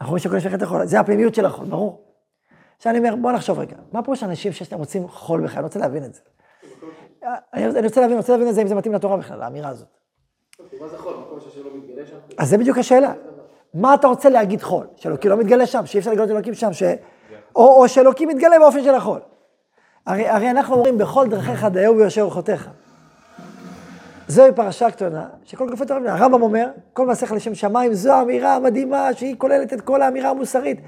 אנחנו 0.00 0.16
רואים 0.16 0.36
מחיה 0.36 0.54
את 0.54 0.62
החול. 0.62 0.86
זה 0.86 1.00
הפנימיות 1.00 1.34
של 1.34 1.46
החול, 1.46 1.66
ברור. 1.66 2.04
עכשיו 2.76 2.90
אני 2.90 2.98
אומר, 2.98 3.16
בוא 3.16 3.32
נחשוב 3.32 3.58
רגע, 3.58 3.76
מה 3.92 4.02
פה 4.02 4.12
יש 4.12 4.22
אנשים 4.22 4.52
שיש 4.52 4.72
להם 4.72 4.80
רוצים 4.80 5.08
חול 5.08 5.40
בכלל? 5.40 5.58
אני 5.58 5.64
רוצה 5.64 5.78
להבין 5.78 6.04
את 6.04 6.14
זה. 6.14 6.20
אני 7.54 7.64
אני 7.64 7.86
רוצה 7.86 8.00
להבין, 8.00 8.16
אני 8.16 8.20
רוצה 8.20 8.32
להבין 8.32 8.48
את 8.48 8.54
זה, 8.54 8.62
אם 8.62 8.66
זה 8.66 8.74
מתאים 8.74 8.94
לתורה 8.94 9.16
בכלל, 9.16 9.42
האמירה 9.42 9.68
הזאת. 9.68 9.88
מה 10.80 10.88
זה 10.88 10.98
חול? 10.98 11.14
מקום 11.14 11.40
שהשם 11.40 11.60
לא? 11.64 12.18
אז 12.38 12.48
זה 12.48 12.58
בדיוק 12.58 12.78
השאלה. 12.78 13.12
מה 13.74 13.94
אתה 13.94 14.06
רוצה 14.06 14.28
להגיד 14.28 14.62
חול? 14.62 14.86
שאלוקים 14.96 15.30
לא 15.30 15.36
מתגלה 15.36 15.66
שם, 15.66 15.86
שאי 15.86 15.98
אפשר 15.98 16.10
לגלות 16.10 16.30
אלוקים 16.30 16.54
שם, 16.54 16.72
ש... 16.72 16.82
או, 17.56 17.82
או 17.82 17.88
שאלוקים 17.88 18.28
מתגלה 18.28 18.58
באופן 18.58 18.84
של 18.84 18.94
החול. 18.94 19.20
הרי, 20.06 20.28
הרי 20.28 20.50
אנחנו 20.50 20.74
אומרים, 20.74 20.98
בכל 20.98 21.28
דרכיך 21.28 21.64
דיהו 21.64 21.96
ויושר 21.96 22.22
אורחותיך. 22.22 22.70
זוהי 24.28 24.52
פרשה 24.52 24.90
קטנה, 24.90 25.28
שכל 25.44 25.70
גופי 25.70 25.86
תורה, 25.86 26.00
הרמב"ם 26.06 26.42
אומר, 26.42 26.68
כל 26.92 27.06
מעשיך 27.06 27.32
לשם 27.32 27.54
שמיים, 27.54 27.94
זו 27.94 28.12
האמירה 28.12 28.54
המדהימה 28.54 29.14
שהיא 29.14 29.36
כוללת 29.38 29.72
את 29.72 29.80
כל 29.80 30.02
האמירה 30.02 30.30
המוסרית. 30.30 30.80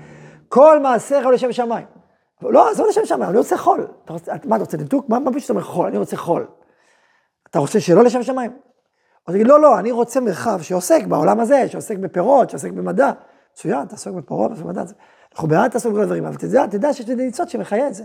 כל 0.48 0.80
מעשיך 0.80 1.26
לשם 1.26 1.52
שמיים. 1.52 1.86
לא, 2.42 2.70
עזוב 2.70 2.86
לשם 2.88 3.04
שמיים, 3.04 3.30
אני 3.30 3.38
רוצה 3.38 3.56
חול. 3.56 3.86
אתה 4.04 4.12
רוצה, 4.12 4.32
מה 4.44 4.56
אתה 4.56 4.64
רוצה, 4.64 4.76
דקדוק? 4.76 5.08
מה 5.08 5.18
מה 5.18 5.30
אתה 5.30 5.38
אומר 5.50 5.62
חול? 5.62 5.86
אני 5.86 5.98
רוצה 5.98 6.16
חול. 6.16 6.46
אתה 7.50 7.58
רוצה 7.58 7.80
שלא 7.80 8.04
לשם 8.04 8.22
שמיים? 8.22 8.50
אז 9.26 9.34
תגיד, 9.34 9.46
לא, 9.46 9.60
לא, 9.60 9.78
אני 9.78 9.92
רוצה 9.92 10.20
מרחב 10.20 10.62
שעוסק 10.62 11.04
בעולם 11.06 11.40
הזה, 11.40 11.68
שעוסק 11.68 11.98
בפירות, 11.98 12.50
שעוסק 12.50 12.70
במדע. 12.70 13.10
מצוין, 13.52 13.86
תעסוק 13.86 14.14
בפירות, 14.16 14.50
תעסוק 14.50 14.66
במדע. 14.66 14.82
אנחנו 15.32 15.48
בעד 15.48 15.70
תעסוק 15.70 15.92
בכל 15.92 16.02
הדברים, 16.02 16.24
אבל 16.24 16.36
תדע, 16.36 16.66
תדע 16.66 16.92
שיש 16.92 17.08
לזה 17.08 17.22
ניצוץ 17.22 17.48
שמחיה 17.48 17.88
את 17.88 17.94
זה. 17.94 18.04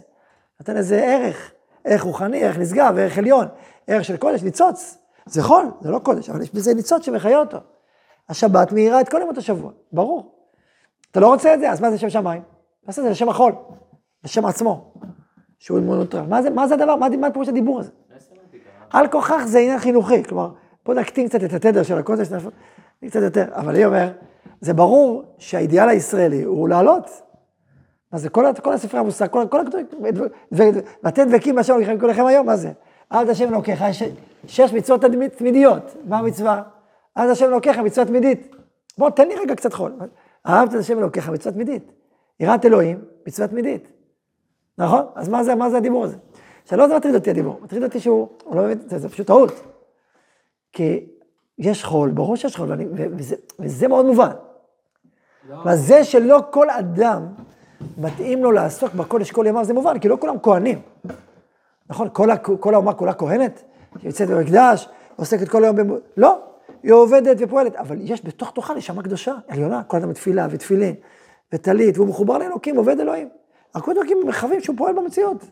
נותן 0.60 0.78
איזה 0.78 1.04
ערך, 1.04 1.52
ערך 1.84 2.02
רוחני, 2.02 2.44
ערך 2.44 2.58
נשגב, 2.58 2.96
ערך 2.98 3.18
עליון, 3.18 3.48
ערך 3.88 4.06
של 4.06 4.18
קודש, 4.18 4.44
ניצוץ. 4.44 5.05
זה 5.26 5.44
חול, 5.44 5.66
זה 5.82 5.92
לא 5.92 6.00
קודש, 6.00 6.30
אבל 6.30 6.42
יש 6.42 6.54
בזה 6.54 6.74
ניצוץ 6.74 7.06
שמחיה 7.06 7.40
אותו. 7.40 7.58
השבת 8.30 8.72
מאירה 8.72 9.02
את 9.02 9.10
כל 9.10 9.22
ימות 9.22 9.38
השבוע, 9.38 9.72
ברור. 9.92 10.36
אתה 11.12 11.20
לא 11.20 11.28
רוצה 11.28 11.54
את 11.54 11.60
זה, 11.60 11.72
אז 11.72 11.82
מה 11.82 11.92
זה 11.92 11.98
שם 11.98 12.10
שמיים? 12.10 12.42
תעשה 12.86 13.02
את 13.02 13.06
זה 13.06 13.12
לשם 13.12 13.30
החול, 13.30 13.54
לשם 14.24 14.46
עצמו, 14.46 14.94
שהוא 15.60 15.80
מונוטרל. 15.80 16.26
מה 16.26 16.42
זה, 16.42 16.50
מה 16.50 16.68
זה 16.68 16.74
הדבר, 16.74 16.96
מה, 16.96 17.10
מה 17.10 17.32
פירוש 17.32 17.48
הדיבור 17.48 17.80
הזה? 17.80 17.92
על 18.90 19.08
כוכך 19.08 19.44
זה 19.46 19.60
עניין 19.60 19.80
חינוכי, 19.80 20.24
כלומר, 20.24 20.50
בוא 20.86 20.94
נקטין 20.94 21.28
קצת 21.28 21.44
את 21.44 21.54
התדר 21.54 21.84
של 21.84 21.98
הקודש, 21.98 22.28
קצת 23.08 23.22
יותר, 23.22 23.46
אבל 23.54 23.76
אני 23.76 23.86
אומר, 23.86 24.12
זה 24.62 24.74
ברור 24.74 25.24
שהאידיאל 25.38 25.90
הישראלי 25.90 26.44
הוא 26.44 26.70
לעלות. 26.70 27.22
מה 28.12 28.20
זה, 28.20 28.30
כל, 28.30 28.46
כל 28.64 28.74
הספרי 28.74 29.00
המושג, 29.00 29.28
כל, 29.28 29.46
כל 29.50 29.60
הכתובים, 29.60 29.88
ואתם 31.04 31.30
דבקים 31.30 31.56
בהשם 31.56 31.74
אלוהיכם 31.74 32.00
כולכם 32.00 32.26
היום, 32.26 32.46
מה 32.46 32.56
זה? 32.56 32.72
אהבת 33.12 33.30
השם 33.30 33.54
אלוקיך, 33.54 33.84
שש 34.48 34.74
מצוות 34.74 35.02
תמידיות, 35.38 35.96
מה 36.06 36.20
המצווה? 36.20 36.64
אהבת 37.18 37.32
השם 37.32 37.46
אלוקיך, 37.46 37.78
מצווה 37.78 38.06
תמידית. 38.06 38.56
בוא, 38.98 39.10
תן 39.10 39.28
לי 39.28 39.36
רגע 39.36 39.56
קצת 39.56 39.74
חול. 39.74 39.94
אהבת 40.48 40.74
את 40.74 40.80
השם 40.80 41.00
אלוקיך, 41.00 41.30
מצווה 41.30 41.54
תמידית. 41.54 41.92
יראת 42.40 42.66
אלוהים, 42.66 43.02
מצווה 43.28 43.48
תמידית. 43.48 43.92
נכון? 44.78 45.06
אז 45.16 45.30
מה 45.30 45.44
זה, 45.44 45.56
מה 45.56 45.70
זה 45.70 45.78
הדיבור 45.78 46.04
הזה? 46.04 46.18
עכשיו, 46.64 46.80
לא 46.80 46.88
זה 46.88 46.96
מטריד 46.96 47.16
אותי 47.16 47.30
הדיבור, 47.30 47.60
מטריד 47.62 47.84
אותי 47.84 48.00
שהוא, 48.00 48.28
הוא 48.44 48.56
לא 48.56 48.64
מבין, 48.64 48.80
זה, 48.86 49.00
זה 49.00 49.10
פשוט 49.10 49.28
טעות. 49.28 49.52
כי 50.72 51.06
יש 51.58 51.84
חול, 51.84 52.12
ברור 52.12 52.36
שיש 52.36 52.58
חול, 52.58 52.70
ואני, 52.70 52.86
וזה, 53.18 53.36
וזה 53.60 53.88
מאוד 53.88 54.06
מובן. 54.06 54.32
אבל 55.54 55.76
זה 55.76 56.04
שלא 56.04 56.40
כל 56.52 56.70
אדם 56.70 57.28
מתאים 57.98 58.44
לו 58.44 58.52
לעסוק 58.52 58.94
בקודש 58.94 59.32
כל 59.32 59.46
ימיו, 59.48 59.66
זה 59.66 59.74
מובן, 59.74 60.00
כי 60.00 60.08
לא 60.08 60.18
כולם 60.20 60.40
כהנים. 60.40 60.82
נכון? 61.90 62.10
כל, 62.14 62.30
כל 62.60 62.74
האומה 62.74 62.94
כולה 62.94 63.14
כהנת, 63.14 63.64
שיוצאת 64.02 64.30
במקדש, 64.30 64.90
עוסקת 65.16 65.50
כל 65.50 65.64
היום 65.64 65.76
במ... 65.76 65.96
לא, 66.18 66.40
היא 66.84 66.92
עובדת 66.92 67.38
ופועלת, 67.40 67.76
אבל 67.76 67.98
יש 68.00 68.26
בתוך 68.26 68.52
תוכה 68.52 68.74
נשמה 68.74 69.04
קדושה, 69.04 69.36
עליונה, 69.48 69.84
כל 69.84 69.98
אדם 69.98 70.10
בתפילה 70.10 70.48
ותפילין 70.52 70.96
וטלית, 71.54 71.98
והוא 71.98 72.08
מחובר 72.08 72.38
לאלוקים, 72.38 72.78
עובד 72.78 73.00
אלוהים. 73.00 73.30
הקודש 73.76 73.98
אלוקים 73.98 74.18
במרחבים 74.22 74.62
שהוא 74.62 74.78
פועל 74.78 74.96
במציאות. 74.96 75.46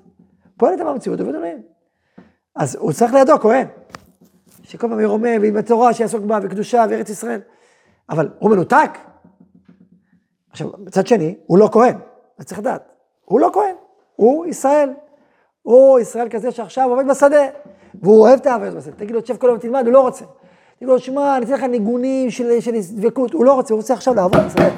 פועל 0.57 0.73
איתם 0.73 0.85
במציאות, 0.85 1.19
עובד 1.19 1.35
אלוהים. 1.35 1.61
אז 2.55 2.75
הוא 2.75 2.91
צריך 2.91 3.13
לידו 3.13 3.39
כהן, 3.39 3.67
שכל 4.63 4.87
פעם 4.89 4.99
ירומם, 4.99 5.41
ועם 5.41 5.57
התורה 5.57 5.93
שיעסוק 5.93 6.23
בה, 6.23 6.39
וקדושה, 6.43 6.85
וארץ 6.89 7.09
ישראל. 7.09 7.39
אבל 8.09 8.29
הוא 8.39 8.51
מנותק. 8.51 8.89
עכשיו, 10.49 10.69
מצד 10.77 11.07
שני, 11.07 11.35
הוא 11.45 11.57
לא 11.57 11.69
כהן, 11.71 11.95
אתה 12.35 12.43
צריך 12.43 12.59
לדעת. 12.59 12.91
הוא 13.25 13.39
לא 13.39 13.49
כהן, 13.53 13.75
הוא 14.15 14.45
ישראל. 14.45 14.89
הוא 15.63 15.99
ישראל 15.99 16.29
כזה 16.29 16.51
שעכשיו 16.51 16.89
עובד 16.89 17.07
בשדה, 17.07 17.45
והוא 18.01 18.19
אוהב 18.19 18.39
את 18.39 18.45
העבודה 18.45 18.71
בשדה. 18.71 18.95
תגיד 18.95 19.11
לו, 19.11 19.21
תשב 19.21 19.37
כל 19.37 19.47
היום 19.47 19.59
תלמד, 19.59 19.85
הוא 19.85 19.93
לא 19.93 20.01
רוצה. 20.01 20.25
תגיד 20.75 20.89
לו, 20.89 20.99
שמע, 20.99 21.37
אני 21.37 21.45
אתן 21.45 21.53
לך 21.53 21.63
ניגונים 21.63 22.31
של, 22.31 22.59
של 22.59 22.71
דבקות, 22.95 23.33
הוא 23.33 23.45
לא 23.45 23.53
רוצה, 23.53 23.73
הוא 23.73 23.79
רוצה 23.79 23.93
עכשיו 23.93 24.13
לעבוד 24.13 24.41
בשדה. 24.45 24.69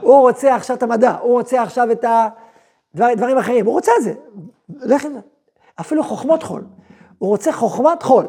הוא 0.00 0.20
רוצה 0.20 0.54
עכשיו 0.54 0.76
את 0.76 0.82
המדע, 0.82 1.16
הוא 1.22 1.32
רוצה 1.32 1.62
עכשיו 1.62 1.92
את 1.92 2.04
הדברים 2.04 3.16
דברים 3.16 3.38
אחרים, 3.38 3.66
הוא 3.66 3.74
רוצה 3.74 3.92
את 3.98 4.02
זה. 4.02 4.12
לך 4.68 5.04
עם 5.04 5.12
זה. 5.12 5.20
אפילו 5.80 6.04
חוכמות 6.04 6.42
חול. 6.42 6.64
הוא 7.18 7.28
רוצה 7.28 7.52
חוכמת 7.52 8.02
חול, 8.02 8.28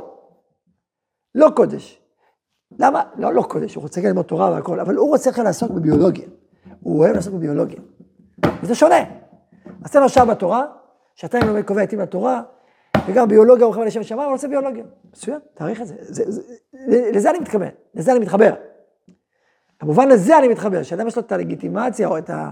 לא 1.36 1.50
קודש. 1.56 2.02
למה? 2.80 3.04
לא, 3.18 3.34
לא 3.34 3.42
קודש, 3.42 3.76
הוא 3.76 3.82
רוצה 3.82 4.02
גם 4.02 4.08
ללמוד 4.08 4.26
תורה 4.26 4.52
והכל, 4.52 4.80
אבל 4.80 4.96
הוא 4.96 5.10
רוצה 5.10 5.30
עכשיו 5.30 5.44
לעסוק 5.44 5.72
בביולוגיה. 5.72 6.28
הוא 6.82 7.00
אוהב 7.00 7.16
לעסוק 7.16 7.34
בביולוגיה. 7.34 7.80
וזה 8.64 8.76
שונה. 8.76 9.04
אז 9.84 9.96
לו 9.96 10.10
שעה 10.10 10.26
בתורה, 10.26 10.66
שעתיים 11.16 11.48
לומד 11.48 11.66
קובע 11.66 11.82
עתים 11.82 12.00
לתורה, 12.00 12.42
וגם 13.08 13.28
ביולוגיה 13.28 13.66
הוא 13.66 13.74
חייב 13.74 13.86
לשם 13.86 14.04
שמיים, 14.04 14.28
הוא 14.28 14.34
רוצה 14.34 14.48
ביולוגיה. 14.48 14.84
מצוין, 15.06 15.40
תאריך 15.54 15.82
את 15.82 15.88
זה. 15.88 15.96
זה, 16.00 16.32
זה. 16.32 16.42
לזה 17.14 17.30
אני 17.30 17.40
מתכוון, 17.40 17.70
לזה 17.96 18.12
אני 18.12 18.20
מתחבר. 18.20 18.54
כמובן 19.80 20.08
לזה 20.08 20.38
אני 20.38 20.48
מתחבר, 20.48 20.84
שאדם 20.84 21.08
יש 21.08 21.16
לו 21.16 21.22
את 21.22 21.32
הלגיטימציה, 21.32 22.08
או 22.08 22.18
את, 22.18 22.30
ה, 22.30 22.52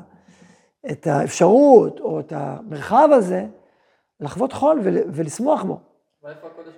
את 0.91 1.07
האפשרות, 1.07 1.99
או 1.99 2.19
את 2.19 2.33
המרחב 2.35 3.09
הזה, 3.11 3.45
לחוות 4.19 4.53
חול 4.53 4.79
ול, 4.83 4.97
ולשמוח 5.13 5.63
בו, 5.63 5.79
אבל 6.23 6.31
איפה 6.31 6.47
הקודש? 6.47 6.73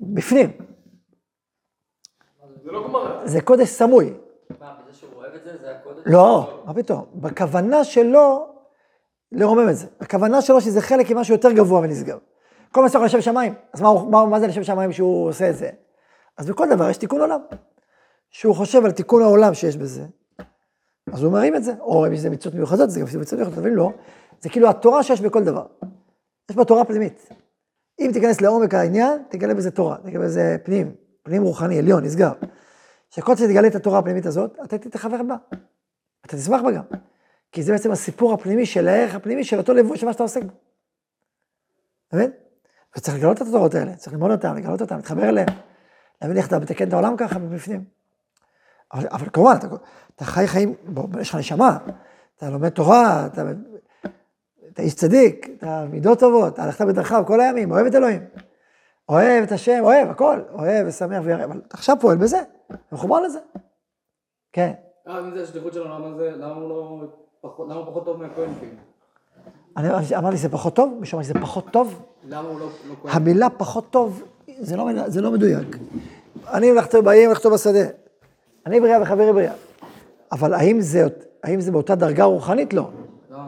בפנים. 0.00 0.50
זה 2.64 2.72
לא 2.72 2.88
גמרא. 2.88 3.26
זה 3.26 3.40
קודש 3.40 3.68
סמוי. 3.68 4.14
מה, 4.60 4.74
בזה 4.80 4.98
שהוא 4.98 5.10
אוהב 5.14 5.34
את 5.34 5.44
זה, 5.44 5.56
זה 5.60 5.76
הקודש? 5.76 6.02
לא, 6.06 6.62
מה 6.66 6.74
פתאום? 6.74 7.04
בכוונה 7.14 7.84
שלו 7.84 8.46
לרומם 9.32 9.68
את 9.68 9.76
זה. 9.76 9.86
הכוונה 10.00 10.42
שלו 10.42 10.60
שזה 10.60 10.80
חלק 10.80 11.10
ממשהו 11.10 11.34
יותר 11.34 11.52
גבוה 11.52 11.80
ונשגב. 11.80 12.18
כל 12.72 12.82
מה 12.82 12.88
שאתה 12.88 13.04
לשם 13.04 13.20
שמיים, 13.20 13.54
אז 13.72 13.80
מה, 13.80 14.04
מה, 14.10 14.26
מה 14.26 14.40
זה 14.40 14.46
לשם 14.46 14.64
שמיים 14.64 14.92
שהוא 14.92 15.28
עושה 15.28 15.50
את 15.50 15.56
זה? 15.56 15.70
אז 16.36 16.46
בכל 16.46 16.68
דבר 16.70 16.90
יש 16.90 16.96
תיקון 16.96 17.20
עולם. 17.20 17.40
שהוא 18.30 18.54
חושב 18.54 18.84
על 18.84 18.90
תיקון 18.90 19.22
העולם 19.22 19.54
שיש 19.54 19.76
בזה, 19.76 20.06
אז 21.12 21.22
הוא 21.22 21.32
מרים 21.32 21.56
את 21.56 21.64
זה. 21.64 21.72
או 21.80 22.06
אם 22.06 22.16
זה 22.16 22.30
מצוות 22.30 22.54
מיוחדות, 22.54 22.90
זה 22.90 23.00
גם 23.00 23.06
מצוות 23.06 23.32
מיוחדות, 23.32 23.58
אבל 23.58 23.70
לא. 23.70 23.92
זה 24.40 24.48
כאילו 24.48 24.68
התורה 24.68 25.02
שיש 25.02 25.20
בכל 25.20 25.44
דבר. 25.44 25.66
יש 26.50 26.56
בה 26.56 26.64
תורה 26.64 26.84
פנימית. 26.84 27.28
אם 28.00 28.10
תיכנס 28.12 28.40
לעומק 28.40 28.74
העניין, 28.74 29.22
תגלה 29.28 29.54
בזה 29.54 29.70
תורה, 29.70 29.96
תגלה 30.04 30.24
בזה 30.24 30.56
פנים, 30.62 30.94
פנים 31.22 31.42
רוחני, 31.42 31.78
עליון, 31.78 32.04
נשגב. 32.04 32.32
שכל 33.10 33.36
שתגלה 33.36 33.68
את 33.68 33.74
התורה 33.74 33.98
הפנימית 33.98 34.26
הזאת, 34.26 34.58
אתה 34.64 34.78
תתחבר 34.78 35.22
בה. 35.22 35.36
אתה 36.26 36.36
תשמח 36.36 36.60
בה 36.62 36.70
גם. 36.70 36.82
כי 37.52 37.62
זה 37.62 37.72
בעצם 37.72 37.90
הסיפור 37.90 38.34
הפנימי 38.34 38.66
של 38.66 38.88
הערך 38.88 39.14
הפנימי 39.14 39.44
של 39.44 39.58
אותו 39.58 39.74
לבוש 39.74 40.00
של 40.00 40.06
מה 40.06 40.12
שאתה 40.12 40.24
בו. 40.24 40.52
אתה 42.08 42.16
מבין? 42.16 42.30
וצריך 42.96 43.16
לגלות 43.16 43.42
את 43.42 43.46
התורות 43.46 43.74
האלה, 43.74 43.96
צריך 43.96 44.12
ללמוד 44.12 44.30
אותן, 44.30 44.56
לגלות 44.56 44.80
אותן, 44.80 44.96
להתחבר 44.96 45.28
אליהן, 45.28 45.48
להבין 46.22 46.36
איך 46.36 46.46
אתה 46.46 46.58
מתקן 46.58 46.88
את 46.88 46.92
העולם 46.92 47.16
ככה 47.16 47.38
מבפנים. 47.38 47.84
אבל, 48.92 49.06
אבל 49.10 49.28
כמובן, 49.32 49.54
אתה, 49.58 49.66
אתה 50.16 50.24
חי 50.24 50.46
חיים, 50.46 50.74
בוא, 50.84 51.20
יש 51.20 51.28
לך 51.28 51.34
נשמה, 51.34 51.78
אתה 52.36 52.50
לומד 52.50 52.68
תורה, 52.68 53.26
אתה, 53.26 53.42
אתה 54.72 54.82
איש 54.82 54.94
צדיק, 54.94 55.48
אתה 55.58 55.84
מידות 55.90 56.20
טובות, 56.20 56.58
הלכת 56.58 56.84
בדרכיו 56.84 57.24
כל 57.26 57.40
הימים, 57.40 57.70
אוהב 57.70 57.86
את 57.86 57.94
אלוהים. 57.94 58.24
אוהב 59.08 59.42
את 59.42 59.52
השם, 59.52 59.78
אוהב, 59.80 60.08
הכל, 60.08 60.40
אוהב 60.52 60.86
ושמח 60.86 61.22
וירא, 61.24 61.44
אבל 61.44 61.60
אתה 61.66 61.76
עכשיו 61.76 61.96
פועל 62.00 62.16
בזה, 62.16 62.42
אתה 62.66 62.76
מחובר 62.92 63.20
לזה. 63.20 63.38
כן. 64.52 64.72
אה, 65.08 65.20
אם 65.20 65.34
זה 65.34 65.42
השליחות 65.42 65.72
שלו, 65.72 65.84
למה 65.84 66.16
זה, 66.16 66.30
למה 66.30 66.54
הוא 66.54 66.68
לא, 66.68 67.00
פחות- 67.52 67.68
למה 67.68 67.78
הוא 67.80 67.86
פחות 67.86 68.04
טוב 68.04 68.22
כאילו? 68.36 68.72
אני 69.76 69.88
אמרתי, 70.18 70.36
זה 70.36 70.48
פחות 70.48 70.74
טוב? 70.76 70.96
מישהו 71.00 71.16
אמר 71.16 71.22
שזה 71.24 71.34
פחות 71.34 71.64
טוב? 71.72 72.02
למה 72.24 72.48
הוא 72.48 72.60
לא 72.60 72.66
לא 72.88 72.94
כהן? 73.02 73.12
המילה 73.12 73.50
פחות 73.50 73.90
טוב, 73.90 74.22
זה 74.58 74.76
לא, 74.76 74.84
זה 75.06 75.20
לא 75.20 75.30
מדויק. 75.32 75.76
אני 76.52 76.72
לכתוב 76.72 77.04
בעיר, 77.04 77.30
לכתוב 77.32 77.54
בשדה. 77.54 77.78
אני 78.66 78.80
בריאה 78.80 79.02
וחברי 79.02 79.32
בריאה. 79.32 79.54
אבל 80.32 80.54
האם 80.54 80.80
זה, 80.80 81.06
האם 81.42 81.60
זה 81.60 81.72
באותה 81.72 81.94
דרגה 81.94 82.24
רוחנית? 82.24 82.72
לא. 82.74 82.90
לא. 83.30 83.38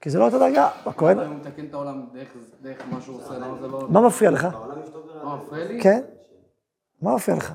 כי 0.00 0.10
זה 0.10 0.18
לא 0.18 0.24
אותה 0.24 0.38
דרגה. 0.38 0.70
הכהן, 0.86 1.18
הוא 1.18 1.26
מתקן 1.34 1.64
את 1.64 1.74
העולם 1.74 2.06
דרך- 2.12 2.36
דרך 2.62 2.82
מה 2.90 3.00
שהוא 3.00 3.16
עושה, 3.16 3.38
למה 3.38 3.58
זה 3.60 3.66
לא... 3.68 3.86
מה 3.88 4.00
מפריע 4.00 4.30
לך? 4.30 4.44
מה 5.24 5.36
מפריע 5.36 5.64
לי? 5.68 5.80
כן? 5.82 6.02
מה 7.02 7.14
מפריע 7.14 7.36
לך? 7.36 7.52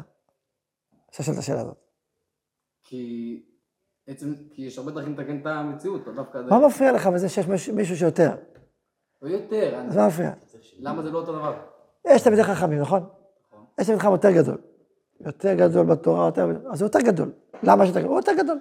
עכשיו 1.10 1.26
שאלת 1.26 1.38
את 1.38 1.44
השאלה 1.44 1.62
הזאת. 1.62 1.78
כי 2.84 3.42
עצם, 4.08 4.34
כי 4.52 4.62
יש 4.62 4.78
הרבה 4.78 4.92
דרכים 4.92 5.14
לתקן 5.14 5.40
את 5.42 5.46
המציאות, 5.46 6.08
לא 6.08 6.14
דווקא... 6.14 6.38
מה 6.50 6.68
מפריע 6.68 6.92
לך 6.92 7.08
בזה 7.08 7.30
שיש 7.30 7.48
מישהו- 7.74 7.98
שיותר? 7.98 8.36
או 9.22 9.28
יותר, 9.28 9.76
אז 9.76 9.98
מה 9.98 10.08
מפריע? 10.08 10.32
למה 10.80 11.04
זה 11.04 11.12
לא 11.12 11.20
אותו 11.20 11.32
דבר? 11.34 11.54
יש 12.08 12.22
תלמידי 12.22 12.44
חכמים, 12.44 12.80
נכון? 12.80 13.04
יש 13.80 13.86
תלמיד 13.88 14.02
חכם 14.02 14.12
יותר 14.12 14.32
גדול. 14.32 14.58
יותר 15.20 15.54
גדול 15.54 15.86
בתורה, 15.86 16.26
יותר... 16.26 16.48
אז 16.72 16.82
הוא 16.82 16.86
יותר 16.86 17.00
גדול. 17.00 17.32
למה 17.64 17.86
גדול? 17.86 18.04
הוא 18.04 18.16
יותר 18.16 18.34
גדול. 18.38 18.60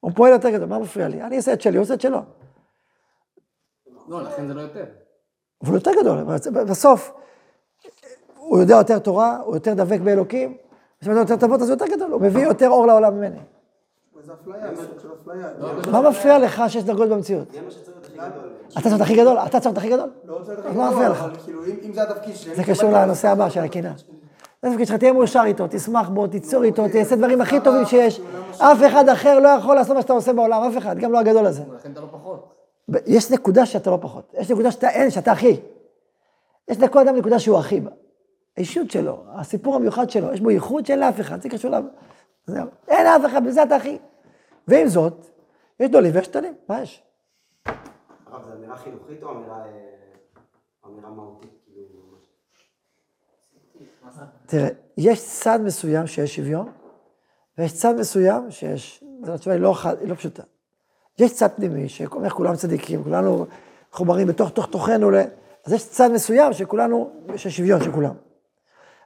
הוא 0.00 0.12
פועל 0.14 0.32
יותר 0.32 0.50
גדול, 0.50 0.68
מה 0.68 0.78
מפריע 0.78 1.08
לי? 1.08 1.22
אני 1.22 1.36
אעשה 1.36 1.52
את 1.52 1.60
שלי, 1.60 1.76
הוא 1.76 1.82
עושה 1.82 1.94
את 1.94 2.00
שלו. 2.00 2.20
לא, 4.08 4.22
לכן 4.22 4.48
זה 4.48 4.54
לא 4.54 4.60
יותר. 4.60 4.84
אבל 5.62 5.70
הוא 5.70 5.74
יותר 5.76 5.90
גדול, 6.00 6.24
בסוף, 6.64 7.12
הוא 8.36 8.58
יודע 8.58 8.74
יותר 8.74 8.98
תורה, 8.98 9.36
הוא 9.36 9.54
יותר 9.54 9.74
דבק 9.74 10.00
באלוקים, 10.00 10.56
יש 11.02 11.08
לו 11.08 11.14
יותר 11.14 11.36
טובות, 11.36 11.60
אז 11.60 11.70
הוא 11.70 11.74
יותר 11.74 11.96
גדול, 11.96 12.10
הוא 12.12 12.20
מביא 12.22 12.44
יותר 12.44 12.68
אור 12.68 12.86
לעולם 12.86 13.14
ממני. 13.16 13.38
זה 14.28 14.34
אפליה, 14.34 14.76
סוג 14.76 15.00
של 15.02 15.08
אפליה. 15.22 15.46
לא, 15.58 15.92
מה 15.92 16.10
מפריע 16.10 16.38
לך 16.38 16.62
שיש 16.68 16.84
דרגות 16.84 17.08
במציאות? 17.08 17.52
זה 17.52 17.60
מה 17.62 17.70
שצריך 17.70 17.88
להיות 17.88 18.02
הכי 18.06 18.14
גדול. 18.16 18.48
אתה 18.78 18.90
צריך 18.90 19.02
הכי 19.02 19.16
גדול? 19.16 19.38
אתה 19.38 19.60
צריך 19.60 19.78
הכי 19.78 19.88
גדול? 19.88 20.10
לא 20.24 20.38
מה 20.74 20.90
מפריע 20.90 21.08
לך? 21.08 21.22
אבל 21.22 21.36
כאילו, 21.44 21.60
אם 21.82 21.92
זה 21.94 22.02
התפקיד 22.02 22.36
שלי... 22.36 22.54
זה 22.54 22.64
קשור 22.64 22.90
לנושא 22.90 23.28
הבא 23.28 23.48
של 23.48 23.60
הקנאה. 23.60 23.92
זה 24.62 24.68
התפקיד 24.68 24.86
שלך, 24.86 24.96
תהיה 24.96 25.12
מאושר 25.12 25.42
איתו, 25.44 25.64
תשמח 25.70 26.08
בו, 26.08 26.26
תיצור 26.26 26.62
איתו, 26.62 26.88
תעשה 26.92 27.16
דברים 27.16 27.40
הכי 27.40 27.60
טובים 27.60 27.84
שיש. 27.84 28.20
אף 28.58 28.78
אחד 28.86 29.08
אחר 29.08 29.38
לא 29.38 29.48
יכול 29.48 29.74
לעשות 29.74 29.96
מה 29.96 30.02
שאתה 30.02 30.12
עושה 30.12 30.32
בעולם, 30.32 30.62
אף 30.62 30.78
אחד, 30.78 30.98
גם 30.98 31.12
לא 31.12 31.18
הגדול 31.18 31.46
הזה. 31.46 31.62
לכן 31.74 31.92
אתה 31.92 32.00
לא 32.00 32.06
פחות. 32.10 32.54
יש 33.06 33.30
נקודה 33.30 33.66
שאתה 33.66 33.90
לא 33.90 33.98
פחות, 34.00 34.34
יש 34.38 34.50
נקודה 34.50 34.70
שאתה 34.70 34.90
אין, 34.90 35.10
שאתה 35.10 35.32
הכי. 35.32 35.56
יש 36.68 36.78
לכל 36.80 36.98
אדם 36.98 37.16
נקודה 37.16 37.38
שהוא 37.38 37.58
הכי 37.58 37.80
בה. 37.80 37.90
האישות 38.56 38.90
שלו, 38.90 39.18
הסיפור 39.34 39.76
המיוחד 39.76 40.10
שלו, 40.10 40.32
יש 40.32 40.40
בו 40.40 40.50
ייחוד 40.50 40.86
שאין 40.86 40.98
לאף 40.98 41.20
אחד, 41.20 41.42
זה 41.42 41.48
קשור 41.48 41.70
אליו. 41.70 41.84
זהו. 42.46 42.66
אין 42.88 43.06
לאף 43.06 43.26
אחד, 43.26 43.44
בזה 43.44 43.62
אתה 43.62 43.76
הכי. 43.76 43.98
ועם 44.68 44.88
זאת, 44.88 45.26
יש 45.80 45.88
גדולים 45.88 46.14
ויש 46.14 46.28
קטנים, 46.28 46.54
מה 46.68 46.82
יש? 46.82 47.02
הרב, 48.26 48.44
זו 48.44 48.52
אמירה 48.52 48.76
חינוכית 48.76 49.22
או 49.22 49.30
אמירה... 49.30 49.64
אה, 51.04 51.10
מהותית? 51.10 51.50
כאילו. 51.64 51.98
תראה, 54.46 54.68
יש 54.96 55.24
צד 55.24 55.60
מסוים 55.64 56.06
שיש 56.06 56.36
שוויון, 56.36 56.72
ויש 57.58 57.74
צד 57.74 57.94
מסוים 57.98 58.50
שיש, 58.50 59.04
זו 59.24 59.34
התשובה 59.34 59.54
היא 59.54 59.62
לא, 59.62 59.74
היא 60.00 60.08
לא 60.08 60.14
פשוטה. 60.14 60.42
יש 61.18 61.34
צד 61.34 61.48
פנימי, 61.56 61.88
שאומר 61.88 62.30
כולנו 62.30 62.56
צדיקים, 62.56 63.02
כולנו 63.02 63.46
מחוברים 63.92 64.26
בתוך 64.26 64.50
תוך 64.50 64.66
תוכנו. 64.66 65.10
אז 65.66 65.72
יש 65.72 65.88
צד 65.88 66.08
מסוים 66.14 66.52
שכולנו, 66.52 67.10
שיש 67.36 67.56
שוויון 67.56 67.82
של 67.82 67.92
כולם. 67.92 68.14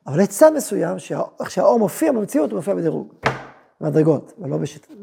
אבל 0.07 0.21
יש 0.21 0.29
צד 0.29 0.53
מסוים, 0.57 0.99
שאיך 0.99 1.51
שהאור 1.51 1.79
מופיע 1.79 2.13
במציאות, 2.13 2.51
הוא 2.51 2.57
מופיע 2.57 2.75
בדירוג, 2.75 3.15
במדרגות, 3.83 4.33
ולא. 4.39 4.51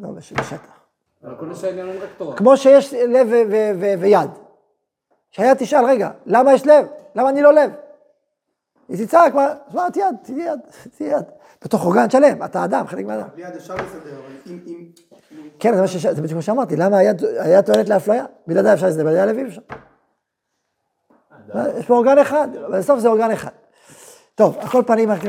לא 0.02 0.12
בש... 0.12 0.34
בשטח. 0.34 0.60
אבל 1.24 1.36
כל 1.40 1.52
העניין 1.64 1.88
הוא 1.88 1.96
רק 1.96 2.10
תורה. 2.18 2.38
כמו 2.38 2.58
שיש 2.58 2.94
לב 2.94 3.28
ו- 3.28 3.52
ו- 3.52 3.72
ו- 3.80 3.94
ויד. 4.00 4.30
שהיד 5.32 5.58
תשאל, 5.58 5.86
רגע, 5.86 6.12
למה 6.26 6.54
יש 6.54 6.68
לב? 6.68 6.86
למה 7.16 7.30
אני 7.30 7.42
לא 7.42 7.54
לב? 7.54 7.72
היא 8.88 9.06
תצעק, 9.06 9.34
מה, 9.34 9.46
אז 9.68 9.76
מה, 9.76 9.88
תהיה 9.94 10.08
יד, 10.08 10.16
תהיה 10.24 10.46
יד, 10.46 10.60
תהיה 10.98 11.18
יד. 11.18 11.26
בתוך 11.64 11.86
אורגן 11.86 12.10
שלם, 12.10 12.44
אתה 12.44 12.66
אדם, 12.66 12.88
חלק 12.88 13.06
מהאדם. 13.06 13.28
בלי 13.36 13.44
יד 13.44 13.56
אפשר 13.56 13.76
לסדר, 13.76 14.20
אבל 14.20 14.36
אם... 14.48 14.60
כן, 15.60 15.86
זה 15.98 16.22
בדיוק 16.22 16.36
מה 16.36 16.42
שאמרתי, 16.42 16.76
למה 16.76 16.98
היד 16.98 17.66
טוענת 17.66 17.90
לאפליה? 17.90 18.26
בלעדיי 18.48 18.74
אפשר 18.74 18.88
לסדר, 18.88 19.04
בלעדיי 19.04 19.22
הלב 19.22 19.38
אי 19.38 19.48
אפשר. 19.48 19.62
יש 21.80 21.86
פה 21.86 21.94
אורגן 21.94 22.18
אחד, 22.18 22.48
אבל 22.66 22.80
בסוף 22.80 23.00
זה 23.00 23.08
אורגן 23.08 23.32
אחד. 23.32 23.52
טוב, 24.36 24.58
על 24.60 24.68
כל 24.68 24.84
פנים, 24.88 25.12
רק 25.12 25.20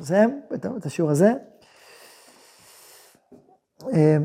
נסיים 0.00 0.40
את 0.76 0.86
השיעור 0.86 1.10
הזה. 1.10 1.32
אמ, 3.92 4.22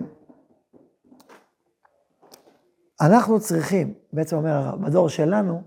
אנחנו 3.01 3.39
צריכים, 3.39 3.93
בעצם 4.13 4.35
אומר 4.35 4.51
הרב, 4.51 4.85
בדור 4.85 5.09
שלנו, 5.09 5.61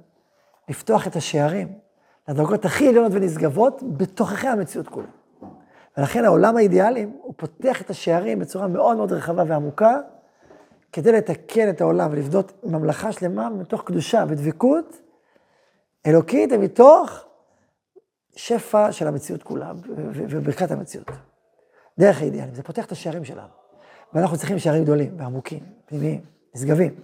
לפתוח 0.68 1.06
את 1.06 1.16
השערים 1.16 1.78
לדרגות 2.28 2.64
הכי 2.64 2.88
עליונות 2.88 3.12
ונשגבות 3.14 3.82
בתוככי 3.96 4.48
המציאות 4.48 4.88
כולה. 4.88 5.06
ולכן 5.98 6.24
העולם 6.24 6.56
האידיאליים, 6.56 7.16
הוא 7.22 7.34
פותח 7.36 7.82
את 7.82 7.90
השערים 7.90 8.38
בצורה 8.38 8.68
מאוד 8.68 8.96
מאוד 8.96 9.12
רחבה 9.12 9.42
ועמוקה, 9.46 9.98
כדי 10.92 11.12
לתקן 11.12 11.70
את 11.70 11.80
העולם 11.80 12.10
ולבנות 12.12 12.52
ממלכה 12.64 13.12
שלמה 13.12 13.50
מתוך 13.50 13.82
קדושה 13.84 14.24
ודבקות 14.28 15.00
אלוקית 16.06 16.50
ומתוך 16.52 17.24
שפע 18.36 18.92
של 18.92 19.06
המציאות 19.06 19.42
כולה 19.42 19.72
וברכת 20.14 20.70
המציאות. 20.70 21.10
דרך 21.98 22.20
האידיאלים, 22.20 22.54
זה 22.54 22.62
פותח 22.62 22.86
את 22.86 22.92
השערים 22.92 23.24
שלנו. 23.24 23.63
ואנחנו 24.14 24.36
צריכים 24.36 24.58
שערים 24.58 24.82
גדולים 24.84 25.14
ועמוקים, 25.18 25.60
פנימיים, 25.86 26.20
נשגבים. 26.54 26.94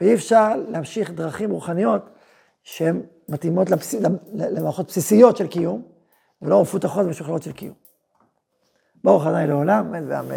ואי 0.00 0.14
אפשר 0.14 0.56
להמשיך 0.68 1.10
דרכים 1.10 1.50
רוחניות 1.50 2.10
שהן 2.62 3.02
מתאימות 3.28 3.70
לבס... 3.70 3.94
למערכות 4.32 4.86
בסיסיות 4.86 5.36
של 5.36 5.46
קיום, 5.46 5.82
ולא 6.42 6.62
מפותחות 6.62 7.06
ומשוכללות 7.06 7.42
של 7.42 7.52
קיום. 7.52 7.74
ברוך 9.04 9.26
ה' 9.26 9.46
לעולם, 9.46 9.86
אמן 9.86 10.04
ואמן. 10.08 10.34